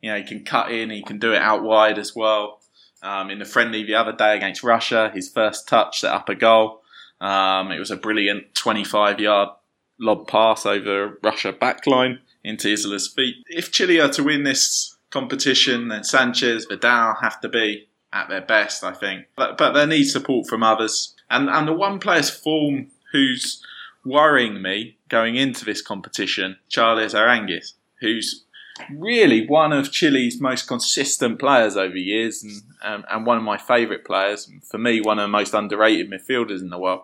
You 0.00 0.10
know, 0.10 0.18
he 0.18 0.24
can 0.24 0.44
cut 0.44 0.70
in, 0.70 0.90
he 0.90 1.02
can 1.02 1.18
do 1.18 1.32
it 1.32 1.42
out 1.42 1.62
wide 1.62 1.98
as 1.98 2.14
well. 2.14 2.60
Um, 3.02 3.30
in 3.30 3.38
the 3.38 3.44
friendly 3.44 3.84
the 3.84 3.94
other 3.94 4.12
day 4.12 4.36
against 4.36 4.62
Russia, 4.62 5.10
his 5.14 5.28
first 5.28 5.68
touch 5.68 6.00
set 6.00 6.12
up 6.12 6.28
a 6.28 6.34
goal. 6.34 6.82
Um, 7.20 7.70
it 7.70 7.78
was 7.78 7.90
a 7.90 7.96
brilliant 7.96 8.54
25 8.54 9.20
yard 9.20 9.50
lob 9.98 10.28
pass 10.28 10.66
over 10.66 11.18
Russia 11.22 11.52
backline 11.52 12.18
into 12.44 12.68
Isla's 12.68 13.08
feet. 13.08 13.36
If 13.48 13.72
Chile 13.72 14.00
are 14.00 14.10
to 14.10 14.24
win 14.24 14.44
this 14.44 14.96
competition, 15.10 15.88
then 15.88 16.04
Sanchez, 16.04 16.66
Vidal 16.66 17.16
have 17.20 17.40
to 17.40 17.48
be 17.48 17.88
at 18.12 18.28
their 18.28 18.40
best, 18.40 18.84
I 18.84 18.92
think. 18.92 19.26
But, 19.36 19.58
but 19.58 19.72
they 19.72 19.86
need 19.86 20.04
support 20.04 20.46
from 20.46 20.62
others. 20.62 21.14
And, 21.30 21.48
and 21.48 21.66
the 21.66 21.72
one 21.72 21.98
player's 21.98 22.30
form 22.30 22.88
who's 23.12 23.62
worrying 24.04 24.62
me 24.62 24.96
going 25.08 25.36
into 25.36 25.64
this 25.64 25.82
competition, 25.82 26.56
Charles 26.68 27.14
Aranguiz, 27.14 27.72
who's 28.00 28.44
really 28.90 29.46
one 29.46 29.72
of 29.72 29.92
Chile's 29.92 30.40
most 30.40 30.66
consistent 30.66 31.38
players 31.38 31.76
over 31.76 31.96
years 31.96 32.42
and, 32.42 32.62
um, 32.82 33.04
and 33.10 33.26
one 33.26 33.38
of 33.38 33.42
my 33.42 33.58
favourite 33.58 34.04
players. 34.04 34.50
For 34.62 34.78
me, 34.78 35.00
one 35.00 35.18
of 35.18 35.24
the 35.24 35.28
most 35.28 35.54
underrated 35.54 36.10
midfielders 36.10 36.60
in 36.60 36.70
the 36.70 36.78
world. 36.78 37.02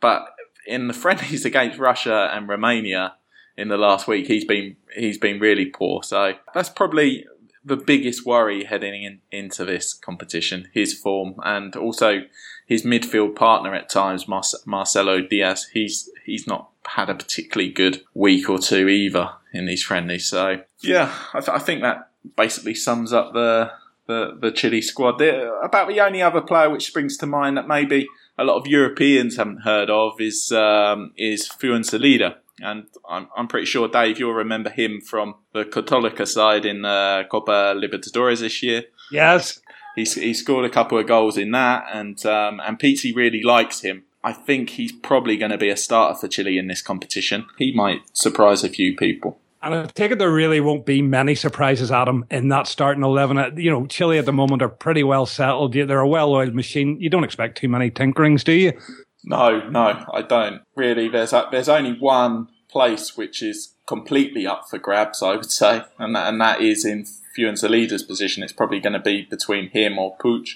But 0.00 0.26
in 0.66 0.88
the 0.88 0.94
friendlies 1.04 1.44
against 1.44 1.78
Russia 1.78 2.30
and 2.32 2.48
Romania 2.48 3.14
in 3.56 3.68
the 3.68 3.76
last 3.76 4.06
week, 4.06 4.26
he's 4.26 4.44
been 4.44 4.76
he's 4.94 5.18
been 5.18 5.40
really 5.40 5.66
poor. 5.66 6.02
So 6.02 6.34
that's 6.54 6.68
probably 6.68 7.26
the 7.64 7.76
biggest 7.76 8.24
worry 8.24 8.64
heading 8.64 9.02
in, 9.02 9.20
into 9.30 9.64
this 9.64 9.92
competition. 9.92 10.68
His 10.72 10.94
form 10.94 11.34
and 11.44 11.74
also 11.76 12.22
his 12.66 12.84
midfield 12.84 13.34
partner 13.34 13.74
at 13.74 13.88
times, 13.88 14.26
Marcelo 14.28 15.20
Diaz. 15.20 15.68
He's 15.72 16.10
he's 16.24 16.46
not 16.46 16.70
had 16.96 17.10
a 17.10 17.14
particularly 17.14 17.72
good 17.72 18.02
week 18.14 18.48
or 18.48 18.58
two 18.58 18.88
either 18.88 19.30
in 19.52 19.66
these 19.66 19.82
friendlies. 19.82 20.26
So 20.26 20.62
yeah, 20.80 21.12
I, 21.32 21.40
th- 21.40 21.48
I 21.48 21.58
think 21.58 21.82
that 21.82 22.10
basically 22.36 22.74
sums 22.74 23.12
up 23.12 23.32
the 23.32 23.72
the, 24.06 24.38
the 24.40 24.50
Chile 24.50 24.80
squad. 24.80 25.18
The, 25.18 25.52
about 25.62 25.88
the 25.88 26.00
only 26.00 26.22
other 26.22 26.40
player 26.40 26.70
which 26.70 26.86
springs 26.86 27.16
to 27.18 27.26
mind 27.26 27.56
that 27.56 27.68
maybe 27.68 28.06
a 28.38 28.44
lot 28.44 28.56
of 28.56 28.66
Europeans 28.66 29.36
haven't 29.36 29.62
heard 29.62 29.90
of 29.90 30.20
is 30.20 30.50
um, 30.52 31.12
is 31.16 31.48
Fuenzalida. 31.48 32.36
And 32.60 32.86
I'm, 33.08 33.28
I'm 33.36 33.46
pretty 33.46 33.66
sure, 33.66 33.86
Dave, 33.86 34.18
you'll 34.18 34.34
remember 34.34 34.70
him 34.70 35.00
from 35.00 35.36
the 35.52 35.64
Católica 35.64 36.26
side 36.26 36.64
in 36.64 36.84
uh, 36.84 37.22
Copa 37.30 37.76
Libertadores 37.76 38.40
this 38.40 38.64
year. 38.64 38.84
Yes. 39.12 39.60
He's, 39.94 40.14
he 40.14 40.34
scored 40.34 40.64
a 40.64 40.70
couple 40.70 40.98
of 40.98 41.06
goals 41.06 41.38
in 41.38 41.52
that, 41.52 41.86
and 41.92 42.24
um, 42.26 42.60
and 42.60 42.78
Pizzi 42.78 43.14
really 43.14 43.42
likes 43.42 43.80
him. 43.80 44.04
I 44.28 44.34
think 44.34 44.68
he's 44.68 44.92
probably 44.92 45.38
going 45.38 45.52
to 45.52 45.56
be 45.56 45.70
a 45.70 45.76
starter 45.76 46.14
for 46.14 46.28
Chile 46.28 46.58
in 46.58 46.66
this 46.66 46.82
competition. 46.82 47.46
He 47.56 47.72
might 47.72 48.02
surprise 48.12 48.62
a 48.62 48.68
few 48.68 48.94
people. 48.94 49.40
And 49.62 49.74
I 49.74 49.86
take 49.86 50.10
it 50.10 50.18
there 50.18 50.30
really 50.30 50.60
won't 50.60 50.84
be 50.84 51.00
many 51.00 51.34
surprises, 51.34 51.90
Adam, 51.90 52.26
in 52.30 52.48
that 52.48 52.66
starting 52.66 53.02
11. 53.02 53.38
Uh, 53.38 53.50
you 53.56 53.70
know, 53.70 53.86
Chile 53.86 54.18
at 54.18 54.26
the 54.26 54.32
moment 54.34 54.60
are 54.60 54.68
pretty 54.68 55.02
well 55.02 55.24
settled. 55.24 55.72
They're 55.72 56.00
a 56.00 56.06
well 56.06 56.30
oiled 56.30 56.54
machine. 56.54 57.00
You 57.00 57.08
don't 57.08 57.24
expect 57.24 57.56
too 57.56 57.70
many 57.70 57.90
tinkerings, 57.90 58.44
do 58.44 58.52
you? 58.52 58.78
No, 59.24 59.66
no, 59.70 60.04
I 60.12 60.20
don't. 60.20 60.60
Really, 60.76 61.08
there's, 61.08 61.32
a, 61.32 61.48
there's 61.50 61.70
only 61.70 61.98
one 61.98 62.48
place 62.68 63.16
which 63.16 63.42
is 63.42 63.76
completely 63.86 64.46
up 64.46 64.68
for 64.68 64.78
grabs, 64.78 65.22
I 65.22 65.36
would 65.36 65.50
say, 65.50 65.84
and 65.98 66.14
that, 66.14 66.28
and 66.28 66.38
that 66.42 66.60
is 66.60 66.84
in 66.84 67.06
Fuenzalida's 67.34 68.02
position. 68.02 68.42
It's 68.42 68.52
probably 68.52 68.78
going 68.78 68.92
to 68.92 68.98
be 68.98 69.22
between 69.22 69.70
him 69.70 69.98
or 69.98 70.18
Puig 70.18 70.50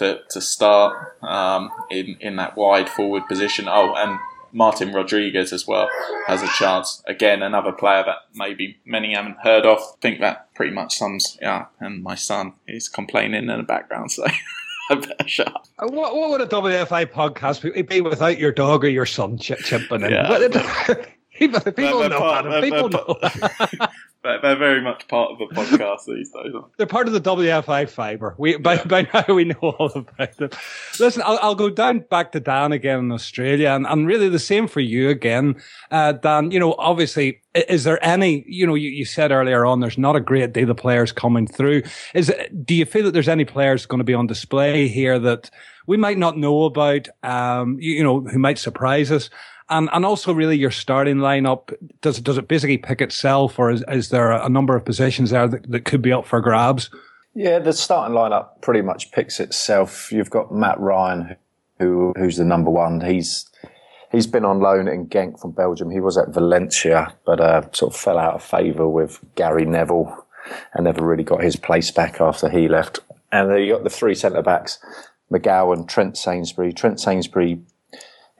to, 0.00 0.20
to 0.30 0.40
start 0.40 1.14
um, 1.22 1.70
in, 1.90 2.16
in 2.20 2.36
that 2.36 2.56
wide 2.56 2.88
forward 2.88 3.28
position. 3.28 3.66
Oh, 3.68 3.94
and 3.94 4.18
Martin 4.50 4.92
Rodriguez 4.94 5.52
as 5.52 5.66
well 5.66 5.90
has 6.26 6.42
a 6.42 6.48
chance. 6.48 7.02
Again, 7.06 7.42
another 7.42 7.70
player 7.70 8.02
that 8.04 8.16
maybe 8.34 8.78
many 8.86 9.14
haven't 9.14 9.36
heard 9.42 9.66
of. 9.66 9.78
I 9.78 10.00
think 10.00 10.20
that 10.20 10.52
pretty 10.54 10.72
much 10.72 10.96
sums 10.96 11.38
yeah. 11.42 11.66
And 11.78 12.02
my 12.02 12.14
son 12.14 12.54
is 12.66 12.88
complaining 12.88 13.50
in 13.50 13.58
the 13.58 13.62
background, 13.62 14.10
so 14.12 14.26
I 14.90 14.94
better 14.94 15.28
shut 15.28 15.48
up. 15.48 15.66
Uh, 15.78 15.88
what, 15.88 16.16
what 16.16 16.30
would 16.30 16.40
a 16.40 16.46
WFI 16.46 17.06
podcast 17.06 17.88
be 17.88 18.00
without 18.00 18.38
your 18.38 18.52
dog 18.52 18.84
or 18.84 18.88
your 18.88 19.06
son 19.06 19.36
ch- 19.36 19.50
chimping 19.50 20.06
in? 20.06 20.12
Yeah. 20.12 21.04
people, 21.38 21.60
people 21.72 22.08
know, 22.08 22.18
part, 22.18 22.46
Adam, 22.46 22.62
people 22.62 22.88
know. 22.88 23.86
They're 24.22 24.56
very 24.56 24.82
much 24.82 25.08
part 25.08 25.30
of 25.30 25.38
the 25.38 25.46
podcast 25.54 26.04
these 26.06 26.30
days. 26.30 26.52
They're 26.76 26.86
part 26.86 27.06
of 27.06 27.14
the 27.14 27.20
WFI 27.22 27.88
fiber. 27.88 28.34
We 28.36 28.58
by, 28.58 28.74
yeah. 28.74 28.84
by 28.84 29.08
now 29.14 29.34
we 29.34 29.44
know 29.44 29.56
all 29.60 29.90
about 29.94 30.36
them. 30.36 30.50
Listen, 30.98 31.22
I'll, 31.24 31.38
I'll, 31.40 31.54
go 31.54 31.70
down 31.70 32.00
back 32.00 32.32
to 32.32 32.40
Dan 32.40 32.72
again 32.72 32.98
in 32.98 33.12
Australia, 33.12 33.70
and, 33.70 33.86
and 33.86 34.06
really 34.06 34.28
the 34.28 34.38
same 34.38 34.68
for 34.68 34.80
you 34.80 35.08
again, 35.08 35.60
uh, 35.90 36.12
Dan. 36.12 36.50
You 36.50 36.60
know, 36.60 36.74
obviously, 36.78 37.40
is 37.54 37.84
there 37.84 38.02
any? 38.04 38.44
You 38.46 38.66
know, 38.66 38.74
you, 38.74 38.90
you 38.90 39.06
said 39.06 39.32
earlier 39.32 39.64
on 39.64 39.80
there's 39.80 39.98
not 39.98 40.16
a 40.16 40.20
great 40.20 40.52
deal 40.52 40.70
of 40.70 40.76
players 40.76 41.12
coming 41.12 41.46
through. 41.46 41.82
Is 42.14 42.32
do 42.64 42.74
you 42.74 42.84
feel 42.84 43.04
that 43.04 43.12
there's 43.12 43.28
any 43.28 43.46
players 43.46 43.86
going 43.86 44.00
to 44.00 44.04
be 44.04 44.14
on 44.14 44.26
display 44.26 44.86
here 44.88 45.18
that 45.18 45.50
we 45.86 45.96
might 45.96 46.18
not 46.18 46.36
know 46.36 46.64
about? 46.64 47.08
Um, 47.22 47.78
you, 47.80 47.94
you 47.94 48.04
know, 48.04 48.20
who 48.20 48.38
might 48.38 48.58
surprise 48.58 49.10
us? 49.10 49.30
And 49.70 49.88
and 49.92 50.04
also 50.04 50.32
really 50.32 50.56
your 50.56 50.70
starting 50.70 51.16
lineup 51.16 51.74
does 52.00 52.18
it 52.18 52.24
does 52.24 52.38
it 52.38 52.48
basically 52.48 52.78
pick 52.78 53.00
itself, 53.00 53.58
or 53.58 53.70
is, 53.70 53.84
is 53.88 54.10
there 54.10 54.32
a 54.32 54.48
number 54.48 54.76
of 54.76 54.84
positions 54.84 55.30
there 55.30 55.48
that, 55.48 55.70
that 55.70 55.84
could 55.84 56.02
be 56.02 56.12
up 56.12 56.26
for 56.26 56.40
grabs? 56.40 56.90
Yeah, 57.34 57.60
the 57.60 57.72
starting 57.72 58.16
lineup 58.16 58.60
pretty 58.60 58.82
much 58.82 59.12
picks 59.12 59.38
itself. 59.38 60.10
You've 60.10 60.30
got 60.30 60.52
Matt 60.52 60.78
Ryan, 60.80 61.36
who 61.78 62.12
who's 62.16 62.36
the 62.36 62.44
number 62.44 62.70
one. 62.70 63.00
He's 63.00 63.48
he's 64.10 64.26
been 64.26 64.44
on 64.44 64.60
loan 64.60 64.88
in 64.88 65.06
Genk 65.06 65.40
from 65.40 65.52
Belgium. 65.52 65.90
He 65.90 66.00
was 66.00 66.18
at 66.18 66.30
Valencia, 66.30 67.14
but 67.24 67.40
uh, 67.40 67.62
sort 67.72 67.94
of 67.94 68.00
fell 68.00 68.18
out 68.18 68.34
of 68.34 68.42
favour 68.42 68.88
with 68.88 69.20
Gary 69.36 69.64
Neville 69.64 70.26
and 70.74 70.84
never 70.84 71.06
really 71.06 71.24
got 71.24 71.42
his 71.42 71.56
place 71.56 71.90
back 71.90 72.20
after 72.20 72.48
he 72.48 72.68
left. 72.68 73.00
And 73.32 73.50
then 73.50 73.58
you 73.58 73.72
got 73.72 73.84
the 73.84 73.90
three 73.90 74.14
centre 74.14 74.42
backs, 74.42 74.78
McGowan, 75.32 75.86
Trent 75.86 76.16
Sainsbury. 76.16 76.72
Trent 76.72 76.98
Sainsbury, 76.98 77.60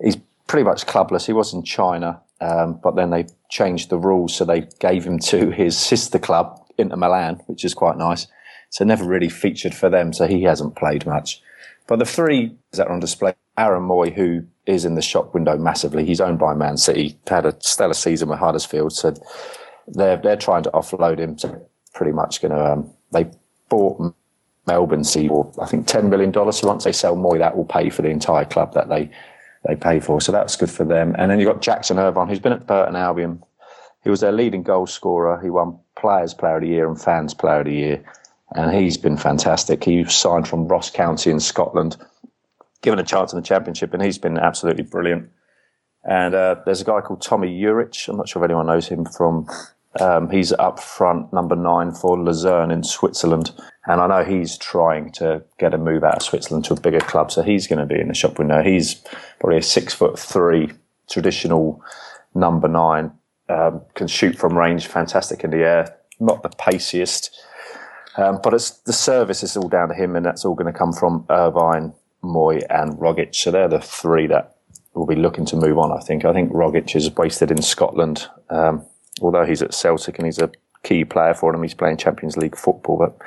he's 0.03 0.16
pretty 0.51 0.65
much 0.65 0.85
clubless. 0.85 1.27
He 1.27 1.33
was 1.33 1.55
in 1.55 1.63
China, 1.63 2.21
um, 2.41 2.81
but 2.83 2.97
then 2.97 3.11
they 3.11 3.27
changed 3.51 3.89
the 3.89 3.99
rules, 3.99 4.35
so 4.35 4.45
they 4.45 4.67
gave 4.81 5.05
him 5.05 5.21
to 5.21 5.51
his 5.63 5.79
sister 5.79 6.19
club, 6.19 6.61
Inter 6.77 6.97
Milan, 6.97 7.41
which 7.47 7.65
is 7.65 7.73
quite 7.73 7.97
nice. 7.97 8.27
So 8.71 8.85
never 8.85 9.05
really 9.05 9.29
featured 9.29 9.75
for 9.75 9.89
them, 9.89 10.13
so 10.13 10.27
he 10.27 10.43
hasn't 10.43 10.75
played 10.75 11.07
much. 11.07 11.41
But 11.87 12.01
the 12.01 12.05
three 12.05 12.57
that 12.73 12.89
are 12.89 12.93
on 12.93 12.99
display, 12.99 13.35
Aaron 13.59 13.85
Mooy, 13.85 14.13
who 14.13 14.43
is 14.67 14.85
in 14.85 14.97
the 14.97 15.03
shop 15.03 15.35
window 15.35 15.57
massively, 15.57 16.05
he's 16.05 16.21
owned 16.21 16.41
by 16.41 16.55
Man 16.55 16.77
City, 16.77 17.17
had 17.29 17.47
a 17.47 17.57
stellar 17.61 17.95
season 17.95 18.29
with 18.29 18.41
Huddersfield, 18.41 18.93
so 18.93 19.15
they're 19.87 20.17
they're 20.17 20.37
trying 20.37 20.65
to 20.65 20.71
offload 20.71 21.21
him. 21.21 21.39
So 21.39 21.65
pretty 21.95 22.13
much 22.13 22.43
going 22.43 22.53
to 22.53 22.73
um, 22.73 22.91
they 23.13 23.31
bought 23.69 24.15
Melbourne 24.67 25.05
City 25.05 25.29
for 25.29 25.53
I 25.61 25.67
think 25.67 25.87
ten 25.87 26.11
million 26.11 26.33
dollars. 26.33 26.59
So 26.59 26.67
once 26.67 26.83
they 26.83 26.93
sell 26.93 27.17
Mooy, 27.17 27.39
that 27.39 27.57
will 27.57 27.65
pay 27.65 27.89
for 27.91 28.03
the 28.03 28.09
entire 28.09 28.45
club 28.45 28.75
that 28.75 28.89
they 28.89 29.11
they 29.66 29.77
pay 29.77 30.01
for. 30.01 30.20
So 30.20 30.33
that's 30.33 30.57
good 30.57 30.70
for 30.70 30.85
them. 30.85 31.14
And 31.18 31.31
then 31.31 31.38
you've 31.38 31.49
got 31.49 31.62
Jackson 31.62 31.99
Irvine, 31.99 32.29
who's 32.29 32.40
been 32.40 32.53
at 32.53 32.66
Burton 32.66 32.96
Albion. 32.96 33.42
He 34.03 34.11
was 34.11 34.20
their 34.20 34.33
leading 34.33 34.62
goal 34.62 34.87
scorer. 34.87 35.40
He 35.42 35.51
won 35.51 35.79
Players 35.99 36.33
Player 36.33 36.57
of 36.57 36.62
the 36.62 36.68
Year 36.68 36.88
and 36.88 37.01
Fans 37.01 37.35
Player 37.35 37.61
of 37.61 37.66
the 37.66 37.75
Year. 37.75 38.05
And 38.55 38.75
he's 38.75 38.96
been 38.96 39.16
fantastic. 39.16 39.85
He 39.85 40.05
signed 40.05 40.49
from 40.49 40.66
Ross 40.66 40.90
County 40.90 41.31
in 41.31 41.38
Scotland, 41.38 41.96
given 42.83 42.99
a 42.99 43.05
chance 43.05 43.33
in 43.33 43.38
the 43.38 43.46
Championship, 43.46 43.92
and 43.94 44.03
he's 44.03 44.18
been 44.18 44.38
absolutely 44.38 44.83
brilliant. 44.83 45.31
And 46.03 46.35
uh, 46.35 46.57
there's 46.64 46.81
a 46.81 46.85
guy 46.85 47.01
called 47.03 47.20
Tomi 47.20 47.61
Juric. 47.61 48.09
I'm 48.09 48.16
not 48.16 48.29
sure 48.29 48.42
if 48.42 48.49
anyone 48.49 48.66
knows 48.66 48.88
him 48.88 49.05
from. 49.05 49.46
Um, 49.98 50.31
he's 50.31 50.53
up 50.53 50.79
front, 50.79 51.33
number 51.33 51.57
nine 51.57 51.92
for 51.92 52.16
Luzern 52.18 52.70
in 52.70 52.85
Switzerland. 52.85 53.50
And 53.87 54.00
I 54.00 54.07
know 54.07 54.24
he's 54.24 54.57
trying 54.57 55.11
to 55.12 55.42
get 55.59 55.74
a 55.74 55.79
move 55.79 56.05
out 56.05 56.16
of 56.16 56.22
Switzerland 56.22 56.64
to 56.66 56.74
a 56.74 56.81
bigger 56.81 57.00
club, 57.00 57.33
so 57.33 57.42
he's 57.42 57.66
going 57.66 57.81
to 57.81 57.92
be 57.92 58.00
in 58.00 58.09
the 58.09 58.14
shop 58.14 58.38
window. 58.38 58.62
He's 58.62 59.03
probably 59.40 59.59
a 59.59 59.62
six 59.62 59.92
foot 59.94 60.18
three 60.18 60.70
traditional 61.11 61.83
number 62.35 62.68
nine, 62.68 63.11
um, 63.48 63.83
can 63.94 64.07
shoot 64.07 64.38
from 64.38 64.57
range, 64.57 64.87
fantastic 64.87 65.42
in 65.42 65.50
the 65.50 65.64
air, 65.64 65.96
not 66.20 66.42
the 66.42 66.50
paciest. 66.50 67.37
Um, 68.16 68.38
but 68.42 68.55
it's, 68.55 68.70
the 68.70 68.92
service 68.92 69.42
is 69.42 69.57
all 69.57 69.68
down 69.68 69.88
to 69.88 69.94
him, 69.94 70.14
and 70.14 70.24
that's 70.24 70.44
all 70.44 70.55
going 70.55 70.72
to 70.72 70.79
come 70.79 70.92
from 70.92 71.24
Irvine, 71.31 71.92
Mooy, 72.22 72.62
and 72.70 72.96
Rogic. 72.98 73.35
So 73.35 73.50
they're 73.50 73.68
the 73.68 73.81
three 73.81 74.26
that 74.29 74.57
will 74.94 75.07
be 75.07 75.16
looking 75.16 75.46
to 75.46 75.57
move 75.57 75.79
on. 75.79 75.90
I 75.90 76.00
think. 76.00 76.24
I 76.24 76.33
think 76.33 76.53
Rogic 76.53 76.94
is 76.94 77.14
wasted 77.16 77.50
in 77.50 77.62
Scotland, 77.62 78.29
um, 78.50 78.85
although 79.20 79.44
he's 79.44 79.62
at 79.62 79.75
Celtic 79.75 80.18
and 80.18 80.27
he's 80.27 80.38
a 80.38 80.51
key 80.83 81.05
player 81.05 81.35
for 81.35 81.53
them. 81.53 81.62
He's 81.62 81.75
playing 81.75 81.99
Champions 81.99 82.37
League 82.37 82.57
football, 82.57 82.99
but 82.99 83.18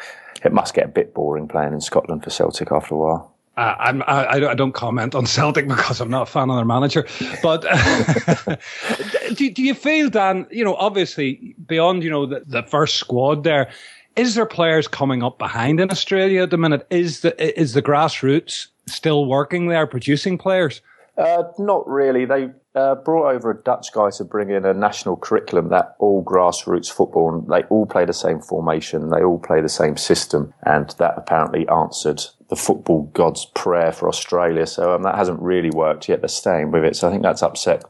it 0.43 0.53
must 0.53 0.73
get 0.73 0.85
a 0.85 0.89
bit 0.89 1.13
boring 1.13 1.47
playing 1.47 1.73
in 1.73 1.81
Scotland 1.81 2.23
for 2.23 2.29
Celtic 2.29 2.71
after 2.71 2.95
a 2.95 2.97
while. 2.97 3.33
Uh, 3.55 3.75
I'm, 3.77 4.01
I, 4.07 4.47
I, 4.49 4.55
don't 4.55 4.71
comment 4.71 5.13
on 5.13 5.27
Celtic 5.27 5.67
because 5.67 6.01
I'm 6.01 6.09
not 6.09 6.23
a 6.23 6.25
fan 6.25 6.49
of 6.49 6.55
their 6.55 6.65
manager. 6.65 7.05
But 7.43 7.61
do, 9.35 9.51
do 9.51 9.61
you 9.61 9.75
feel, 9.75 10.09
Dan, 10.09 10.47
you 10.49 10.63
know, 10.63 10.75
obviously 10.75 11.55
beyond, 11.67 12.03
you 12.03 12.09
know, 12.09 12.25
the, 12.25 12.43
the 12.47 12.63
first 12.63 12.95
squad 12.95 13.43
there, 13.43 13.69
is 14.15 14.33
there 14.33 14.47
players 14.47 14.87
coming 14.87 15.21
up 15.21 15.37
behind 15.37 15.79
in 15.79 15.91
Australia 15.91 16.43
at 16.43 16.49
the 16.49 16.57
minute? 16.57 16.87
Is 16.89 17.21
the, 17.21 17.59
is 17.59 17.73
the 17.73 17.81
grassroots 17.83 18.67
still 18.87 19.25
working 19.25 19.67
there, 19.67 19.85
producing 19.85 20.39
players? 20.39 20.81
Uh, 21.15 21.43
not 21.59 21.87
really. 21.87 22.25
They 22.25 22.49
uh, 22.73 22.95
brought 22.95 23.31
over 23.31 23.51
a 23.51 23.63
Dutch 23.63 23.93
guy 23.93 24.09
to 24.17 24.23
bring 24.23 24.49
in 24.49 24.65
a 24.65 24.73
national 24.73 25.17
curriculum 25.17 25.69
that 25.69 25.95
all 25.99 26.23
grassroots 26.23 26.91
football 26.91 27.33
and 27.33 27.47
they 27.47 27.67
all 27.67 27.85
play 27.85 28.05
the 28.05 28.13
same 28.13 28.41
formation, 28.41 29.09
they 29.09 29.21
all 29.21 29.37
play 29.37 29.61
the 29.61 29.69
same 29.69 29.95
system, 29.95 30.53
and 30.63 30.89
that 30.97 31.13
apparently 31.15 31.67
answered 31.67 32.23
the 32.49 32.55
football 32.55 33.11
god's 33.13 33.45
prayer 33.45 33.91
for 33.91 34.07
Australia. 34.07 34.65
So 34.65 34.95
um, 34.95 35.03
that 35.03 35.15
hasn't 35.15 35.39
really 35.39 35.69
worked 35.69 36.09
yet. 36.09 36.21
They're 36.21 36.29
staying 36.29 36.71
with 36.71 36.83
it. 36.83 36.95
So 36.95 37.07
I 37.07 37.11
think 37.11 37.21
that's 37.21 37.43
upset 37.43 37.83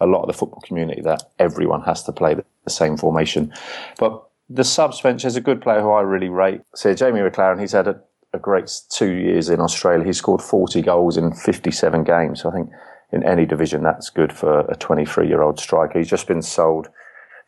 a 0.00 0.06
lot 0.06 0.22
of 0.22 0.28
the 0.28 0.38
football 0.38 0.60
community 0.60 1.02
that 1.02 1.24
everyone 1.40 1.82
has 1.82 2.04
to 2.04 2.12
play 2.12 2.34
the, 2.34 2.44
the 2.64 2.70
same 2.70 2.96
formation. 2.96 3.52
But 3.98 4.24
the 4.48 4.64
subs 4.64 5.00
bench 5.00 5.24
is 5.24 5.36
a 5.36 5.40
good 5.40 5.60
player 5.60 5.80
who 5.80 5.90
I 5.90 6.02
really 6.02 6.28
rate. 6.28 6.62
So 6.74 6.94
Jamie 6.94 7.20
Maclaren, 7.20 7.60
he's 7.60 7.72
had 7.72 7.88
a, 7.88 8.00
a 8.32 8.38
great 8.38 8.70
two 8.90 9.12
years 9.12 9.48
in 9.48 9.60
Australia. 9.60 10.04
He 10.04 10.12
scored 10.12 10.42
40 10.42 10.82
goals 10.82 11.16
in 11.16 11.32
57 11.32 12.04
games. 12.04 12.42
So 12.42 12.50
I 12.50 12.52
think 12.52 12.70
in 13.12 13.24
any 13.24 13.46
division, 13.46 13.82
that's 13.82 14.10
good 14.10 14.32
for 14.32 14.60
a 14.60 14.76
23 14.76 15.28
year 15.28 15.42
old 15.42 15.58
striker. 15.58 15.98
He's 15.98 16.10
just 16.10 16.26
been 16.26 16.42
sold 16.42 16.88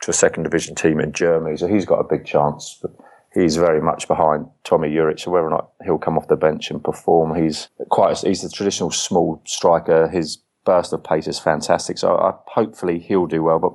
to 0.03 0.11
a 0.11 0.15
second 0.15 0.45
division 0.45 0.75
team 0.75 0.99
in 0.99 1.13
Germany, 1.13 1.57
so 1.59 1.67
he's 1.67 1.85
got 1.85 1.99
a 1.99 2.09
big 2.09 2.25
chance. 2.25 2.79
But 2.81 2.93
he's 3.35 3.57
very 3.57 3.83
much 3.83 4.09
behind 4.09 4.47
Tomi 4.65 4.89
Juric. 4.89 5.21
So 5.21 5.31
whether 5.31 5.47
or 5.47 5.51
not 5.51 5.71
he'll 5.85 5.99
come 5.99 6.17
off 6.17 6.29
the 6.29 6.37
bench 6.37 6.71
and 6.71 6.83
perform, 6.83 7.35
he's 7.35 7.69
quite 7.91 8.23
a, 8.23 8.29
he's 8.29 8.43
a 8.43 8.51
traditional 8.51 8.91
small 8.91 9.43
striker. 9.45 10.09
His 10.09 10.39
burst 10.65 10.93
of 10.93 11.05
pace 11.05 11.27
is 11.27 11.39
fantastic. 11.39 11.99
So 11.99 12.17
I, 12.17 12.33
hopefully 12.47 12.99
he'll 12.99 13.27
do 13.27 13.43
well. 13.43 13.59
But 13.59 13.75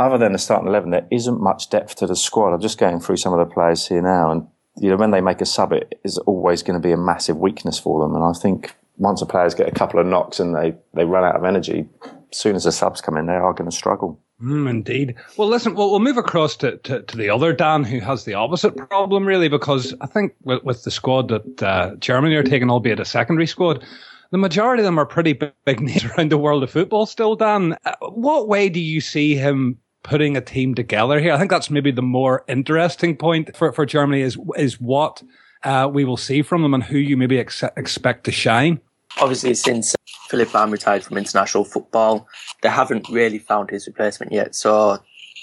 other 0.00 0.18
than 0.18 0.32
the 0.32 0.38
starting 0.38 0.68
eleven, 0.68 0.90
there 0.90 1.08
isn't 1.10 1.40
much 1.40 1.70
depth 1.70 1.96
to 1.96 2.06
the 2.06 2.14
squad. 2.14 2.54
I'm 2.54 2.60
just 2.60 2.78
going 2.78 3.00
through 3.00 3.16
some 3.16 3.32
of 3.32 3.40
the 3.40 3.52
players 3.52 3.88
here 3.88 4.02
now, 4.02 4.30
and 4.30 4.46
you 4.76 4.90
know 4.90 4.96
when 4.96 5.10
they 5.10 5.20
make 5.20 5.40
a 5.40 5.46
sub, 5.46 5.72
it 5.72 6.00
is 6.04 6.18
always 6.18 6.62
going 6.62 6.80
to 6.80 6.86
be 6.86 6.92
a 6.92 6.96
massive 6.96 7.36
weakness 7.36 7.78
for 7.78 8.00
them. 8.00 8.14
And 8.14 8.24
I 8.24 8.32
think 8.32 8.74
once 8.96 9.20
the 9.20 9.26
players 9.26 9.54
get 9.54 9.68
a 9.68 9.72
couple 9.72 9.98
of 9.98 10.06
knocks 10.06 10.40
and 10.40 10.54
they, 10.54 10.74
they 10.94 11.04
run 11.04 11.24
out 11.24 11.36
of 11.36 11.44
energy, 11.44 11.88
as 12.02 12.38
soon 12.38 12.54
as 12.54 12.64
the 12.64 12.72
subs 12.72 13.00
come 13.00 13.16
in, 13.16 13.26
they 13.26 13.32
are 13.32 13.52
going 13.52 13.68
to 13.68 13.76
struggle. 13.76 14.20
Mm, 14.42 14.70
indeed. 14.70 15.16
Well, 15.36 15.48
listen, 15.48 15.74
we'll, 15.74 15.90
we'll 15.90 16.00
move 16.00 16.16
across 16.16 16.56
to, 16.58 16.78
to, 16.78 17.02
to, 17.02 17.16
the 17.16 17.28
other 17.28 17.52
Dan 17.52 17.84
who 17.84 18.00
has 18.00 18.24
the 18.24 18.34
opposite 18.34 18.74
problem, 18.88 19.26
really, 19.26 19.48
because 19.48 19.94
I 20.00 20.06
think 20.06 20.34
with, 20.42 20.64
with 20.64 20.84
the 20.84 20.90
squad 20.90 21.28
that 21.28 21.62
uh, 21.62 21.96
Germany 21.96 22.36
are 22.36 22.42
taking, 22.42 22.70
albeit 22.70 23.00
a 23.00 23.04
secondary 23.04 23.46
squad, 23.46 23.84
the 24.30 24.38
majority 24.38 24.82
of 24.82 24.86
them 24.86 24.98
are 24.98 25.06
pretty 25.06 25.34
big, 25.34 25.52
big 25.66 25.80
names 25.82 26.04
around 26.04 26.30
the 26.30 26.38
world 26.38 26.62
of 26.62 26.70
football 26.70 27.04
still, 27.04 27.36
Dan. 27.36 27.76
Uh, 27.84 27.92
what 28.00 28.48
way 28.48 28.68
do 28.70 28.80
you 28.80 29.00
see 29.00 29.34
him 29.34 29.78
putting 30.02 30.36
a 30.36 30.40
team 30.40 30.74
together 30.74 31.20
here? 31.20 31.32
I 31.32 31.38
think 31.38 31.50
that's 31.50 31.70
maybe 31.70 31.90
the 31.90 32.02
more 32.02 32.44
interesting 32.48 33.16
point 33.16 33.56
for, 33.56 33.72
for 33.72 33.86
Germany 33.86 34.22
is, 34.22 34.38
is 34.56 34.80
what 34.80 35.22
uh, 35.64 35.88
we 35.92 36.04
will 36.04 36.16
see 36.16 36.42
from 36.42 36.62
them 36.62 36.74
and 36.74 36.82
who 36.82 36.98
you 36.98 37.16
maybe 37.16 37.38
ex- 37.38 37.62
expect 37.76 38.24
to 38.24 38.32
shine 38.32 38.80
obviously 39.18 39.54
since 39.54 39.94
Philipp 40.28 40.48
Lahm 40.50 40.70
retired 40.70 41.02
from 41.02 41.18
international 41.18 41.64
football, 41.64 42.28
they 42.62 42.68
haven't 42.68 43.08
really 43.08 43.38
found 43.38 43.70
his 43.70 43.86
replacement 43.86 44.32
yet. 44.32 44.54
So 44.54 44.98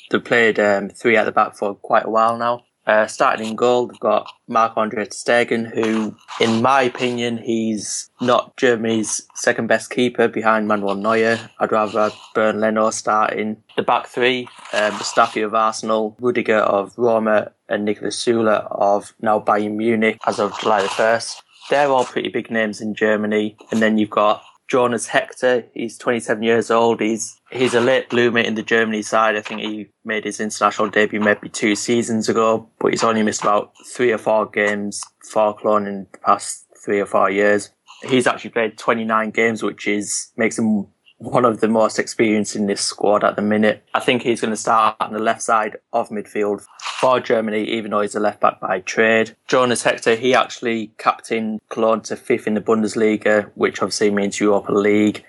they've 0.09 0.23
played 0.23 0.59
um, 0.59 0.89
three 0.89 1.17
at 1.17 1.25
the 1.25 1.31
back 1.31 1.55
for 1.55 1.75
quite 1.75 2.05
a 2.05 2.09
while 2.09 2.37
now. 2.37 2.63
Uh, 2.87 3.05
starting 3.05 3.49
in 3.49 3.55
goal, 3.55 3.87
they've 3.87 3.99
got 3.99 4.31
Marc-Andre 4.47 5.05
ter 5.05 5.11
Stegen, 5.11 5.69
who, 5.73 6.15
in 6.39 6.61
my 6.61 6.81
opinion, 6.81 7.37
he's 7.37 8.09
not 8.21 8.55
Germany's 8.55 9.27
second 9.35 9.67
best 9.67 9.89
keeper 9.89 10.27
behind 10.27 10.67
Manuel 10.67 10.95
Neuer. 10.95 11.37
I'd 11.59 11.71
rather 11.71 12.03
have 12.03 12.15
Bernd 12.33 12.61
Leno 12.61 12.89
starting. 12.89 13.61
The 13.75 13.83
back 13.83 14.07
three, 14.07 14.47
um, 14.73 14.93
Mustafi 14.93 15.45
of 15.45 15.53
Arsenal, 15.53 16.15
Rudiger 16.19 16.59
of 16.59 16.93
Roma, 16.97 17.51
and 17.67 17.85
Niklas 17.85 18.15
Süle 18.15 18.65
of 18.71 19.13
now 19.21 19.39
Bayern 19.41 19.75
Munich 19.75 20.17
as 20.25 20.39
of 20.39 20.57
July 20.59 20.81
the 20.81 20.87
1st 20.87 21.41
they're 21.69 21.89
all 21.89 22.05
pretty 22.05 22.29
big 22.29 22.49
names 22.49 22.81
in 22.81 22.93
Germany. 22.93 23.55
And 23.71 23.81
then 23.81 23.97
you've 23.97 24.09
got 24.09 24.43
Jonas 24.67 25.07
Hector. 25.07 25.65
He's 25.73 25.97
27 25.97 26.43
years 26.43 26.69
old. 26.69 26.99
He's 26.99 27.39
he's 27.51 27.73
a 27.73 27.81
late 27.81 28.09
bloomer 28.09 28.39
in 28.39 28.55
the 28.55 28.63
Germany 28.63 29.01
side. 29.01 29.35
I 29.35 29.41
think 29.41 29.61
he 29.61 29.87
made 30.03 30.25
his 30.25 30.39
international 30.39 30.89
debut 30.89 31.19
maybe 31.19 31.49
two 31.49 31.75
seasons 31.75 32.27
ago, 32.29 32.69
but 32.79 32.91
he's 32.91 33.03
only 33.03 33.23
missed 33.23 33.41
about 33.41 33.73
three 33.93 34.11
or 34.11 34.17
four 34.17 34.45
games 34.45 35.01
for 35.31 35.55
Cologne 35.55 35.87
in 35.87 36.07
the 36.11 36.17
past 36.19 36.65
three 36.83 36.99
or 36.99 37.05
four 37.05 37.29
years. 37.29 37.69
He's 38.03 38.27
actually 38.27 38.51
played 38.51 38.77
29 38.77 39.31
games, 39.31 39.63
which 39.63 39.87
is 39.87 40.31
makes 40.37 40.59
him 40.59 40.87
one 41.17 41.45
of 41.45 41.59
the 41.61 41.67
most 41.67 41.97
experienced 41.99 42.55
in 42.55 42.67
this 42.67 42.81
squad 42.81 43.23
at 43.23 43.35
the 43.35 43.41
minute. 43.41 43.83
I 43.93 43.99
think 43.99 44.21
he's 44.21 44.41
going 44.41 44.51
to 44.51 44.57
start 44.57 44.95
on 44.99 45.13
the 45.13 45.19
left 45.19 45.41
side 45.41 45.77
of 45.93 46.09
midfield 46.09 46.65
for 46.99 47.19
Germany, 47.19 47.63
even 47.63 47.91
though 47.91 48.01
he's 48.01 48.15
a 48.15 48.19
left 48.19 48.39
back 48.39 48.59
by 48.59 48.81
trade. 48.81 49.35
Jonas 49.47 49.83
Hector, 49.83 50.15
he 50.15 50.33
actually 50.33 50.91
captained 50.97 51.61
Cologne 51.69 52.01
to 52.01 52.15
fifth 52.15 52.47
in 52.47 52.53
the 52.53 52.61
Bundesliga, 52.61 53.51
which 53.55 53.81
obviously 53.81 54.11
means 54.11 54.39
Europa 54.39 54.71
League. 54.71 55.23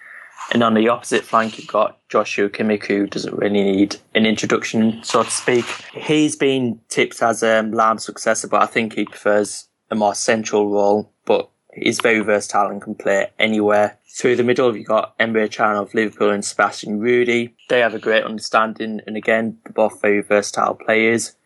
And 0.52 0.62
on 0.62 0.74
the 0.74 0.88
opposite 0.88 1.24
flank, 1.24 1.58
you've 1.58 1.68
got 1.68 1.98
Joshua 2.08 2.48
Kimmich, 2.48 2.86
who 2.86 3.06
doesn't 3.06 3.36
really 3.36 3.62
need 3.62 3.96
an 4.14 4.24
introduction, 4.24 5.02
so 5.02 5.22
to 5.22 5.30
speak. 5.30 5.66
He's 5.92 6.36
been 6.36 6.80
tipped 6.88 7.22
as 7.22 7.42
um, 7.42 7.72
Lahm's 7.72 8.04
successor, 8.04 8.48
but 8.48 8.62
I 8.62 8.66
think 8.66 8.94
he 8.94 9.04
prefers 9.04 9.68
a 9.90 9.94
more 9.94 10.14
central 10.14 10.70
role. 10.70 11.12
But 11.26 11.50
he's 11.82 12.00
very 12.00 12.20
versatile 12.20 12.68
and 12.68 12.82
can 12.82 12.94
play 12.94 13.30
anywhere. 13.38 13.98
Through 14.16 14.36
the 14.36 14.44
middle, 14.44 14.76
you've 14.76 14.86
got 14.86 15.16
Emre 15.18 15.50
Can 15.50 15.76
of 15.76 15.94
Liverpool 15.94 16.30
and 16.30 16.44
Sebastian 16.44 17.00
Rudy. 17.00 17.54
They 17.68 17.80
have 17.80 17.94
a 17.94 17.98
great 17.98 18.24
understanding, 18.24 19.00
and 19.06 19.16
again, 19.16 19.58
they're 19.64 19.72
both 19.72 20.00
very 20.00 20.22
versatile 20.22 20.74
players. 20.74 21.36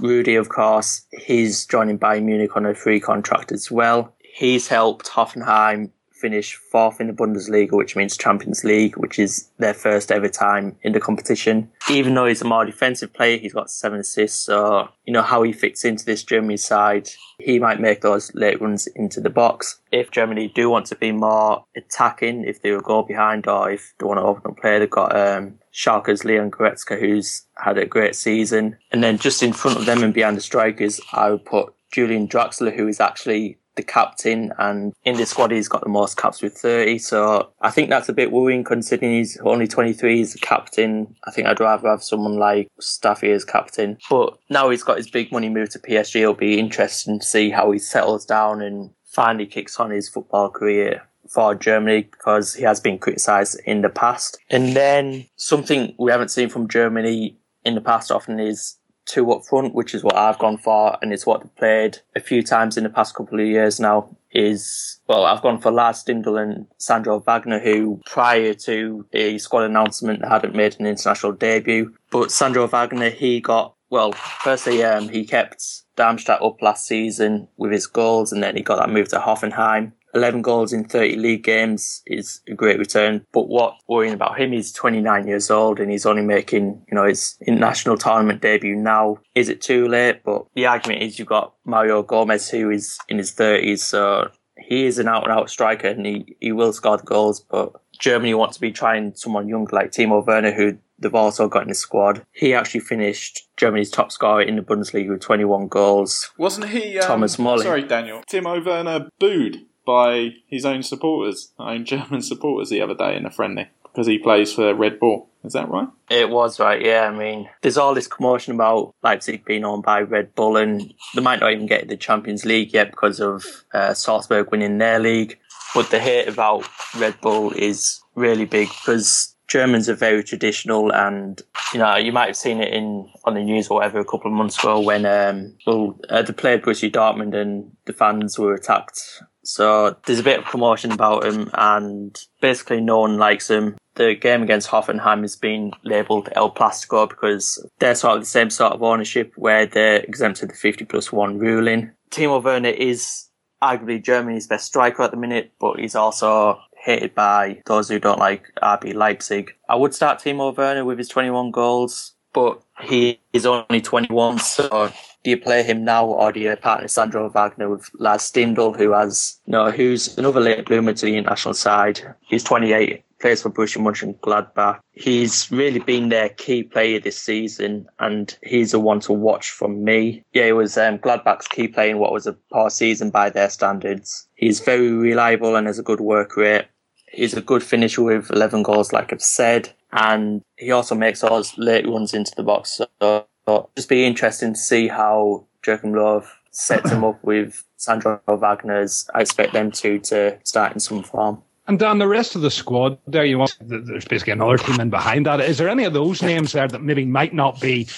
Rudy, 0.00 0.36
of 0.36 0.48
course, 0.48 1.06
he's 1.12 1.66
joining 1.66 1.98
Bayern 1.98 2.24
Munich 2.24 2.56
on 2.56 2.66
a 2.66 2.74
free 2.74 3.00
contract 3.00 3.52
as 3.52 3.70
well. 3.70 4.14
He's 4.22 4.68
helped 4.68 5.08
Hoffenheim 5.08 5.90
finish 6.20 6.54
fourth 6.54 7.00
in 7.00 7.06
the 7.06 7.12
Bundesliga, 7.12 7.72
which 7.72 7.96
means 7.96 8.16
Champions 8.16 8.64
League, 8.64 8.96
which 8.96 9.18
is 9.18 9.48
their 9.58 9.74
first 9.74 10.12
ever 10.12 10.28
time 10.28 10.76
in 10.82 10.92
the 10.92 11.00
competition. 11.00 11.70
Even 11.90 12.14
though 12.14 12.26
he's 12.26 12.42
a 12.42 12.46
more 12.46 12.64
defensive 12.64 13.12
player, 13.12 13.38
he's 13.38 13.54
got 13.54 13.70
seven 13.70 14.00
assists. 14.00 14.40
So, 14.40 14.88
you 15.04 15.12
know, 15.12 15.22
how 15.22 15.42
he 15.42 15.52
fits 15.52 15.84
into 15.84 16.04
this 16.04 16.22
Germany 16.22 16.56
side, 16.56 17.10
he 17.38 17.58
might 17.58 17.80
make 17.80 18.02
those 18.02 18.32
late 18.34 18.60
runs 18.60 18.86
into 18.88 19.20
the 19.20 19.30
box. 19.30 19.80
If 19.90 20.10
Germany 20.10 20.52
do 20.54 20.68
want 20.68 20.86
to 20.86 20.96
be 20.96 21.12
more 21.12 21.64
attacking, 21.76 22.44
if 22.44 22.62
they 22.62 22.72
will 22.72 22.80
go 22.80 23.02
behind 23.02 23.46
or 23.46 23.70
if 23.70 23.94
they 23.98 24.06
want 24.06 24.18
to 24.18 24.24
open 24.24 24.50
up 24.50 24.58
play, 24.58 24.78
they've 24.78 24.90
got 24.90 25.16
um, 25.16 25.58
Schalke's 25.72 26.24
Leon 26.24 26.50
Goretzka, 26.50 26.98
who's 26.98 27.42
had 27.56 27.78
a 27.78 27.86
great 27.86 28.14
season. 28.14 28.76
And 28.92 29.02
then 29.02 29.18
just 29.18 29.42
in 29.42 29.52
front 29.52 29.78
of 29.78 29.86
them 29.86 30.02
and 30.02 30.14
behind 30.14 30.36
the 30.36 30.42
strikers, 30.42 31.00
I 31.12 31.30
would 31.30 31.44
put 31.44 31.72
Julian 31.92 32.28
Draxler, 32.28 32.74
who 32.74 32.86
is 32.86 33.00
actually 33.00 33.58
the 33.80 33.86
captain, 33.86 34.52
and 34.58 34.92
in 35.04 35.16
the 35.16 35.26
squad 35.26 35.50
he's 35.50 35.68
got 35.68 35.82
the 35.82 35.88
most 35.88 36.16
caps 36.16 36.42
with 36.42 36.54
30. 36.54 36.98
So 36.98 37.50
I 37.60 37.70
think 37.70 37.88
that's 37.88 38.08
a 38.08 38.12
bit 38.12 38.30
worrying 38.30 38.64
considering 38.64 39.12
he's 39.12 39.38
only 39.38 39.66
23. 39.66 40.18
He's 40.18 40.34
the 40.34 40.38
captain. 40.38 41.16
I 41.24 41.30
think 41.30 41.46
I'd 41.48 41.60
rather 41.60 41.88
have 41.88 42.02
someone 42.02 42.36
like 42.36 42.68
Staffy 42.80 43.30
as 43.30 43.44
captain. 43.44 43.98
But 44.08 44.38
now 44.50 44.70
he's 44.70 44.82
got 44.82 44.98
his 44.98 45.10
big 45.10 45.32
money 45.32 45.48
move 45.48 45.70
to 45.70 45.78
PSG. 45.78 46.22
It'll 46.22 46.34
be 46.34 46.58
interesting 46.58 47.20
to 47.20 47.26
see 47.26 47.50
how 47.50 47.70
he 47.70 47.78
settles 47.78 48.26
down 48.26 48.60
and 48.60 48.90
finally 49.04 49.46
kicks 49.46 49.80
on 49.80 49.90
his 49.90 50.08
football 50.08 50.50
career 50.50 51.02
for 51.28 51.54
Germany 51.54 52.02
because 52.02 52.54
he 52.54 52.62
has 52.64 52.80
been 52.80 52.98
criticised 52.98 53.60
in 53.64 53.82
the 53.82 53.88
past. 53.88 54.38
And 54.50 54.74
then 54.74 55.26
something 55.36 55.94
we 55.98 56.10
haven't 56.10 56.30
seen 56.30 56.48
from 56.48 56.68
Germany 56.68 57.38
in 57.64 57.74
the 57.74 57.80
past 57.80 58.10
often 58.10 58.40
is 58.40 58.76
two 59.10 59.30
up 59.32 59.44
front, 59.44 59.74
which 59.74 59.94
is 59.94 60.04
what 60.04 60.16
I've 60.16 60.38
gone 60.38 60.56
for, 60.56 60.96
and 61.02 61.12
it's 61.12 61.26
what 61.26 61.42
they've 61.42 61.56
played 61.56 61.98
a 62.14 62.20
few 62.20 62.42
times 62.42 62.76
in 62.76 62.84
the 62.84 62.90
past 62.90 63.14
couple 63.14 63.40
of 63.40 63.46
years 63.46 63.80
now. 63.80 64.16
Is 64.32 65.00
well, 65.08 65.24
I've 65.24 65.42
gone 65.42 65.60
for 65.60 65.72
Lars 65.72 66.04
Stindl 66.04 66.40
and 66.40 66.66
Sandro 66.78 67.18
Wagner, 67.18 67.58
who 67.58 68.00
prior 68.06 68.54
to 68.54 69.04
the 69.10 69.38
squad 69.40 69.64
announcement 69.64 70.24
hadn't 70.24 70.54
made 70.54 70.78
an 70.78 70.86
international 70.86 71.32
debut. 71.32 71.92
But 72.12 72.30
Sandro 72.30 72.68
Wagner, 72.68 73.10
he 73.10 73.40
got 73.40 73.74
well. 73.90 74.12
Firstly, 74.12 74.84
um, 74.84 75.08
he 75.08 75.24
kept 75.24 75.64
Darmstadt 75.96 76.42
up 76.42 76.62
last 76.62 76.86
season 76.86 77.48
with 77.56 77.72
his 77.72 77.88
goals, 77.88 78.32
and 78.32 78.40
then 78.40 78.56
he 78.56 78.62
got 78.62 78.76
that 78.76 78.90
move 78.90 79.08
to 79.08 79.18
Hoffenheim. 79.18 79.92
11 80.14 80.42
goals 80.42 80.72
in 80.72 80.84
30 80.84 81.16
league 81.16 81.44
games 81.44 82.02
is 82.06 82.40
a 82.48 82.54
great 82.54 82.78
return. 82.78 83.24
But 83.32 83.48
what 83.48 83.76
worrying 83.88 84.14
about 84.14 84.40
him, 84.40 84.52
he's 84.52 84.72
29 84.72 85.26
years 85.26 85.50
old 85.50 85.80
and 85.80 85.90
he's 85.90 86.06
only 86.06 86.22
making, 86.22 86.84
you 86.88 86.94
know, 86.94 87.06
his 87.06 87.36
international 87.46 87.96
tournament 87.96 88.42
debut 88.42 88.76
now. 88.76 89.18
Is 89.34 89.48
it 89.48 89.60
too 89.60 89.88
late? 89.88 90.22
But 90.24 90.46
the 90.54 90.66
argument 90.66 91.02
is 91.02 91.18
you've 91.18 91.28
got 91.28 91.54
Mario 91.64 92.02
Gomez 92.02 92.48
who 92.48 92.70
is 92.70 92.98
in 93.08 93.18
his 93.18 93.32
30s. 93.32 93.80
So 93.80 94.30
he 94.58 94.84
is 94.84 94.98
an 94.98 95.08
out 95.08 95.24
and 95.24 95.32
out 95.32 95.50
striker 95.50 95.88
and 95.88 96.04
he, 96.04 96.36
he 96.40 96.52
will 96.52 96.72
score 96.72 96.96
the 96.96 97.04
goals. 97.04 97.40
But 97.40 97.72
Germany 97.98 98.34
wants 98.34 98.56
to 98.56 98.60
be 98.60 98.72
trying 98.72 99.14
someone 99.14 99.48
young 99.48 99.68
like 99.72 99.92
Timo 99.92 100.26
Werner 100.26 100.52
who 100.52 100.78
they've 100.98 101.14
also 101.14 101.48
got 101.48 101.62
in 101.62 101.68
the 101.68 101.74
squad. 101.74 102.24
He 102.32 102.54
actually 102.54 102.80
finished 102.80 103.48
Germany's 103.56 103.90
top 103.90 104.12
scorer 104.12 104.42
in 104.42 104.56
the 104.56 104.62
Bundesliga 104.62 105.10
with 105.10 105.20
21 105.20 105.68
goals. 105.68 106.30
Wasn't 106.36 106.68
he? 106.68 106.98
Um, 106.98 107.06
Thomas 107.06 107.38
Muller. 107.38 107.62
Sorry, 107.62 107.82
Daniel. 107.82 108.22
Timo 108.30 108.64
Werner 108.64 109.08
booed 109.18 109.66
by 109.86 110.34
his 110.46 110.64
own 110.64 110.82
supporters, 110.82 111.52
own 111.58 111.84
German 111.84 112.22
supporters, 112.30 112.70
the 112.70 112.82
other 112.82 112.94
day 112.94 113.16
in 113.16 113.26
a 113.26 113.30
friendly 113.30 113.68
because 113.92 114.06
he 114.06 114.18
plays 114.18 114.52
for 114.52 114.74
Red 114.74 114.98
Bull. 114.98 115.28
Is 115.42 115.54
that 115.54 115.68
right? 115.68 115.88
It 116.10 116.28
was 116.28 116.60
right, 116.60 116.84
yeah. 116.84 117.10
I 117.12 117.16
mean, 117.16 117.48
there's 117.62 117.78
all 117.78 117.94
this 117.94 118.06
commotion 118.06 118.54
about 118.54 118.94
Leipzig 119.02 119.44
being 119.44 119.64
owned 119.64 119.82
by 119.82 120.02
Red 120.02 120.34
Bull, 120.34 120.56
and 120.56 120.92
they 121.14 121.22
might 121.22 121.40
not 121.40 121.52
even 121.52 121.66
get 121.66 121.88
the 121.88 121.96
Champions 121.96 122.44
League 122.44 122.74
yet 122.74 122.90
because 122.90 123.20
of 123.20 123.44
uh, 123.72 123.94
Salzburg 123.94 124.50
winning 124.50 124.78
their 124.78 124.98
league. 124.98 125.38
But 125.74 125.90
the 125.90 125.98
hate 125.98 126.28
about 126.28 126.68
Red 126.98 127.20
Bull 127.20 127.52
is 127.52 128.00
really 128.14 128.44
big 128.44 128.68
because 128.68 129.34
Germans 129.48 129.88
are 129.88 129.94
very 129.94 130.22
traditional, 130.22 130.92
and 130.92 131.40
you 131.72 131.78
know 131.78 131.96
you 131.96 132.12
might 132.12 132.26
have 132.26 132.36
seen 132.36 132.60
it 132.60 132.74
in 132.74 133.08
on 133.24 133.34
the 133.34 133.42
news 133.42 133.68
or 133.68 133.78
whatever 133.78 133.98
a 133.98 134.04
couple 134.04 134.30
of 134.30 134.36
months 134.36 134.58
ago 134.58 134.80
when 134.80 135.06
um, 135.06 135.56
well 135.66 135.98
uh, 136.10 136.20
they 136.22 136.32
played 136.32 136.62
Borussia 136.62 136.90
Dortmund 136.90 137.34
and 137.34 137.70
the 137.86 137.92
fans 137.92 138.38
were 138.38 138.54
attacked 138.54 139.22
so 139.44 139.96
there's 140.06 140.18
a 140.18 140.24
bit 140.24 140.40
of 140.40 140.44
commotion 140.46 140.92
about 140.92 141.24
him, 141.24 141.50
and 141.54 142.18
basically 142.40 142.80
no 142.80 143.00
one 143.00 143.18
likes 143.18 143.50
him. 143.50 143.76
The 143.94 144.14
game 144.14 144.42
against 144.42 144.68
Hoffenheim 144.68 145.22
has 145.22 145.36
been 145.36 145.72
labelled 145.84 146.28
El 146.32 146.52
Plastico 146.52 147.08
because 147.08 147.64
they're 147.78 147.94
sort 147.94 148.16
of 148.16 148.22
the 148.22 148.26
same 148.26 148.50
sort 148.50 148.72
of 148.72 148.82
ownership 148.82 149.32
where 149.36 149.66
they're 149.66 150.00
exempted 150.00 150.50
the 150.50 150.54
50 150.54 150.84
plus 150.84 151.12
one 151.12 151.38
ruling. 151.38 151.92
Timo 152.10 152.42
Werner 152.42 152.68
is 152.68 153.28
arguably 153.62 154.02
Germany's 154.02 154.46
best 154.46 154.66
striker 154.66 155.02
at 155.02 155.10
the 155.10 155.16
minute, 155.16 155.52
but 155.60 155.78
he's 155.78 155.94
also 155.94 156.58
hated 156.82 157.14
by 157.14 157.60
those 157.66 157.88
who 157.88 157.98
don't 157.98 158.18
like 158.18 158.46
RB 158.62 158.94
Leipzig. 158.94 159.52
I 159.68 159.76
would 159.76 159.94
start 159.94 160.20
Timo 160.20 160.56
Werner 160.56 160.84
with 160.84 160.98
his 160.98 161.08
21 161.08 161.50
goals, 161.50 162.14
but 162.32 162.62
he 162.80 163.20
is 163.32 163.44
only 163.44 163.80
21, 163.80 164.38
so 164.38 164.92
do 165.22 165.30
you 165.30 165.38
play 165.38 165.62
him 165.62 165.84
now 165.84 166.06
or 166.06 166.32
do 166.32 166.40
you 166.40 166.56
partner 166.56 166.88
Sandro 166.88 167.28
Wagner 167.28 167.68
with 167.68 167.90
Lars 167.98 168.22
Stindl, 168.22 168.76
who 168.76 168.92
has, 168.92 169.38
you 169.46 169.52
know, 169.52 169.70
who's 169.70 170.16
another 170.16 170.40
late 170.40 170.64
bloomer 170.64 170.92
to 170.94 171.06
the 171.06 171.16
international 171.16 171.54
side? 171.54 172.00
He's 172.20 172.42
28, 172.42 173.04
plays 173.20 173.42
for 173.42 173.50
Borussia 173.50 173.78
Mönchengladbach. 173.78 174.80
He's 174.92 175.50
really 175.50 175.80
been 175.80 176.08
their 176.08 176.30
key 176.30 176.62
player 176.62 177.00
this 177.00 177.18
season, 177.18 177.86
and 177.98 178.36
he's 178.42 178.72
the 178.72 178.80
one 178.80 179.00
to 179.00 179.12
watch 179.12 179.50
from 179.50 179.84
me. 179.84 180.24
Yeah, 180.32 180.46
he 180.46 180.52
was 180.52 180.78
um, 180.78 180.98
Gladbach's 180.98 181.48
key 181.48 181.68
player 181.68 181.90
in 181.90 181.98
what 181.98 182.12
was 182.12 182.26
a 182.26 182.36
poor 182.52 182.70
season 182.70 183.10
by 183.10 183.30
their 183.30 183.50
standards. 183.50 184.26
He's 184.36 184.60
very 184.60 184.90
reliable 184.90 185.54
and 185.56 185.66
has 185.66 185.78
a 185.78 185.84
good 185.84 186.00
work 186.00 186.36
rate. 186.36 186.66
He's 187.12 187.34
a 187.34 187.42
good 187.42 187.62
finisher 187.62 188.02
with 188.02 188.30
11 188.30 188.62
goals, 188.62 188.92
like 188.92 189.12
I've 189.12 189.20
said, 189.20 189.70
and 189.92 190.42
he 190.56 190.70
also 190.70 190.94
makes 190.94 191.20
those 191.20 191.56
late 191.58 191.86
runs 191.86 192.14
into 192.14 192.32
the 192.36 192.44
box. 192.44 192.80
So 193.00 193.26
but 193.50 193.74
just 193.74 193.88
be 193.88 194.04
interesting 194.04 194.52
to 194.52 194.58
see 194.60 194.86
how 194.86 195.44
Joachim 195.66 195.92
Löw 195.92 196.24
sets 196.52 196.88
him 196.88 197.02
up 197.02 197.18
with 197.24 197.64
Sandro 197.78 198.20
Wagner's. 198.28 199.10
I 199.12 199.22
expect 199.22 199.54
them 199.54 199.72
two 199.72 199.98
to 200.10 200.38
start 200.44 200.72
in 200.72 200.78
some 200.78 201.02
form. 201.02 201.42
And 201.66 201.76
Dan, 201.76 201.98
the 201.98 202.06
rest 202.06 202.36
of 202.36 202.42
the 202.42 202.50
squad 202.50 202.96
there, 203.08 203.24
you 203.24 203.38
want 203.38 203.56
there's 203.60 204.04
basically 204.04 204.34
another 204.34 204.56
team 204.56 204.78
in 204.80 204.88
behind 204.88 205.26
that. 205.26 205.40
Is 205.40 205.58
there 205.58 205.68
any 205.68 205.82
of 205.82 205.94
those 205.94 206.22
names 206.22 206.52
there 206.52 206.68
that 206.68 206.80
maybe 206.80 207.04
might 207.04 207.34
not 207.34 207.60
be, 207.60 207.88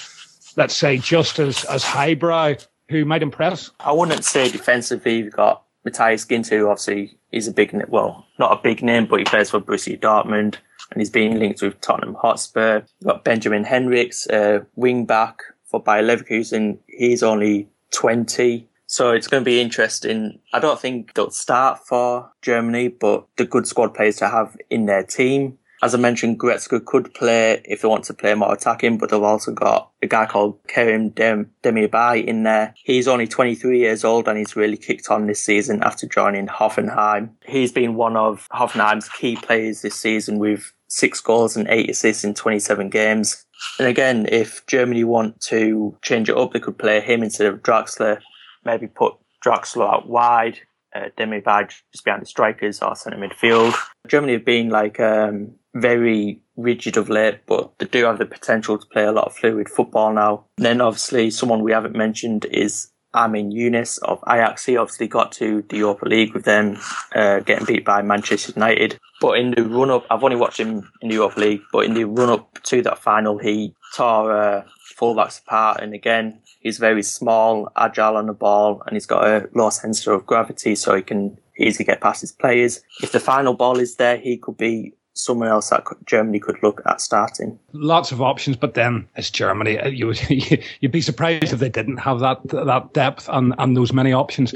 let's 0.56 0.74
say, 0.74 0.96
just 0.96 1.38
as 1.38 1.64
as 1.64 1.84
highbrow 1.84 2.54
who 2.88 3.04
might 3.04 3.22
impress? 3.22 3.70
I 3.80 3.92
wouldn't 3.92 4.24
say 4.24 4.50
defensively. 4.50 5.18
You've 5.18 5.34
got 5.34 5.64
Matthias 5.84 6.24
Ginter, 6.24 6.58
who 6.60 6.68
obviously 6.68 7.18
is 7.30 7.46
a 7.46 7.52
big, 7.52 7.74
well, 7.88 8.26
not 8.38 8.58
a 8.58 8.62
big 8.62 8.82
name, 8.82 9.04
but 9.04 9.18
he 9.18 9.24
plays 9.26 9.50
for 9.50 9.60
Borussia 9.60 10.00
Dortmund 10.00 10.56
and 10.92 11.00
he's 11.00 11.10
been 11.10 11.38
linked 11.38 11.62
with 11.62 11.80
Tottenham 11.80 12.14
Hotspur. 12.14 12.82
You've 13.00 13.08
got 13.08 13.24
Benjamin 13.24 13.64
Henrichs, 13.64 14.26
uh, 14.28 14.60
wing 14.76 15.06
back 15.06 15.38
for 15.64 15.82
Bayer 15.82 16.02
Leverkusen. 16.02 16.78
He's 16.86 17.22
only 17.22 17.68
20. 17.92 18.68
So 18.86 19.12
it's 19.12 19.26
going 19.26 19.42
to 19.42 19.44
be 19.44 19.60
interesting. 19.60 20.38
I 20.52 20.60
don't 20.60 20.78
think 20.78 21.14
they'll 21.14 21.30
start 21.30 21.78
for 21.86 22.30
Germany, 22.42 22.88
but 22.88 23.26
the 23.36 23.46
good 23.46 23.66
squad 23.66 23.94
players 23.94 24.16
to 24.16 24.28
have 24.28 24.54
in 24.68 24.84
their 24.84 25.02
team. 25.02 25.58
As 25.82 25.96
I 25.96 25.98
mentioned, 25.98 26.38
Goretzka 26.38 26.84
could 26.84 27.12
play 27.12 27.60
if 27.64 27.82
they 27.82 27.88
want 27.88 28.04
to 28.04 28.14
play 28.14 28.34
more 28.34 28.54
attacking, 28.54 28.98
but 28.98 29.10
they've 29.10 29.20
also 29.20 29.52
got 29.52 29.90
a 30.00 30.06
guy 30.06 30.26
called 30.26 30.62
Kerem 30.68 31.12
Dem- 31.12 31.50
Demirbay 31.64 32.24
in 32.24 32.44
there. 32.44 32.72
He's 32.84 33.08
only 33.08 33.26
23 33.26 33.80
years 33.80 34.04
old 34.04 34.28
and 34.28 34.38
he's 34.38 34.54
really 34.54 34.76
kicked 34.76 35.10
on 35.10 35.26
this 35.26 35.40
season 35.40 35.82
after 35.82 36.06
joining 36.06 36.46
Hoffenheim. 36.46 37.30
He's 37.44 37.72
been 37.72 37.96
one 37.96 38.16
of 38.16 38.46
Hoffenheim's 38.52 39.08
key 39.08 39.34
players 39.34 39.82
this 39.82 39.96
season 39.96 40.38
with 40.38 40.72
six 40.86 41.20
goals 41.20 41.56
and 41.56 41.66
eight 41.68 41.90
assists 41.90 42.22
in 42.22 42.34
27 42.34 42.88
games. 42.88 43.44
And 43.80 43.88
again, 43.88 44.26
if 44.30 44.64
Germany 44.66 45.02
want 45.02 45.40
to 45.42 45.96
change 46.00 46.28
it 46.28 46.36
up, 46.36 46.52
they 46.52 46.60
could 46.60 46.78
play 46.78 47.00
him 47.00 47.24
instead 47.24 47.46
of 47.46 47.60
Draxler, 47.60 48.20
maybe 48.64 48.86
put 48.86 49.14
Draxler 49.44 49.92
out 49.92 50.08
wide 50.08 50.60
uh, 50.94 51.08
Demirbay 51.18 51.72
just 51.90 52.04
behind 52.04 52.22
the 52.22 52.26
strikers 52.26 52.82
or 52.82 52.94
centre 52.94 53.18
midfield. 53.18 53.74
Germany 54.06 54.34
have 54.34 54.44
been 54.44 54.68
like 54.68 55.00
um, 55.00 55.54
very 55.74 56.42
rigid 56.56 56.96
of 56.96 57.08
late, 57.08 57.40
but 57.46 57.72
they 57.78 57.86
do 57.86 58.04
have 58.04 58.18
the 58.18 58.26
potential 58.26 58.78
to 58.78 58.86
play 58.86 59.04
a 59.04 59.12
lot 59.12 59.26
of 59.26 59.34
fluid 59.34 59.68
football 59.68 60.12
now. 60.12 60.44
And 60.58 60.66
then 60.66 60.80
obviously 60.80 61.30
someone 61.30 61.62
we 61.62 61.72
haven't 61.72 61.96
mentioned 61.96 62.44
is 62.46 62.88
Amin 63.14 63.52
Younes 63.52 63.98
of 64.02 64.22
Ajax. 64.28 64.64
He 64.64 64.76
obviously 64.76 65.06
got 65.06 65.32
to 65.32 65.64
the 65.68 65.78
Europa 65.78 66.06
League 66.06 66.34
with 66.34 66.44
them, 66.44 66.78
uh, 67.14 67.40
getting 67.40 67.66
beat 67.66 67.84
by 67.84 68.02
Manchester 68.02 68.52
United. 68.54 68.98
But 69.20 69.38
in 69.38 69.52
the 69.52 69.64
run 69.64 69.90
up, 69.90 70.06
I've 70.10 70.24
only 70.24 70.36
watched 70.36 70.58
him 70.58 70.90
in 71.00 71.08
the 71.08 71.14
Europa 71.14 71.40
League, 71.40 71.62
but 71.72 71.84
in 71.84 71.94
the 71.94 72.04
run 72.04 72.30
up 72.30 72.62
to 72.64 72.82
that 72.82 72.98
final, 72.98 73.38
he 73.38 73.74
tore 73.94 74.32
uh, 74.32 74.64
fullbacks 74.98 75.40
apart. 75.40 75.80
And 75.80 75.94
again, 75.94 76.40
he's 76.60 76.78
very 76.78 77.02
small, 77.02 77.70
agile 77.76 78.16
on 78.16 78.26
the 78.26 78.32
ball, 78.32 78.82
and 78.86 78.94
he's 78.94 79.06
got 79.06 79.26
a 79.26 79.48
low 79.54 79.70
centre 79.70 80.12
of 80.12 80.26
gravity, 80.26 80.74
so 80.74 80.94
he 80.96 81.02
can 81.02 81.38
easily 81.58 81.84
get 81.84 82.00
past 82.00 82.22
his 82.22 82.32
players. 82.32 82.80
If 83.02 83.12
the 83.12 83.20
final 83.20 83.54
ball 83.54 83.78
is 83.78 83.96
there, 83.96 84.16
he 84.16 84.38
could 84.38 84.56
be 84.56 84.94
someone 85.14 85.48
else 85.48 85.70
that 85.70 85.84
Germany 86.06 86.38
could 86.38 86.56
look 86.62 86.82
at 86.86 87.00
starting. 87.00 87.58
Lots 87.72 88.12
of 88.12 88.22
options, 88.22 88.56
but 88.56 88.74
then 88.74 89.06
it's 89.16 89.30
Germany. 89.30 89.78
Uh, 89.78 89.88
you 89.88 90.06
would 90.06 90.20
you'd 90.80 90.92
be 90.92 91.00
surprised 91.00 91.52
if 91.52 91.58
they 91.58 91.68
didn't 91.68 91.98
have 91.98 92.20
that 92.20 92.40
that 92.48 92.92
depth 92.92 93.28
and, 93.28 93.54
and 93.58 93.76
those 93.76 93.92
many 93.92 94.12
options. 94.12 94.54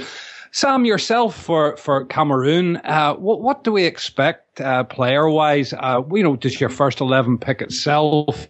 Sam, 0.53 0.85
yourself 0.85 1.39
for 1.39 1.77
for 1.77 2.05
Cameroon, 2.07 2.77
uh, 2.79 3.15
what 3.15 3.43
what 3.43 3.65
do 3.65 3.73
we 3.73 3.85
expect 3.85 4.61
uh, 4.61 4.85
player 4.85 5.29
wise? 5.29 5.73
Uh, 5.75 6.03
you 6.13 6.23
know, 6.23 6.37
does 6.37 6.61
your 6.61 6.71
first 6.71 7.01
eleven 7.01 7.39
pick 7.39 7.61
itself? 7.61 8.49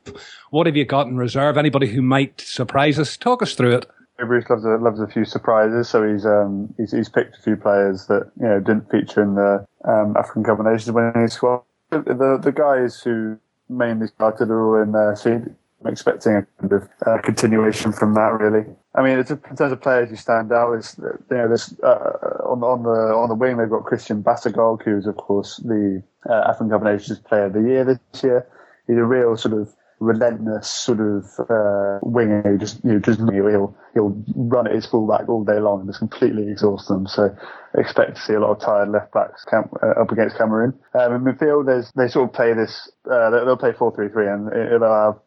What 0.51 0.67
have 0.67 0.77
you 0.77 0.85
got 0.85 1.09
in 1.09 1.17
reserve? 1.17 1.59
Anybody 1.59 1.89
who 1.89 2.03
might 2.03 2.41
surprise 2.41 2.99
us? 2.99 3.17
Talk 3.17 3.43
us 3.43 3.55
through 3.55 3.77
it. 3.77 3.87
Bruce 4.19 4.49
loves 4.49 4.65
a, 4.65 4.77
loves 4.77 5.01
a 5.01 5.07
few 5.07 5.25
surprises, 5.27 5.89
so 5.89 6.09
he's 6.09 6.25
um 6.25 6.73
he's, 6.79 6.93
he's 6.93 7.09
picked 7.09 7.37
a 7.37 7.43
few 7.43 7.57
players 7.57 8.07
that 8.07 8.31
you 8.41 8.47
know 8.47 8.61
didn't 8.61 8.91
feature 8.91 9.23
in 9.23 9.35
the 9.35 9.67
um, 9.85 10.17
African 10.17 10.45
Cup 10.45 10.59
of 10.59 10.65
Nations 10.65 10.93
winning 10.93 11.29
squad 11.29 11.63
the 11.91 12.39
the 12.43 12.53
guys 12.53 13.01
who 13.01 13.39
mainly 13.69 14.07
started 14.09 14.51
are 14.51 14.77
all 14.77 14.83
in 14.83 14.93
there. 14.93 15.17
So 15.17 15.33
I'm 15.33 15.93
expecting 15.93 16.33
a 16.35 16.47
kind 16.61 16.73
of 16.73 16.89
uh, 17.07 17.19
continuation 17.23 17.93
from 17.93 18.15
that. 18.15 18.33
Really, 18.41 18.67
I 18.95 19.03
mean, 19.03 19.19
in 19.19 19.25
terms 19.25 19.73
of 19.73 19.81
players 19.81 20.11
who 20.11 20.17
stand 20.17 20.53
out, 20.53 20.75
is 20.75 20.99
you 20.99 21.37
know, 21.37 21.49
this 21.49 21.75
uh, 21.83 22.43
on 22.45 22.63
on 22.63 22.83
the 22.83 23.15
on 23.15 23.29
the 23.29 23.35
wing 23.35 23.57
they've 23.57 23.71
got 23.71 23.85
Christian 23.85 24.23
Bassogog, 24.23 24.83
who's 24.83 25.07
of 25.07 25.17
course 25.17 25.59
the 25.59 26.03
uh, 26.29 26.45
African 26.49 26.71
Cup 26.71 26.83
Nations 26.83 27.19
Player 27.19 27.47
of 27.47 27.53
the 27.53 27.63
Year 27.63 27.85
this 27.85 28.23
year. 28.23 28.47
He's 28.87 28.97
a 28.97 29.05
real 29.05 29.37
sort 29.37 29.55
of 29.55 29.75
relentless 29.99 30.69
sort 30.69 31.01
of 31.01 31.25
uh, 31.49 31.99
winger 32.03 32.43
who 32.43 32.59
just 32.59 32.85
you 32.85 32.93
know 32.93 32.99
just 32.99 33.19
he'll 33.19 33.75
he'll 33.95 34.25
run 34.35 34.67
at 34.67 34.75
his 34.75 34.87
fullback 34.87 35.29
all 35.29 35.45
day 35.45 35.59
long 35.59 35.81
and 35.81 35.89
just 35.89 36.01
completely 36.01 36.51
exhaust 36.51 36.89
them. 36.89 37.07
So 37.07 37.35
expect 37.79 38.17
to 38.17 38.23
see 38.23 38.35
a 38.35 38.41
lot 38.41 38.51
of 38.51 38.61
tired 38.61 38.91
left 38.91 39.13
backs 39.13 39.45
camp, 39.45 39.73
uh, 39.83 40.01
up 40.01 40.13
against 40.13 40.37
Cameroon. 40.37 40.75
Um, 40.95 41.15
in 41.15 41.21
midfield, 41.23 41.67
there's 41.67 41.91
they 41.97 42.09
sort 42.09 42.29
of 42.29 42.35
play 42.35 42.53
this. 42.53 42.91
Uh, 43.11 43.31
they'll 43.31 43.57
play 43.57 43.73
four 43.73 43.95
three 43.95 44.09
three, 44.09 44.29
and 44.29 44.51
they'll 44.51 44.81
have 44.83 45.19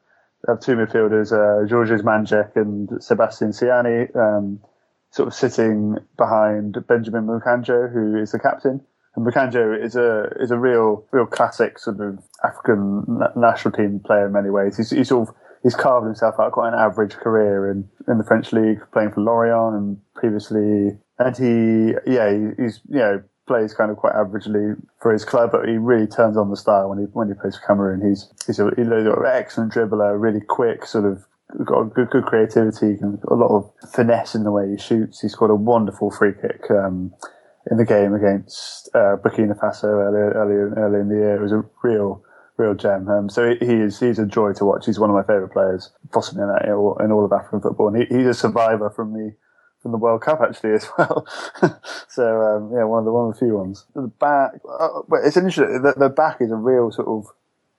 have 0.48 0.60
two 0.60 0.76
midfielders, 0.76 1.32
uh, 1.34 1.68
Georges 1.68 2.02
Mandjeck 2.02 2.56
and 2.56 3.04
Sebastian 3.04 3.50
Siani, 3.50 4.16
um, 4.16 4.62
sort 5.12 5.28
of 5.28 5.34
sitting 5.34 5.98
behind 6.18 6.78
Benjamin 6.88 7.26
Moukandjo, 7.26 7.92
who 7.92 8.18
is 8.18 8.32
the 8.32 8.40
captain. 8.40 8.82
And 9.16 9.26
Moukandjo 9.26 9.84
is 9.84 9.96
a 9.96 10.30
is 10.40 10.52
a 10.52 10.58
real 10.58 11.06
real 11.12 11.26
classic 11.26 11.80
sort 11.80 12.00
of 12.00 12.20
African 12.44 13.06
national 13.36 13.72
team 13.74 14.00
player 14.06 14.28
in 14.28 14.34
many 14.34 14.50
ways. 14.50 14.78
He's, 14.78 14.92
he's 14.92 15.10
sort 15.10 15.30
of 15.30 15.36
he's 15.64 15.76
carved 15.76 16.06
himself 16.06 16.36
out 16.40 16.52
quite 16.52 16.74
an 16.74 16.80
average 16.80 17.14
career 17.14 17.72
in, 17.72 17.90
in 18.08 18.18
the 18.18 18.24
French 18.24 18.54
league, 18.54 18.80
playing 18.94 19.12
for 19.12 19.22
Lorient 19.22 19.76
and 19.76 19.98
previously, 20.16 20.98
and 21.18 21.38
he 21.38 22.12
yeah 22.12 22.32
he, 22.32 22.64
he's 22.64 22.82
you 22.90 23.00
know 23.00 23.24
plays 23.48 23.74
kind 23.74 23.90
of 23.90 23.98
quite 23.98 24.14
averagely 24.14 24.80
for 25.02 25.12
his 25.12 25.26
club, 25.26 25.50
but 25.52 25.68
he 25.68 25.78
really 25.78 26.06
turns 26.06 26.38
on 26.38 26.52
the 26.52 26.56
style 26.56 26.90
when 26.90 27.00
he 27.00 27.06
when 27.06 27.28
he 27.28 27.34
plays 27.34 27.58
for 27.58 27.66
Cameroon. 27.66 28.08
He's 28.08 28.32
he's 28.46 28.60
a, 28.60 28.70
he's 28.78 28.88
an 28.88 29.12
excellent 29.26 29.74
dribbler, 29.74 30.22
really 30.22 30.42
quick, 30.42 30.86
sort 30.86 31.06
of 31.06 31.26
got 31.66 31.94
good 31.94 32.10
good 32.12 32.26
creativity, 32.26 33.00
a 33.28 33.34
lot 33.34 33.50
of 33.50 33.72
finesse 33.92 34.36
in 34.36 34.44
the 34.44 34.52
way 34.52 34.70
he 34.70 34.78
shoots. 34.78 35.22
He's 35.22 35.36
got 35.36 35.50
a 35.50 35.56
wonderful 35.56 36.12
free 36.12 36.34
kick. 36.40 36.70
Um, 36.70 37.12
in 37.70 37.78
the 37.78 37.86
game 37.86 38.14
against 38.14 38.90
uh, 38.94 39.18
Burkina 39.18 39.58
Faso 39.58 39.86
earlier, 39.86 40.32
earlier, 40.32 40.74
earlier 40.78 41.02
in 41.02 41.10
the 41.10 41.16
year. 41.16 41.36
It 41.36 41.42
was 41.42 41.52
a 41.52 41.64
real, 41.84 42.24
real 42.58 42.74
gem. 42.74 43.08
Um, 43.08 43.30
so 43.30 43.56
he 43.60 43.74
is 43.74 44.00
he's 44.00 44.20
a 44.20 44.26
joy 44.26 44.54
to 44.54 44.66
watch. 44.66 44.86
He's 44.86 45.00
one 45.00 45.10
of 45.10 45.16
my 45.16 45.24
favourite 45.24 45.52
players, 45.52 45.92
possibly 46.12 46.44
in, 46.44 46.50
in 46.70 47.12
all 47.12 47.26
of 47.26 47.32
African 47.32 47.62
football. 47.62 47.90
And 47.90 47.98
he, 47.98 48.16
he's 48.16 48.28
a 48.28 48.34
survivor 48.34 48.90
from 48.90 49.14
the 49.14 49.36
from 49.82 49.92
the 49.92 49.98
World 49.98 50.22
Cup 50.22 50.42
actually 50.42 50.74
as 50.74 50.88
well. 50.98 51.26
so 52.08 52.42
um, 52.42 52.72
yeah, 52.74 52.84
one 52.84 53.00
of 53.00 53.06
the 53.06 53.12
one 53.12 53.30
of 53.30 53.34
the 53.34 53.40
few 53.40 53.58
ones. 53.58 53.86
The 53.94 54.08
back, 54.08 54.54
uh, 54.68 55.02
it's 55.24 55.38
interesting. 55.38 55.82
The, 55.82 55.94
the 55.98 56.10
back 56.10 56.38
is 56.42 56.52
a 56.52 56.56
real 56.56 56.92
sort 56.92 57.08
of 57.08 57.28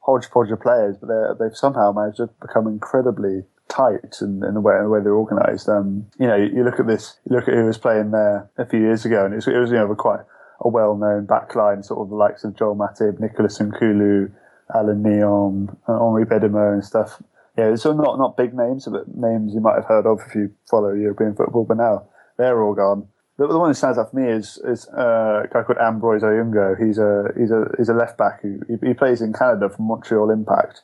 hodgepodge 0.01 0.51
of 0.51 0.61
players, 0.61 0.97
but 1.01 1.09
they've 1.39 1.57
somehow 1.57 1.93
managed 1.93 2.19
to 2.19 2.29
become 2.41 2.67
incredibly 2.67 3.45
tight 3.71 4.19
in, 4.21 4.45
in 4.45 4.55
the 4.55 4.61
way 4.61 4.75
the 4.83 4.89
way 4.89 5.01
they're 5.01 5.15
organised. 5.15 5.69
Um, 5.69 6.07
you 6.19 6.27
know, 6.27 6.37
you, 6.37 6.57
you, 6.57 6.65
look 6.65 6.79
at 6.79 6.87
this, 6.87 7.17
you 7.29 7.37
look 7.37 7.49
at 7.49 7.55
who 7.55 7.65
was 7.65 7.79
playing 7.79 8.11
there 8.11 8.51
a 8.59 8.67
few 8.67 8.81
years 8.81 9.05
ago, 9.07 9.25
and 9.25 9.33
it 9.33 9.37
was, 9.37 9.47
it 9.47 9.57
was 9.57 9.71
you 9.71 9.77
know 9.77 9.95
quite 9.95 10.21
a 10.61 10.69
well-known 10.69 11.27
backline, 11.27 11.83
sort 11.85 12.01
of 12.01 12.11
the 12.11 12.17
likes 12.17 12.45
of 12.45 12.55
Joel 12.55 12.77
Matip, 12.77 13.19
Nicolas 13.19 13.59
Nkoulou, 13.59 14.31
Allan 14.75 15.03
Nyom, 15.03 15.75
Henri 15.89 16.27
Bedimo, 16.27 16.75
and 16.75 16.85
stuff. 16.85 17.23
Yeah, 17.57 17.75
so 17.77 17.93
not 17.93 18.19
not 18.19 18.37
big 18.37 18.55
names, 18.55 18.87
but 18.87 19.09
names 19.17 19.55
you 19.55 19.61
might 19.61 19.77
have 19.77 19.87
heard 19.87 20.07
of 20.07 20.21
if 20.27 20.35
you 20.35 20.53
follow 20.69 20.93
European 20.93 21.35
football. 21.35 21.65
But 21.65 21.79
now 21.79 22.05
they're 22.37 22.63
all 22.63 22.75
gone. 22.75 23.09
The, 23.39 23.47
the 23.47 23.59
one 23.59 23.71
that 23.71 23.75
stands 23.77 23.99
out 23.99 24.11
for 24.11 24.17
me 24.17 24.31
is 24.31 24.59
is 24.65 24.87
uh, 24.89 25.45
a 25.45 25.49
guy 25.51 25.63
called 25.63 25.79
Ambroise 25.79 26.23
Oyongo. 26.23 26.77
He's 26.79 26.99
a 26.99 27.29
he's 27.39 27.51
a 27.51 27.65
he's 27.79 27.89
a 27.89 27.95
left 27.95 28.19
back 28.19 28.43
who 28.43 28.61
he, 28.69 28.89
he 28.89 28.95
plays 28.95 29.23
in 29.23 29.33
Canada 29.33 29.69
for 29.69 29.83
Montreal 29.83 30.31
Impact. 30.31 30.83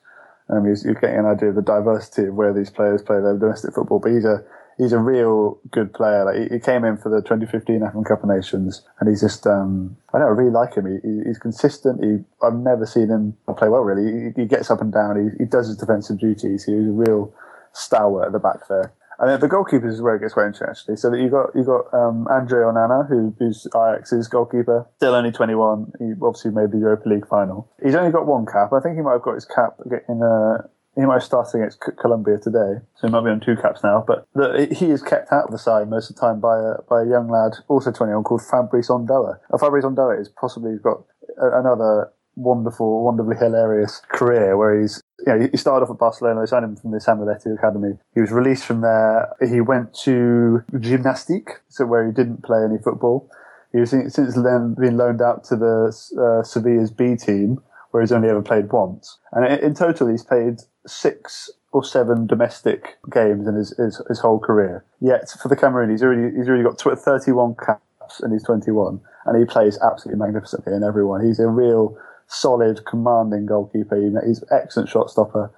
Um, 0.49 0.65
you're, 0.65 0.95
getting 0.95 1.19
an 1.19 1.27
idea 1.27 1.49
of 1.49 1.57
the 1.57 1.63
diversity 1.63 2.29
of 2.29 2.35
where 2.35 2.53
these 2.53 2.71
players 2.71 3.03
play 3.03 3.21
their 3.21 3.37
domestic 3.37 3.75
football. 3.75 3.99
But 3.99 4.13
he's 4.13 4.25
a 4.25 4.45
he's 4.79 4.93
a 4.93 4.99
real 4.99 5.59
good 5.71 5.93
player. 5.93 6.25
Like 6.25 6.51
he, 6.51 6.55
he 6.55 6.61
came 6.61 6.85
in 6.85 6.97
for 6.97 7.09
the 7.09 7.21
2015 7.21 7.83
African 7.83 8.05
Cup 8.05 8.23
of 8.23 8.29
Nations, 8.29 8.83
and 9.01 9.09
he's 9.09 9.21
just 9.21 9.47
um, 9.47 9.97
I 10.15 10.19
don't 10.19 10.37
really 10.37 10.53
like 10.53 10.75
him. 10.75 10.87
He, 10.87 11.29
he's 11.29 11.39
consistent. 11.39 12.03
He, 12.03 12.25
I've 12.47 12.55
never 12.55 12.87
seen 12.87 13.09
him 13.09 13.37
play 13.57 13.69
well. 13.69 13.83
Really, 13.83 14.33
he, 14.37 14.43
he 14.43 14.47
gets 14.47 14.71
up 14.71 14.81
and 14.81 14.93
down. 14.93 15.17
He, 15.17 15.45
he 15.45 15.49
does 15.49 15.67
his 15.67 15.77
defensive 15.77 16.21
duties. 16.21 16.65
He's 16.65 16.87
a 16.87 16.93
real 16.93 17.35
stalwart 17.73 18.27
at 18.27 18.33
the 18.33 18.39
back 18.39 18.69
there. 18.69 18.93
And 19.19 19.31
then 19.31 19.41
the 19.41 19.49
goalkeepers 19.49 19.93
is 19.93 20.03
where 20.03 20.17
it 20.17 20.21
gets 20.21 20.35
quite 20.35 20.47
interesting, 20.47 20.69
actually. 20.71 20.97
So 20.97 21.11
that 21.11 21.21
you 21.21 21.31
got 21.31 21.55
you 21.55 21.65
got 21.65 21.93
um, 21.93 22.27
Andre 22.29 22.61
Onana, 22.61 23.09
who, 23.09 23.35
who's 23.39 23.67
Ajax's 23.75 24.29
goalkeeper, 24.29 24.87
still 24.97 25.15
only 25.15 25.33
21. 25.33 25.93
He 25.99 26.13
obviously 26.23 26.51
made 26.51 26.73
the 26.73 26.79
Europa 26.79 27.09
League 27.09 27.27
final. 27.27 27.71
He's 27.83 27.95
only 27.95 28.13
got 28.13 28.27
one 28.27 28.47
cap. 28.47 28.73
I 28.73 28.81
think 28.81 28.97
he 28.97 29.03
might 29.03 29.13
have 29.13 29.23
got 29.23 29.35
his 29.35 29.47
cap 29.47 29.79
in 30.09 30.23
a. 30.23 30.55
Uh, 30.55 30.63
he 30.97 31.05
might 31.05 31.21
have 31.21 31.25
started 31.25 31.59
against 31.59 31.79
Colombia 32.01 32.39
today, 32.39 32.81
so 32.97 33.07
he 33.07 33.11
might 33.11 33.21
be 33.21 33.29
on 33.29 33.39
two 33.39 33.55
caps 33.57 33.85
now. 33.85 34.03
But 34.07 34.27
the, 34.35 34.67
he 34.75 34.87
is 34.87 35.03
kept 35.03 35.31
out 35.31 35.45
of 35.45 35.51
the 35.51 35.59
side 35.59 35.91
most 35.91 36.09
of 36.09 36.17
the 36.17 36.21
time 36.21 36.41
by 36.41 36.57
a 36.57 36.81
by 36.89 37.03
a 37.03 37.07
young 37.07 37.29
lad, 37.29 37.53
also 37.69 37.93
21, 37.93 38.25
called 38.25 38.41
Fabrice 38.41 38.89
Ondoa. 38.89 39.37
Uh, 39.53 39.59
Fabrice 39.59 39.85
Ondoa 39.85 40.19
is 40.19 40.31
possibly 40.31 40.77
got 40.83 41.05
another 41.37 42.11
wonderful, 42.37 43.05
wonderfully 43.05 43.37
hilarious 43.37 44.01
career 44.13 44.57
where 44.57 44.81
he's 44.81 45.03
you 45.27 45.35
know, 45.35 45.49
he 45.51 45.57
started 45.57 45.85
off 45.85 45.91
at 45.91 45.99
Barcelona. 45.99 46.41
They 46.41 46.47
signed 46.47 46.65
him 46.65 46.77
from 46.77 46.93
the 46.93 47.01
Samuel 47.01 47.29
Eto'o 47.29 47.55
Academy. 47.55 47.99
He 48.15 48.21
was 48.21 48.31
released 48.31 48.65
from 48.65 48.81
there. 48.81 49.35
He 49.41 49.61
went 49.61 49.93
to 50.05 50.63
Gymnastique, 50.79 51.51
so 51.69 51.85
where 51.85 52.07
he 52.07 52.13
didn't 52.13 52.45
play 52.45 52.63
any 52.65 52.79
football. 52.79 53.29
He 53.73 53.81
was 53.81 53.91
since 53.91 54.15
then 54.17 54.75
been 54.79 54.97
loaned 54.97 55.21
out 55.21 55.45
to 55.45 55.57
the 55.57 55.89
uh, 56.17 56.43
Sevilla's 56.45 56.93
B 56.93 57.17
team, 57.17 57.61
where 57.91 58.03
he's 58.03 58.13
only 58.13 58.29
ever 58.29 58.41
played 58.41 58.73
once. 58.73 59.19
And 59.33 59.45
in, 59.45 59.59
in 59.59 59.75
total, 59.75 60.09
he's 60.09 60.23
played 60.23 60.61
six 60.87 61.51
or 61.73 61.85
seven 61.85 62.27
domestic 62.27 62.97
games 63.11 63.47
in 63.49 63.57
his, 63.57 63.77
his, 63.77 64.01
his 64.09 64.21
whole 64.21 64.39
career. 64.39 64.85
Yet 65.01 65.29
for 65.43 65.49
the 65.49 65.57
Cameroon, 65.57 65.91
he's 65.91 66.03
already 66.03 66.35
he's 66.37 66.49
already 66.49 66.63
got 66.63 66.81
31 66.81 67.57
caps 67.57 68.21
and 68.21 68.33
he's 68.33 68.45
21, 68.45 69.01
and 69.27 69.39
he 69.39 69.45
plays 69.45 69.79
absolutely 69.83 70.25
magnificently 70.25 70.73
in 70.73 70.85
everyone. 70.85 71.27
He's 71.27 71.41
a 71.41 71.49
real 71.49 71.99
solid, 72.29 72.85
commanding 72.85 73.47
goalkeeper. 73.47 73.97
He's 74.27 74.43
an 74.43 74.49
excellent 74.51 74.89
shot 74.89 75.11
stopper. 75.11 75.51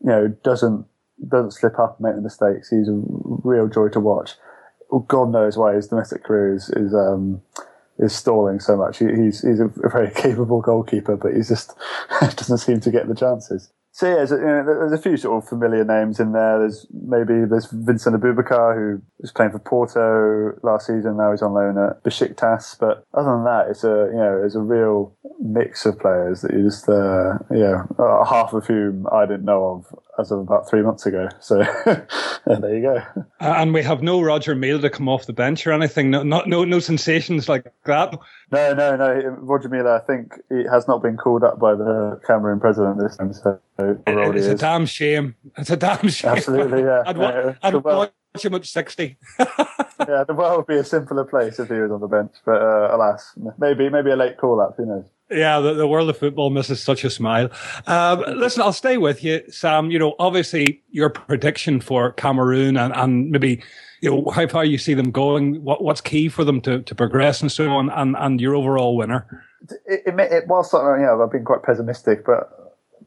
You 0.00 0.10
know, 0.10 0.28
doesn't 0.28 0.86
doesn't 1.28 1.52
slip 1.52 1.78
up 1.78 1.98
and 1.98 2.06
make 2.06 2.16
the 2.16 2.22
mistakes. 2.22 2.70
He's 2.70 2.88
a 2.88 3.00
real 3.44 3.68
joy 3.68 3.88
to 3.88 4.00
watch. 4.00 4.32
God 5.08 5.30
knows 5.30 5.56
why 5.56 5.74
his 5.74 5.88
domestic 5.88 6.24
career 6.24 6.54
is 6.54 6.68
is 6.70 6.94
um, 6.94 7.42
is 7.98 8.14
stalling 8.14 8.60
so 8.60 8.76
much. 8.76 8.98
He, 8.98 9.06
he's 9.06 9.42
he's 9.42 9.60
a 9.60 9.70
very 9.74 10.10
capable 10.14 10.60
goalkeeper, 10.60 11.16
but 11.16 11.34
he 11.34 11.42
just 11.42 11.74
doesn't 12.20 12.58
seem 12.58 12.80
to 12.80 12.90
get 12.90 13.08
the 13.08 13.14
chances. 13.14 13.70
So 13.94 14.08
yeah, 14.08 14.14
there's 14.14 14.32
a, 14.32 14.36
you 14.36 14.42
know, 14.42 14.64
there's 14.64 14.92
a 14.92 15.02
few 15.02 15.18
sort 15.18 15.42
of 15.42 15.48
familiar 15.48 15.84
names 15.84 16.18
in 16.18 16.32
there. 16.32 16.58
There's 16.60 16.86
maybe 16.90 17.44
there's 17.44 17.68
Vincent 17.70 18.16
Aboubakar 18.16 18.74
who 18.74 19.02
was 19.20 19.32
playing 19.32 19.52
for 19.52 19.58
Porto 19.58 20.58
last 20.62 20.86
season. 20.86 21.18
Now 21.18 21.30
he's 21.30 21.42
on 21.42 21.52
loan 21.52 21.76
at 21.76 22.02
Besiktas. 22.02 22.78
But 22.78 23.04
other 23.12 23.32
than 23.32 23.44
that, 23.44 23.66
it's 23.68 23.84
a 23.84 24.08
you 24.10 24.16
know 24.16 24.42
it's 24.42 24.54
a 24.54 24.60
real 24.60 25.14
mix 25.40 25.84
of 25.84 25.98
players 25.98 26.40
that 26.40 26.54
you 26.54 26.62
just 26.62 26.88
uh, 26.88 27.36
know 27.50 27.86
uh, 27.98 28.24
half 28.24 28.54
of 28.54 28.66
whom 28.66 29.06
I 29.12 29.26
didn't 29.26 29.44
know 29.44 29.84
of 29.84 29.98
as 30.18 30.30
of 30.30 30.40
about 30.40 30.68
three 30.68 30.82
months 30.82 31.06
ago. 31.06 31.28
So 31.40 31.58
there 32.46 32.74
you 32.74 32.82
go. 32.82 33.02
And 33.40 33.72
we 33.72 33.82
have 33.82 34.02
no 34.02 34.20
Roger 34.20 34.54
Milla 34.54 34.80
to 34.80 34.90
come 34.90 35.08
off 35.08 35.26
the 35.26 35.32
bench 35.32 35.66
or 35.66 35.72
anything. 35.72 36.10
No, 36.10 36.22
not 36.22 36.48
no 36.48 36.64
no 36.64 36.80
sensations 36.80 37.48
like 37.48 37.64
that. 37.84 38.18
No, 38.50 38.74
no, 38.74 38.96
no. 38.96 39.36
Roger 39.40 39.68
Milla, 39.68 39.96
I 39.96 40.00
think, 40.00 40.34
he 40.48 40.64
has 40.70 40.86
not 40.86 41.02
been 41.02 41.16
called 41.16 41.42
up 41.44 41.58
by 41.58 41.74
the 41.74 42.20
Cameroon 42.26 42.60
president 42.60 42.98
this 42.98 43.16
time. 43.16 43.32
So 43.32 43.58
it's 43.76 44.46
a 44.46 44.54
damn 44.54 44.86
shame. 44.86 45.34
It's 45.56 45.70
a 45.70 45.76
damn 45.76 46.08
shame. 46.08 46.32
Absolutely, 46.32 46.82
yeah. 46.82 47.02
I'd, 47.06 47.16
wa- 47.16 47.54
I'd 47.62 47.74
watch 47.74 48.12
him 48.44 48.54
at 48.54 48.66
sixty. 48.66 49.16
yeah, 49.38 50.24
the 50.24 50.34
world 50.36 50.58
would 50.58 50.66
be 50.66 50.76
a 50.76 50.84
simpler 50.84 51.24
place 51.24 51.58
if 51.58 51.68
he 51.68 51.74
was 51.74 51.90
on 51.90 52.00
the 52.00 52.06
bench. 52.06 52.32
But 52.44 52.60
uh, 52.60 52.94
alas, 52.94 53.36
maybe 53.58 53.88
maybe 53.88 54.10
a 54.10 54.16
late 54.16 54.36
call 54.36 54.60
up. 54.60 54.74
Who 54.76 54.86
knows? 54.86 55.06
Yeah, 55.30 55.60
the, 55.60 55.74
the, 55.74 55.86
world 55.86 56.10
of 56.10 56.18
football 56.18 56.50
misses 56.50 56.82
such 56.82 57.04
a 57.04 57.10
smile. 57.10 57.50
Um, 57.86 58.22
listen, 58.36 58.62
I'll 58.62 58.72
stay 58.72 58.98
with 58.98 59.24
you, 59.24 59.42
Sam. 59.50 59.90
You 59.90 59.98
know, 59.98 60.14
obviously 60.18 60.82
your 60.90 61.08
prediction 61.08 61.80
for 61.80 62.12
Cameroon 62.12 62.76
and, 62.76 62.94
and 62.94 63.30
maybe, 63.30 63.62
you 64.02 64.10
know, 64.10 64.30
how 64.30 64.46
far 64.46 64.64
you 64.64 64.76
see 64.76 64.92
them 64.92 65.10
going, 65.10 65.64
what, 65.64 65.82
what's 65.82 66.02
key 66.02 66.28
for 66.28 66.44
them 66.44 66.60
to, 66.62 66.82
to 66.82 66.94
progress 66.94 67.40
and 67.40 67.50
so 67.50 67.70
on, 67.70 67.88
and, 67.90 68.14
and 68.18 68.40
your 68.40 68.54
overall 68.54 68.94
winner. 68.94 69.46
It, 69.86 70.02
it, 70.06 70.20
it 70.32 70.44
whilst, 70.48 70.74
you 70.74 70.78
know, 70.80 71.22
I've 71.22 71.32
been 71.32 71.44
quite 71.44 71.62
pessimistic, 71.62 72.26
but 72.26 72.50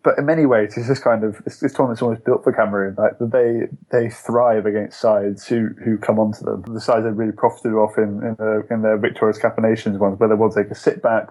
but 0.05 0.19
in 0.19 0.25
many 0.27 0.45
ways, 0.45 0.77
it's 0.77 0.87
just 0.87 1.03
kind 1.03 1.23
of 1.23 1.43
this, 1.45 1.59
this 1.59 1.73
tournament's 1.73 2.01
almost 2.03 2.23
built 2.23 2.43
for 2.43 2.53
Cameroon. 2.53 2.95
Like 2.95 3.13
they 3.19 3.63
they 3.91 4.09
thrive 4.11 4.67
against 4.67 5.01
sides 5.01 5.47
who 5.47 5.69
who 5.83 5.97
come 5.97 6.19
onto 6.19 6.45
them. 6.45 6.63
The 6.71 6.79
sides 6.79 7.05
that 7.05 7.13
really 7.13 7.31
profited 7.31 7.73
off 7.73 7.97
in 7.97 8.21
in, 8.21 8.35
the, 8.37 8.67
in 8.69 8.83
their 8.83 8.97
victorious 8.99 9.39
Cup 9.39 9.57
Nations 9.59 9.97
ones, 9.97 10.19
where 10.19 10.29
they 10.29 10.35
will 10.35 10.51
they 10.51 10.63
could 10.63 10.77
sit 10.77 11.01
back, 11.01 11.29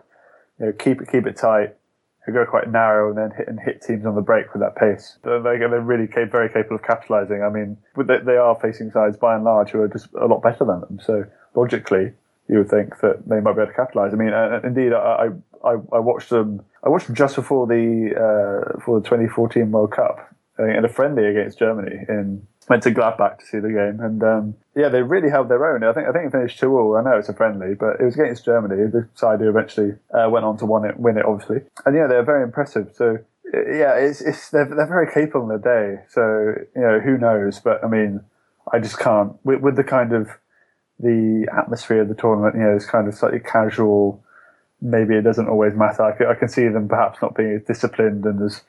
you 0.58 0.66
know, 0.66 0.72
keep 0.72 1.00
it 1.00 1.08
keep 1.10 1.26
it 1.26 1.36
tight, 1.36 1.74
go 2.32 2.44
quite 2.46 2.70
narrow, 2.70 3.08
and 3.08 3.18
then 3.18 3.30
hit 3.36 3.48
and 3.48 3.60
hit 3.60 3.82
teams 3.82 4.06
on 4.06 4.14
the 4.14 4.22
break 4.22 4.52
with 4.52 4.62
that 4.62 4.76
pace. 4.76 5.18
They're, 5.22 5.42
they're 5.42 5.80
really 5.80 6.06
very 6.06 6.48
capable 6.48 6.76
of 6.76 6.82
capitalising. 6.82 7.46
I 7.46 7.52
mean, 7.52 7.76
they 7.96 8.36
are 8.36 8.58
facing 8.60 8.90
sides 8.90 9.16
by 9.16 9.34
and 9.34 9.44
large 9.44 9.70
who 9.70 9.80
are 9.80 9.88
just 9.88 10.08
a 10.14 10.26
lot 10.26 10.42
better 10.42 10.64
than 10.64 10.80
them. 10.80 11.00
So 11.02 11.24
logically, 11.54 12.12
you 12.48 12.58
would 12.58 12.70
think 12.70 13.00
that 13.00 13.28
they 13.28 13.40
might 13.40 13.54
be 13.54 13.62
able 13.62 13.72
to 13.72 13.76
capitalise. 13.76 14.12
I 14.12 14.16
mean, 14.16 14.32
uh, 14.32 14.60
indeed, 14.64 14.92
I, 14.92 15.28
I 15.64 15.72
I 15.72 15.98
watched 15.98 16.30
them. 16.30 16.62
I 16.82 16.88
watched 16.88 17.06
them 17.06 17.16
just 17.16 17.36
before 17.36 17.66
the 17.66 18.12
uh, 18.14 18.80
for 18.84 19.00
the 19.00 19.04
2014 19.04 19.70
World 19.70 19.92
Cup 19.92 20.30
in 20.58 20.84
a 20.84 20.88
friendly 20.88 21.26
against 21.26 21.58
Germany 21.58 22.04
in 22.08 22.46
went 22.68 22.82
to 22.84 22.90
Gladbach 22.90 23.38
to 23.38 23.46
see 23.46 23.58
the 23.58 23.68
game, 23.68 24.00
and 24.00 24.22
um, 24.22 24.54
yeah, 24.74 24.88
they 24.88 25.02
really 25.02 25.30
held 25.30 25.48
their 25.48 25.74
own. 25.74 25.84
I 25.84 25.92
think 25.92 26.08
I 26.08 26.12
think 26.12 26.26
it 26.26 26.32
finished 26.32 26.58
two 26.58 26.76
all. 26.78 26.96
I 26.96 27.02
know 27.02 27.18
it's 27.18 27.28
a 27.28 27.34
friendly, 27.34 27.74
but 27.74 28.00
it 28.00 28.04
was 28.04 28.14
against 28.14 28.44
Germany, 28.44 28.76
the 28.90 29.08
side 29.14 29.40
who 29.40 29.48
eventually 29.48 29.92
uh, 30.12 30.28
went 30.30 30.44
on 30.44 30.56
to 30.58 30.66
win 30.66 30.84
it, 30.84 30.98
win 30.98 31.18
it, 31.18 31.24
obviously. 31.24 31.62
And 31.84 31.94
yeah, 31.94 32.06
they're 32.06 32.24
very 32.24 32.42
impressive. 32.42 32.92
So 32.94 33.18
yeah, 33.52 33.96
it's, 33.96 34.20
it's 34.20 34.50
they're 34.50 34.66
they're 34.66 34.86
very 34.86 35.12
capable 35.12 35.42
in 35.42 35.60
the 35.60 35.62
day. 35.62 36.02
So 36.08 36.54
you 36.74 36.82
know, 36.82 37.00
who 37.00 37.18
knows? 37.18 37.60
But 37.60 37.84
I 37.84 37.88
mean, 37.88 38.20
I 38.72 38.78
just 38.78 38.98
can't 38.98 39.32
with, 39.44 39.60
with 39.60 39.76
the 39.76 39.84
kind 39.84 40.12
of 40.12 40.28
the 40.98 41.46
atmosphere 41.56 42.02
of 42.02 42.08
the 42.08 42.14
tournament. 42.14 42.56
You 42.56 42.62
know, 42.62 42.76
it's 42.76 42.86
kind 42.86 43.08
of 43.08 43.14
slightly 43.14 43.40
casual. 43.40 44.22
Maybe 44.80 45.14
it 45.14 45.22
doesn't 45.22 45.48
always 45.48 45.74
matter. 45.74 46.02
I 46.02 46.16
can, 46.16 46.26
I 46.26 46.34
can 46.34 46.48
see 46.48 46.68
them 46.68 46.88
perhaps 46.88 47.20
not 47.22 47.34
being 47.34 47.52
as 47.52 47.66
disciplined 47.66 48.24
and 48.24 48.42
as 48.42 48.62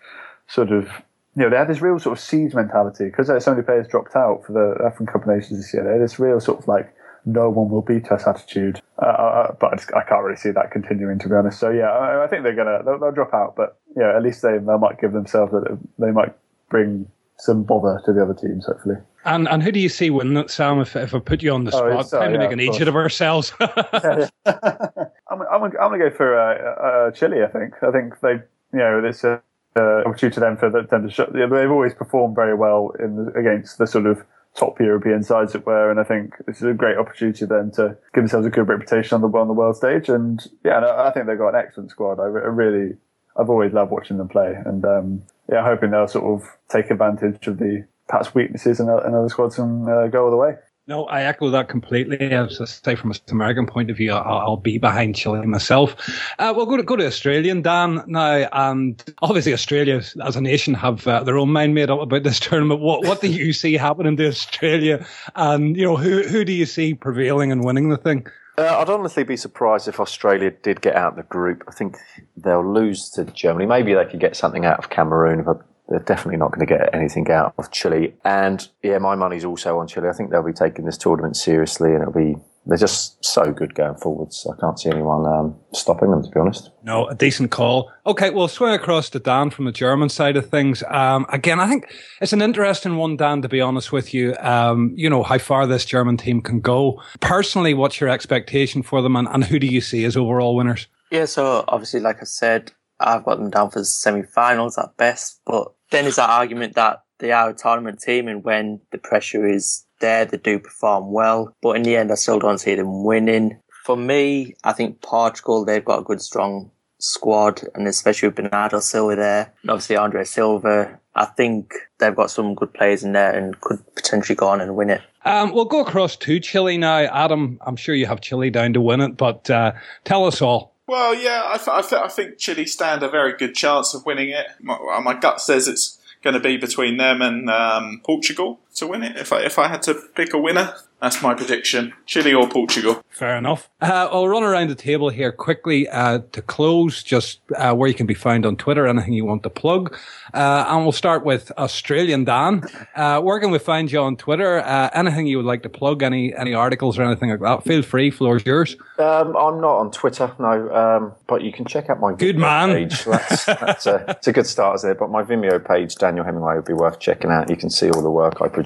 sort 0.48 0.72
of 0.72 0.90
you 1.36 1.44
know, 1.44 1.50
they 1.50 1.58
had 1.58 1.68
this 1.68 1.82
real 1.82 2.00
sort 2.00 2.18
of 2.18 2.24
siege 2.24 2.54
mentality 2.54 3.06
because 3.06 3.28
so 3.44 3.52
many 3.52 3.64
players 3.64 3.88
dropped 3.88 4.16
out 4.16 4.44
for 4.46 4.54
the 4.54 4.86
African 4.86 5.08
Cup 5.08 5.28
Nations 5.28 5.60
this 5.60 5.74
year. 5.74 5.84
They 5.84 5.92
had 5.92 6.02
this 6.02 6.18
real 6.18 6.40
sort 6.40 6.60
of 6.60 6.68
like, 6.68 6.96
no 7.26 7.50
one 7.50 7.70
will 7.70 7.82
beat 7.82 8.12
us 8.12 8.26
attitude. 8.26 8.82
Uh, 9.02 9.06
uh, 9.06 9.56
but 9.60 9.74
I, 9.74 9.76
just, 9.76 9.94
I, 9.94 10.04
can't 10.04 10.24
really 10.24 10.38
see 10.38 10.52
that 10.52 10.72
continuing, 10.72 11.20
to 11.20 11.30
be 11.30 11.36
honest. 11.36 11.60
So 11.60 11.70
yeah, 11.72 11.90
I, 11.90 12.24
I 12.24 12.28
think 12.28 12.44
they're 12.44 12.56
gonna 12.56 12.82
they'll, 12.86 13.00
they'll, 13.00 13.12
drop 13.12 13.34
out, 13.34 13.56
but 13.56 13.78
yeah, 13.98 14.16
at 14.16 14.24
least 14.24 14.42
they 14.44 14.58
they 14.60 14.78
might 14.78 15.02
give 15.02 15.12
themselves 15.12 15.52
that 15.52 15.78
they 15.98 16.12
might 16.12 16.34
bring 16.70 17.08
some 17.38 17.64
bother 17.64 18.02
to 18.06 18.14
the 18.14 18.22
other 18.22 18.36
teams, 18.36 18.68
hopefully. 18.68 18.96
And 19.26 19.48
and 19.50 19.64
who 19.64 19.72
do 19.72 19.80
you 19.80 19.90
see 19.90 20.12
winning 20.12 20.38
it, 20.38 20.52
Sam? 20.52 20.80
If, 20.80 20.96
if 20.96 21.16
I 21.16 21.20
put 21.20 21.42
you 21.42 21.52
on 21.52 21.64
the 21.64 21.72
oh, 21.74 22.02
spot, 22.02 22.14
oh, 22.14 22.20
time 22.20 22.32
yeah, 22.32 22.38
to 22.38 22.44
make 22.44 22.54
an 22.54 22.60
idiot 22.60 22.88
of 22.88 22.96
ourselves. 22.96 23.52
yeah, 23.60 23.68
yeah. 24.46 24.68
I'm, 25.32 25.42
I'm, 25.42 25.64
I'm 25.64 25.72
going 25.72 26.00
to 26.00 26.10
go 26.10 26.16
for 26.16 26.40
uh, 26.40 27.08
uh, 27.08 27.12
Chile. 27.12 27.44
I 27.44 27.48
think. 27.48 27.74
I 27.82 27.92
think 27.92 28.20
they, 28.22 28.34
you 28.72 28.80
know, 28.80 29.04
it's 29.04 29.24
a 29.24 29.42
uh, 29.76 30.04
opportunity 30.06 30.40
for 30.60 30.70
them 30.70 31.08
to 31.08 31.10
show. 31.10 31.26
They've 31.32 31.72
always 31.72 31.94
performed 31.94 32.36
very 32.36 32.56
well 32.56 32.92
in 33.00 33.16
the, 33.18 33.32
against 33.34 33.78
the 33.78 33.88
sort 33.88 34.06
of 34.06 34.24
top 34.56 34.80
European 34.80 35.22
sides 35.22 35.54
that 35.54 35.66
were, 35.66 35.92
and 35.92 36.00
I 36.00 36.04
think 36.04 36.34
this 36.48 36.58
is 36.58 36.64
a 36.64 36.74
great 36.74 36.98
opportunity 36.98 37.46
then 37.46 37.72
to 37.72 37.98
give 38.14 38.24
themselves 38.24 38.48
a 38.48 38.50
good 38.50 38.68
reputation 38.68 39.16
on 39.16 39.22
the 39.22 39.38
on 39.38 39.48
the 39.48 39.54
world 39.54 39.76
stage. 39.76 40.08
And 40.10 40.42
yeah, 40.64 40.80
I 40.98 41.12
think 41.12 41.28
they've 41.28 41.38
got 41.38 41.50
an 41.50 41.62
excellent 41.66 41.92
squad. 41.92 42.20
I, 42.20 42.24
I 42.24 42.28
really, 42.28 42.96
I've 43.38 43.50
always 43.50 43.74
loved 43.74 43.92
watching 43.92 44.18
them 44.18 44.30
play, 44.30 44.56
and 44.66 44.84
um, 44.86 45.24
yeah, 45.52 45.64
hoping 45.64 45.92
they'll 45.92 46.08
sort 46.08 46.42
of 46.42 46.48
take 46.70 46.90
advantage 46.90 47.46
of 47.48 47.60
the 47.60 47.86
perhaps 48.08 48.34
weaknesses 48.34 48.80
in, 48.80 48.88
in 48.88 49.14
other 49.16 49.30
squads 49.30 49.60
and 49.60 49.90
uh, 49.90 50.08
go 50.08 50.26
all 50.26 50.32
the 50.32 50.38
way. 50.38 50.56
No, 50.88 51.06
I 51.06 51.24
echo 51.24 51.50
that 51.50 51.68
completely. 51.68 52.20
As 52.20 52.62
I 52.62 52.66
say, 52.66 52.96
from 52.96 53.10
an 53.10 53.18
American 53.32 53.66
point 53.66 53.90
of 53.90 53.98
view, 53.98 54.12
I'll, 54.12 54.38
I'll 54.38 54.58
be 54.58 54.78
behind 54.78 55.16
Chile 55.16 55.44
myself. 55.48 55.96
Uh, 56.38 56.54
we'll 56.56 56.68
go 56.68 56.78
to 56.78 56.84
go 56.84 56.96
to 56.96 57.08
Australian 57.08 57.64
Dan 57.64 58.04
now, 58.06 58.48
and 58.54 59.04
obviously 59.24 59.52
Australia 59.52 60.04
as 60.24 60.36
a 60.36 60.42
nation 60.42 60.76
have 60.76 61.08
uh, 61.08 61.24
their 61.24 61.40
own 61.40 61.52
mind 61.52 61.74
made 61.74 61.90
up 61.90 62.02
about 62.02 62.22
this 62.22 62.40
tournament. 62.42 62.82
What 62.82 63.04
what 63.04 63.20
do 63.20 63.32
you 63.32 63.52
see 63.52 63.74
happening 63.74 64.16
to 64.18 64.28
Australia, 64.28 65.04
and 65.36 65.76
you 65.76 65.86
know 65.86 65.96
who 65.96 66.22
who 66.22 66.46
do 66.46 66.54
you 66.54 66.68
see 66.68 66.94
prevailing 66.94 67.52
and 67.52 67.64
winning 67.66 67.90
the 67.90 67.98
thing? 67.98 68.28
Uh, 68.56 68.78
I'd 68.80 68.90
honestly 68.90 69.24
be 69.24 69.38
surprised 69.38 69.88
if 69.88 70.00
Australia 70.00 70.52
did 70.52 70.82
get 70.82 70.96
out 70.96 71.14
of 71.14 71.18
the 71.18 71.24
group. 71.24 71.64
I 71.68 71.72
think 71.72 71.98
they'll 72.38 72.74
lose 72.74 73.10
to 73.12 73.26
Germany. 73.26 73.66
Maybe 73.66 73.96
they 73.96 74.06
could 74.06 74.20
get 74.20 74.36
something 74.36 74.66
out 74.66 74.78
of 74.78 74.92
Cameroon, 74.92 75.44
but 75.44 75.62
they're 75.90 76.00
definitely 76.00 76.38
not 76.38 76.52
going 76.52 76.66
to 76.66 76.74
get 76.74 76.94
anything 76.94 77.30
out 77.32 77.54
of 77.58 77.72
Chile. 77.72 78.16
And 78.24 78.68
yeah, 78.84 78.98
my 78.98 79.16
money's 79.16 79.46
also 79.46 79.80
on 79.80 79.88
Chile. 79.88 80.10
I 80.10 80.14
think 80.14 80.32
they'll 80.32 80.44
be 80.44 80.54
taking 80.54 80.86
this 80.86 80.98
tournament 80.98 81.38
seriously, 81.38 81.94
and 81.94 82.02
it'll 82.02 82.14
be 82.14 82.36
they're 82.66 82.78
just 82.78 83.24
so 83.24 83.52
good 83.52 83.76
going 83.76 83.96
forwards. 83.96 84.48
I 84.52 84.60
can't 84.60 84.80
see 84.80 84.90
anyone 84.90 85.26
um, 85.26 85.56
stopping 85.74 86.10
them, 86.10 86.24
to 86.24 86.30
be 86.30 86.40
honest. 86.40 86.72
No, 86.84 87.08
a 87.08 87.14
decent 87.14 87.52
call. 87.52 87.92
Okay, 88.08 88.32
we'll 88.32 88.48
swing 88.48 88.74
across 88.74 89.10
to 89.12 89.20
Dan 89.20 89.52
from 89.52 89.66
the 89.66 89.72
German 89.72 90.10
side 90.10 90.36
of 90.36 90.50
things. 90.50 90.84
Um, 90.90 91.28
again, 91.30 91.60
I 91.60 91.68
think 91.68 91.94
it's 92.22 92.34
an 92.34 92.42
interesting 92.42 92.96
one, 92.96 93.18
Dan, 93.18 93.44
to 93.44 93.50
be 93.50 93.62
honest 93.62 93.92
with 93.92 94.14
you. 94.14 94.36
Um, 94.40 94.94
you 94.96 95.10
know, 95.10 95.22
how 95.22 95.38
far 95.38 95.68
this 95.68 95.86
German 95.86 96.18
team 96.18 96.42
can 96.42 96.60
go. 96.60 97.02
Personally, 97.20 97.76
what's 97.76 98.00
your 98.00 98.10
expectation 98.10 98.82
for 98.82 99.02
them, 99.02 99.16
and, 99.16 99.28
and 99.28 99.44
who 99.44 99.60
do 99.60 99.68
you 99.68 99.82
see 99.82 100.04
as 100.04 100.18
overall 100.18 100.56
winners? 100.56 100.88
Yeah, 101.12 101.26
so 101.26 101.64
obviously, 101.68 102.00
like 102.00 102.18
I 102.22 102.26
said, 102.26 102.72
I've 103.06 103.24
got 103.24 103.38
them 103.38 103.50
down 103.50 103.70
for 103.70 103.84
semi-finals 103.84 104.78
at 104.78 104.98
best, 104.98 105.42
but 105.46 105.72
then 105.92 106.06
is 106.06 106.16
that 106.16 106.30
argument 106.30 106.76
that 106.76 107.04
they 107.20 107.32
are 107.32 107.52
a 107.52 107.54
tournament 107.54 108.00
team 108.00 108.28
and 108.28 108.44
when 108.44 108.82
the 108.92 108.98
pressure 108.98 109.48
is 109.48 109.86
there, 110.02 110.26
they 110.26 110.38
do 110.38 110.60
perform 110.60 111.12
well. 111.12 111.56
But 111.62 111.78
in 111.78 111.84
the 111.84 111.96
end, 111.96 112.12
I 112.12 112.16
still 112.16 112.40
don't 112.40 112.58
see 112.58 112.76
them 112.76 113.04
winning. 113.04 113.60
For 113.86 113.96
me, 113.96 114.56
I 114.64 114.74
think 114.74 115.02
Portugal, 115.02 115.64
they've 115.64 115.86
got 115.86 116.00
a 116.00 116.04
good, 116.04 116.22
strong 116.22 116.72
squad, 117.00 117.62
and 117.76 117.88
especially 117.88 118.30
with 118.30 118.36
Bernardo 118.36 118.80
Silva 118.80 119.16
there, 119.16 119.54
and 119.62 119.72
obviously 119.72 119.96
Andre 119.96 120.24
Silva. 120.24 121.00
I 121.16 121.26
think 121.26 121.74
they've 122.00 122.16
got 122.16 122.32
some 122.32 122.56
good 122.56 122.74
players 122.74 123.04
in 123.04 123.14
there 123.14 123.32
and 123.32 123.60
could 123.62 123.80
potentially 123.96 124.36
go 124.36 124.48
on 124.48 124.60
and 124.60 124.76
win 124.76 124.90
it. 124.90 125.02
Um, 125.24 125.54
we'll 125.54 125.66
go 125.66 125.82
across 125.82 126.16
to 126.18 126.40
Chile 126.40 126.78
now. 126.78 126.98
Adam, 126.98 127.58
I'm 127.66 127.76
sure 127.76 127.96
you 127.96 128.06
have 128.06 128.22
Chile 128.22 128.50
down 128.50 128.74
to 128.74 128.82
win 128.82 129.02
it, 129.02 129.18
but 129.18 129.50
uh, 129.50 129.72
tell 130.04 130.26
us 130.26 130.42
all. 130.42 130.75
Well, 130.88 131.16
yeah, 131.16 131.44
I, 131.46 131.58
th- 131.58 131.68
I, 131.68 131.82
th- 131.82 132.02
I, 132.02 132.08
think 132.08 132.38
Chile 132.38 132.66
stand 132.68 133.02
a 133.02 133.10
very 133.10 133.36
good 133.36 133.56
chance 133.56 133.94
of 133.96 134.06
winning 134.06 134.30
it. 134.30 134.46
My, 134.62 134.78
my 135.04 135.16
gut 135.16 135.42
says 135.42 135.68
it's 135.68 136.00
going 136.24 136.36
to 136.36 136.40
be 136.40 136.58
between 136.58 136.98
them 136.98 137.22
and 137.22 137.50
um, 137.50 138.02
Portugal 138.04 138.60
to 138.76 138.88
win 138.88 139.04
it. 139.04 139.18
If 139.18 139.34
I 139.34 139.42
if 139.42 139.58
I 139.60 139.68
had 139.68 139.82
to 139.84 139.96
pick 140.16 140.34
a 140.34 140.38
winner, 140.38 140.74
that's 141.02 141.22
my 141.22 141.34
prediction: 141.34 141.94
Chile 142.06 142.34
or 142.34 142.48
Portugal. 142.48 143.04
Fair 143.10 143.38
enough. 143.38 143.70
Uh, 143.82 144.10
I'll 144.12 144.28
run 144.28 144.44
around 144.44 144.70
the 144.70 144.76
table 144.76 145.10
here 145.10 145.32
quickly 145.32 145.88
uh, 145.88 146.20
to 146.32 146.42
close. 146.42 147.04
Just 147.04 147.40
uh, 147.56 147.74
where 147.74 147.88
you 147.88 147.96
can 147.96 148.06
be 148.06 148.14
found 148.14 148.46
on 148.46 148.58
Twitter, 148.58 148.88
anything 148.88 149.14
you 149.14 149.26
want 149.26 149.44
to 149.44 149.50
plug, 149.50 149.96
uh, 150.34 150.66
and 150.68 150.84
we'll 150.84 150.92
start 150.92 151.26
with 151.26 151.52
Australian 151.58 152.26
Dan. 152.26 152.64
Uh, 152.96 153.22
where 153.22 153.40
can 153.40 153.52
we 153.52 153.60
find 153.60 153.92
you 153.92 154.00
on 154.00 154.18
Twitter? 154.18 154.60
Uh, 154.60 154.90
anything 154.94 155.28
you 155.28 155.38
would 155.38 155.46
like 155.46 155.64
to 155.64 155.70
plug? 155.70 156.04
Any 156.04 156.36
any 156.36 156.54
articles 156.54 157.00
or 157.00 157.04
anything 157.04 157.30
like 157.30 157.40
that? 157.40 157.64
Feel 157.64 157.82
free. 157.82 158.12
Floor's 158.12 158.46
yours. 158.46 158.76
Um, 158.98 159.36
I'm 159.36 159.62
not 159.62 159.78
on 159.78 159.92
Twitter, 159.92 160.34
no, 160.40 160.74
um, 160.74 161.14
but 161.28 161.42
you 161.42 161.52
can 161.52 161.66
check 161.66 161.90
out 161.90 162.00
my 162.00 162.14
good 162.14 162.38
man 162.38 162.70
page. 162.70 163.04
That's, 163.04 163.46
that's 163.46 163.86
a, 163.86 164.06
it's 164.10 164.28
a 164.28 164.34
good 164.34 164.48
start 164.48 164.76
is 164.76 164.82
there. 164.84 164.96
But 164.96 165.10
my 165.10 165.24
Vimeo 165.24 165.66
page, 165.66 165.96
Daniel 165.96 166.26
Hemingway, 166.26 166.56
would 166.56 166.66
be 166.66 166.74
worth 166.74 167.00
checking 167.00 167.32
out. 167.32 167.50
You 167.50 167.58
can 167.58 167.70
see 167.70 167.90
all 167.90 168.02
the 168.02 168.12
work 168.12 168.42
I 168.42 168.48
produce 168.48 168.65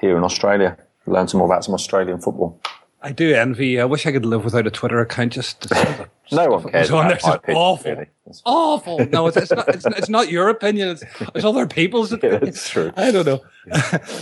here 0.00 0.16
in 0.16 0.24
Australia 0.24 0.76
learn 1.06 1.28
some 1.28 1.38
more 1.38 1.48
about 1.48 1.64
some 1.64 1.74
Australian 1.74 2.20
football. 2.20 2.60
I 3.02 3.12
do 3.12 3.34
envy. 3.34 3.80
I 3.80 3.86
wish 3.86 4.04
I 4.04 4.12
could 4.12 4.26
live 4.26 4.44
without 4.44 4.66
a 4.66 4.70
Twitter 4.70 5.00
account. 5.00 5.32
Just, 5.32 5.66
just 5.66 6.00
no 6.32 6.48
one 6.48 6.70
cares. 6.70 6.90
On 6.90 7.06
there. 7.08 7.16
It's 7.16 7.26
opinion, 7.26 7.62
awful, 7.62 7.92
really. 7.92 8.06
awful. 8.44 9.06
No, 9.10 9.26
it's, 9.26 9.38
it's, 9.38 9.50
not. 9.50 9.68
It's, 9.68 9.86
it's, 9.86 10.08
not 10.10 10.30
your 10.30 10.50
opinion. 10.50 10.90
It's, 10.90 11.02
it's 11.34 11.44
other 11.44 11.66
people's. 11.66 12.12
yeah, 12.22 12.36
that's 12.36 12.68
true. 12.68 12.92
I 12.96 13.10
don't 13.10 13.24
know. 13.24 13.40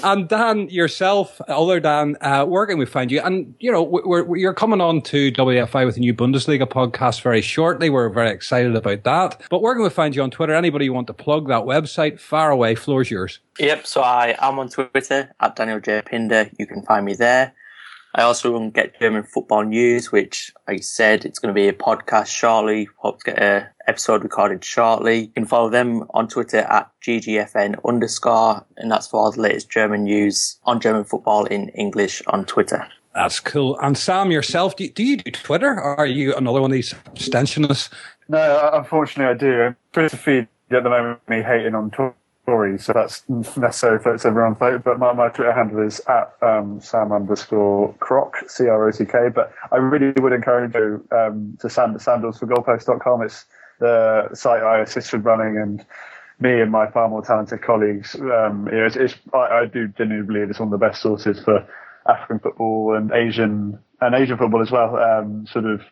and 0.05 0.29
Dan, 0.29 0.69
yourself, 0.69 1.41
other 1.49 1.81
Dan, 1.81 2.17
uh, 2.21 2.45
where 2.47 2.67
can 2.67 2.79
we 2.79 2.87
find 2.87 3.11
you? 3.11 3.21
And 3.21 3.53
you 3.59 3.73
know, 3.73 3.83
we're, 3.83 4.23
we're, 4.23 4.37
you're 4.37 4.55
coming 4.55 4.81
on 4.81 5.03
to 5.03 5.33
WFI 5.33 5.85
with 5.85 5.97
a 5.97 6.01
new 6.01 6.15
Bundesliga 6.15 6.67
podcast 6.67 7.23
very 7.23 7.41
shortly. 7.41 7.91
We're 7.91 8.09
very 8.11 8.31
excited 8.31 8.77
about 8.77 9.03
that. 9.03 9.41
But 9.51 9.61
where 9.61 9.75
can 9.75 9.83
we 9.83 9.91
find 9.91 10.15
you 10.15 10.23
on 10.23 10.31
Twitter? 10.31 10.55
Anybody 10.55 10.85
you 10.85 10.93
want 10.93 11.09
to 11.09 11.15
plug 11.15 11.49
that 11.49 11.63
website? 11.63 12.21
Far 12.21 12.53
away, 12.53 12.77
floor's 12.77 13.11
yours. 13.11 13.41
Yep. 13.59 13.87
So 13.89 14.03
I 14.03 14.37
am 14.39 14.61
on 14.61 14.69
Twitter 14.69 15.35
at 15.41 15.57
Daniel 15.57 15.81
J 15.81 16.03
Pinder. 16.03 16.49
You 16.59 16.67
can 16.67 16.83
find 16.83 17.05
me 17.05 17.15
there. 17.15 17.55
I 18.15 18.23
also 18.23 18.53
run 18.53 18.71
Get 18.71 18.99
German 18.99 19.23
Football 19.23 19.65
News, 19.65 20.11
which 20.11 20.53
I 20.67 20.79
said 20.79 21.25
it's 21.25 21.39
going 21.39 21.55
to 21.55 21.59
be 21.59 21.69
a 21.69 21.73
podcast 21.73 22.29
shortly. 22.29 22.89
Hope 22.97 23.21
to 23.21 23.33
get 23.33 23.43
an 23.43 23.67
episode 23.87 24.23
recorded 24.23 24.65
shortly. 24.65 25.21
You 25.21 25.29
can 25.29 25.45
follow 25.45 25.69
them 25.69 26.05
on 26.15 26.29
Twitter 26.29 26.59
at 26.59 26.91
GGFN 27.03 27.77
underscore, 27.87 28.65
and 28.77 28.91
that's 28.91 29.09
for 29.09 29.21
all 29.21 29.33
the 29.33 29.41
latest 29.41 29.71
German 29.71 30.05
news 30.05 30.59
on 30.65 30.81
German 30.81 31.05
football 31.05 31.45
in 31.45 31.69
English 31.71 32.23
on 32.29 32.45
Twitter. 32.47 32.87
That's 33.15 33.41
cool. 33.41 33.79
And 33.81 33.97
Sam, 33.97 34.31
yourself, 34.31 34.77
do 34.77 34.85
you, 34.85 34.91
do 34.91 35.03
you 35.03 35.17
do 35.19 35.31
Twitter? 35.31 35.75
Or 35.75 35.99
are 35.99 36.07
you 36.07 36.35
another 36.35 36.61
one 36.61 36.71
of 36.71 36.75
these 36.75 36.93
abstentionists? 36.93 37.91
No, 38.29 38.39
uh, 38.39 38.71
unfortunately, 38.75 39.35
I 39.35 39.37
do. 39.37 39.63
I'm 39.63 39.77
pretty 39.93 40.17
feed 40.17 40.49
at 40.71 40.83
the 40.83 40.91
moment 40.91 41.21
me 41.29 41.43
hating 41.43 41.75
on 41.75 41.91
Twitter 41.91 42.15
stories, 42.49 42.87
so 42.87 42.95
that's 42.95 43.29
necessary 43.29 43.99
for 43.99 44.15
everyone. 44.15 44.55
But 44.55 44.99
my, 44.99 45.13
my 45.13 45.29
Twitter 45.29 45.53
handle 45.53 45.87
is 45.87 46.01
at 46.09 46.35
um, 46.41 46.81
Sam 46.81 47.13
underscore 47.13 47.93
Crock, 48.01 48.37
C 48.49 48.69
R 48.69 48.89
O 48.89 48.91
C 48.91 49.05
K. 49.05 49.29
But 49.35 49.53
I 49.71 49.77
really 49.77 50.19
would 50.19 50.33
encourage 50.33 50.75
you 50.75 51.07
um, 51.13 51.59
to 51.61 51.69
sand, 51.69 51.97
sandalsforgoalpost.com. 51.97 53.23
It's 53.23 53.45
the 53.81 54.31
site 54.33 54.63
I 54.63 54.81
assisted 54.81 55.27
running 55.27 55.59
and 55.59 55.85
me 56.41 56.63
and 56.63 56.73
my 56.73 56.91
far 56.91 57.11
more 57.11 57.21
talented 57.23 57.61
colleagues. 57.61 58.15
Um, 58.15 58.67
it's, 58.73 58.97
it's, 58.97 59.15
I, 59.35 59.61
I 59.61 59.67
do 59.67 59.89
genuinely 59.89 60.27
believe 60.27 60.49
it's 60.49 60.59
one 60.59 60.73
of 60.73 60.81
the 60.81 60.87
best 60.87 61.03
sources 61.03 61.39
for 61.41 61.69
African 62.09 62.39
football 62.39 62.97
and 62.97 63.13
Asian 63.13 63.79
and 64.01 64.15
Asian 64.15 64.39
football 64.39 64.63
as 64.63 64.71
well. 64.71 64.97
Um, 64.97 65.47
sort 65.47 65.67
of 65.67 65.83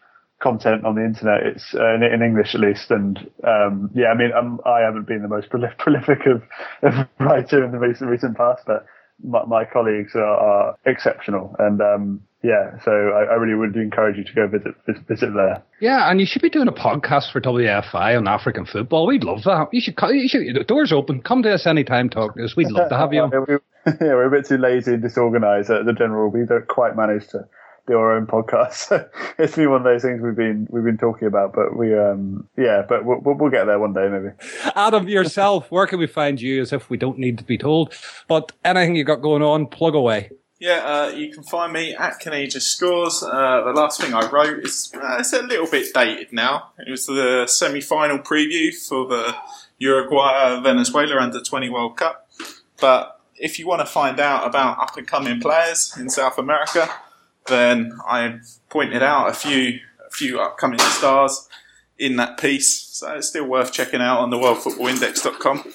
content 0.42 0.84
on 0.84 0.94
the 0.94 1.04
internet. 1.04 1.42
It's 1.44 1.74
uh, 1.74 1.94
in, 1.94 2.02
in, 2.02 2.22
English 2.22 2.54
at 2.54 2.60
least, 2.60 2.90
and 2.90 3.18
um, 3.44 3.90
yeah, 3.94 4.08
I 4.08 4.14
mean, 4.14 4.30
I'm, 4.36 4.60
I 4.66 4.80
have 4.80 4.94
not 4.94 5.06
been 5.06 5.22
the 5.22 5.28
most 5.28 5.48
prolific, 5.50 5.78
prolific 5.78 6.26
of, 6.26 6.42
of 6.82 7.08
writer 7.18 7.64
in 7.64 7.72
the 7.72 7.78
recent 7.78 8.10
recent 8.10 8.36
past, 8.36 8.62
but 8.66 8.86
my, 9.24 9.44
my 9.46 9.64
colleagues 9.64 10.14
are, 10.14 10.24
are, 10.24 10.76
exceptional, 10.84 11.56
and 11.58 11.80
um, 11.80 12.20
yeah, 12.42 12.78
so 12.84 12.92
I, 12.92 13.32
I, 13.32 13.34
really 13.34 13.54
would 13.54 13.74
encourage 13.76 14.18
you 14.18 14.24
to 14.24 14.32
go 14.34 14.46
visit, 14.46 14.74
visit, 15.08 15.34
there. 15.34 15.62
Yeah, 15.80 16.10
and 16.10 16.20
you 16.20 16.26
should 16.26 16.42
be 16.42 16.50
doing 16.50 16.68
a 16.68 16.72
podcast 16.72 17.32
for 17.32 17.40
WFI 17.40 18.16
on 18.16 18.28
African 18.28 18.66
football. 18.66 19.06
We'd 19.06 19.24
love 19.24 19.42
that. 19.44 19.68
You 19.72 19.80
should, 19.80 19.96
you 20.10 20.28
should 20.28 20.54
the 20.54 20.64
doors 20.64 20.92
open. 20.92 21.22
Come 21.22 21.42
to 21.42 21.52
us 21.52 21.66
anytime. 21.66 22.10
Talk 22.10 22.36
to 22.36 22.44
us. 22.44 22.54
We'd 22.54 22.70
love 22.70 22.90
to 22.90 22.96
have 22.96 23.12
you. 23.12 23.30
yeah, 23.86 24.14
we're 24.14 24.26
a 24.26 24.30
bit 24.30 24.46
too 24.46 24.58
lazy 24.58 24.94
and 24.94 25.02
disorganized 25.02 25.70
at 25.70 25.86
the 25.86 25.92
general. 25.92 26.30
We 26.30 26.44
don't 26.44 26.66
quite 26.66 26.96
manage 26.96 27.28
to 27.28 27.48
do 27.86 27.98
our 27.98 28.16
own 28.16 28.26
podcast. 28.26 29.08
it's 29.38 29.56
been 29.56 29.70
one 29.70 29.80
of 29.80 29.84
those 29.84 30.02
things 30.02 30.20
we've 30.22 30.36
been 30.36 30.66
we've 30.70 30.84
been 30.84 30.98
talking 30.98 31.28
about, 31.28 31.52
but 31.52 31.76
we 31.76 31.96
um 31.96 32.48
yeah, 32.56 32.84
but 32.88 33.04
we'll, 33.04 33.20
we'll 33.20 33.50
get 33.50 33.64
there 33.64 33.78
one 33.78 33.92
day 33.92 34.08
maybe. 34.08 34.34
Adam, 34.74 35.08
yourself, 35.08 35.70
where 35.70 35.86
can 35.86 35.98
we 35.98 36.06
find 36.06 36.40
you? 36.40 36.62
As 36.62 36.72
if 36.72 36.90
we 36.90 36.96
don't 36.96 37.18
need 37.18 37.38
to 37.38 37.44
be 37.44 37.58
told, 37.58 37.94
but 38.28 38.52
anything 38.64 38.96
you 38.96 39.04
got 39.04 39.22
going 39.22 39.42
on, 39.42 39.66
plug 39.66 39.94
away. 39.94 40.30
Yeah, 40.58 40.78
uh, 40.86 41.08
you 41.14 41.30
can 41.30 41.42
find 41.42 41.70
me 41.72 41.94
at 41.94 42.18
Canadian 42.18 42.62
Scores. 42.62 43.22
Uh, 43.22 43.62
the 43.62 43.72
last 43.78 44.00
thing 44.00 44.14
I 44.14 44.26
wrote 44.30 44.64
is 44.64 44.90
uh, 44.94 45.16
it's 45.18 45.34
a 45.34 45.42
little 45.42 45.66
bit 45.66 45.92
dated 45.92 46.32
now. 46.32 46.70
It 46.78 46.90
was 46.90 47.04
the 47.04 47.46
semi-final 47.46 48.20
preview 48.20 48.74
for 48.74 49.06
the 49.06 49.36
Uruguay 49.78 50.58
Venezuela 50.62 51.20
Under 51.20 51.42
20 51.42 51.68
World 51.68 51.98
Cup. 51.98 52.26
But 52.80 53.20
if 53.36 53.58
you 53.58 53.66
want 53.66 53.80
to 53.80 53.86
find 53.86 54.18
out 54.18 54.46
about 54.46 54.78
up 54.78 54.96
and 54.96 55.06
coming 55.06 55.40
players 55.40 55.94
in 55.98 56.08
South 56.08 56.38
America, 56.38 56.88
then 57.46 57.92
I 58.06 58.38
pointed 58.68 59.02
out 59.02 59.28
a 59.28 59.32
few 59.32 59.80
a 60.06 60.10
few 60.10 60.40
upcoming 60.40 60.78
stars 60.78 61.48
in 61.98 62.16
that 62.16 62.38
piece. 62.38 62.72
So 62.72 63.16
it's 63.16 63.28
still 63.28 63.46
worth 63.46 63.72
checking 63.72 64.00
out 64.00 64.20
on 64.20 64.30
the 64.30 64.36
worldfootballindex.com. 64.36 65.72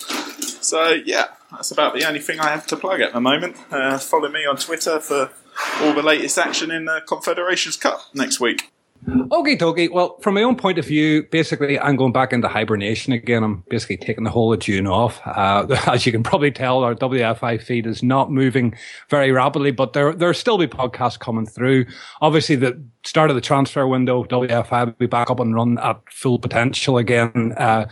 So 0.62 0.92
yeah, 1.06 1.28
that's 1.52 1.72
about 1.72 1.94
the 1.94 2.08
only 2.08 2.20
thing 2.20 2.40
I 2.40 2.50
have 2.50 2.68
to 2.68 2.78
plug 2.78 3.02
at 3.02 3.14
the 3.14 3.22
moment. 3.22 3.58
Uh, 3.70 3.98
follow 3.98 4.30
me 4.30 4.46
on 4.46 4.58
Twitter 4.58 5.00
for 5.00 5.32
all 5.82 5.94
the 5.94 6.04
latest 6.04 6.38
action 6.38 6.72
in 6.72 6.86
the 6.86 7.02
Confederations 7.08 7.78
Cup 7.78 8.02
next 8.14 8.40
week. 8.40 8.72
Okay, 9.08 9.58
dokie. 9.58 9.92
Well, 9.92 10.20
from 10.20 10.36
my 10.36 10.44
own 10.44 10.56
point 10.56 10.78
of 10.78 10.86
view, 10.86 11.24
basically, 11.32 11.80
I'm 11.80 11.96
going 11.96 12.12
back 12.12 12.34
into 12.34 12.48
hibernation 12.48 13.14
again. 13.14 13.44
I'm 13.44 13.64
basically 13.68 13.98
taking 13.98 14.24
the 14.24 14.30
whole 14.30 14.54
of 14.54 14.60
June 14.60 14.86
off. 14.86 15.20
Uh, 15.26 15.66
as 15.88 16.06
you 16.06 16.12
can 16.12 16.22
probably 16.22 16.52
tell, 16.52 16.84
our 16.84 16.94
WFI 16.94 17.62
feed 17.62 17.88
is 17.88 18.04
not 18.04 18.32
moving 18.32 18.76
very 19.10 19.32
rapidly, 19.32 19.72
but 19.72 19.94
there 19.94 20.14
there'll 20.14 20.36
still 20.36 20.60
be 20.60 20.68
podcasts 20.68 21.20
coming 21.20 21.48
through. 21.48 21.86
Obviously, 22.22 22.56
the 22.56 22.80
start 23.04 23.32
of 23.32 23.36
the 23.36 23.42
transfer 23.42 23.88
window, 23.88 24.24
WFI 24.26 24.86
will 24.86 24.94
be 24.94 25.08
back 25.08 25.32
up 25.32 25.40
and 25.40 25.56
run 25.56 25.80
at 25.80 26.00
full 26.12 26.38
potential 26.38 27.00
again. 27.00 27.54
Uh, 27.58 27.88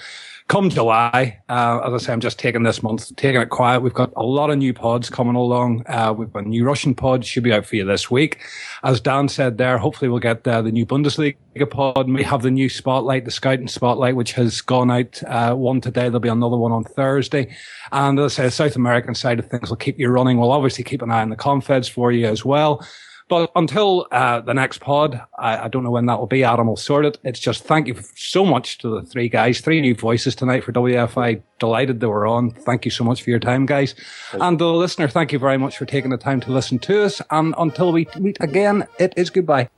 come 0.49 0.67
July, 0.67 1.39
uh, 1.47 1.79
as 1.85 1.93
I 1.93 1.97
say, 2.05 2.11
I'm 2.11 2.19
just 2.19 2.39
taking 2.39 2.63
this 2.63 2.81
month, 2.81 3.15
taking 3.15 3.39
it 3.39 3.49
quiet. 3.49 3.81
We've 3.81 3.93
got 3.93 4.11
a 4.17 4.23
lot 4.23 4.49
of 4.49 4.57
new 4.57 4.73
pods 4.73 5.07
coming 5.07 5.35
along. 5.35 5.83
Uh, 5.85 6.11
we've 6.17 6.33
got 6.33 6.43
a 6.45 6.49
new 6.49 6.65
Russian 6.65 6.95
pod 6.95 7.23
should 7.23 7.43
be 7.43 7.53
out 7.53 7.67
for 7.67 7.75
you 7.75 7.85
this 7.85 8.09
week. 8.09 8.39
As 8.83 8.99
Dan 8.99 9.29
said 9.29 9.59
there, 9.59 9.77
hopefully 9.77 10.09
we'll 10.09 10.19
get 10.19 10.45
uh, 10.47 10.63
the 10.63 10.71
new 10.71 10.87
Bundesliga 10.87 11.69
pod. 11.69 12.09
We 12.09 12.23
have 12.23 12.41
the 12.41 12.49
new 12.49 12.67
spotlight, 12.67 13.25
the 13.25 13.31
scouting 13.31 13.67
spotlight, 13.67 14.15
which 14.15 14.33
has 14.33 14.59
gone 14.59 14.89
out 14.89 15.21
uh, 15.27 15.53
one 15.53 15.81
today. 15.81 16.03
There'll 16.03 16.19
be 16.19 16.29
another 16.29 16.57
one 16.57 16.71
on 16.71 16.83
Thursday. 16.83 17.55
And 17.91 18.19
as 18.19 18.33
I 18.33 18.35
say, 18.35 18.43
the 18.45 18.51
South 18.51 18.75
American 18.75 19.13
side 19.13 19.37
of 19.37 19.45
things 19.45 19.69
will 19.69 19.77
keep 19.77 19.99
you 19.99 20.09
running. 20.09 20.39
We'll 20.39 20.51
obviously 20.51 20.83
keep 20.83 21.03
an 21.03 21.11
eye 21.11 21.21
on 21.21 21.29
the 21.29 21.35
confeds 21.35 21.87
for 21.87 22.11
you 22.11 22.25
as 22.25 22.43
well. 22.43 22.83
But 23.29 23.51
until 23.55 24.07
uh, 24.11 24.41
the 24.41 24.55
next 24.55 24.81
pod, 24.81 25.21
I, 25.37 25.65
I, 25.65 25.67
don't 25.67 25.83
know 25.83 25.91
when 25.91 26.07
that 26.07 26.19
will 26.19 26.27
be. 26.27 26.43
Adam 26.43 26.67
will 26.67 26.75
sort 26.75 27.05
it. 27.05 27.19
It's 27.23 27.39
just 27.39 27.63
thank 27.63 27.87
you 27.87 27.95
so 28.15 28.43
much 28.43 28.79
to 28.79 28.89
the 28.89 29.03
three 29.03 29.29
guys, 29.29 29.61
three 29.61 29.81
new 29.81 29.93
voices 29.93 30.35
tonight 30.35 30.63
for 30.63 30.73
WFI. 30.73 31.41
Delighted 31.59 31.99
they 31.99 32.07
were 32.07 32.25
on. 32.25 32.49
Thank 32.49 32.85
you 32.85 32.91
so 32.91 33.03
much 33.03 33.21
for 33.21 33.29
your 33.29 33.39
time, 33.39 33.67
guys. 33.67 33.93
And 34.33 34.57
the 34.57 34.73
listener, 34.73 35.07
thank 35.07 35.31
you 35.31 35.37
very 35.37 35.57
much 35.57 35.77
for 35.77 35.85
taking 35.85 36.09
the 36.09 36.17
time 36.17 36.39
to 36.41 36.51
listen 36.51 36.79
to 36.79 37.03
us. 37.03 37.21
And 37.29 37.53
until 37.57 37.91
we 37.91 38.07
meet 38.17 38.37
again, 38.41 38.87
it 38.97 39.13
is 39.15 39.29
goodbye. 39.29 39.69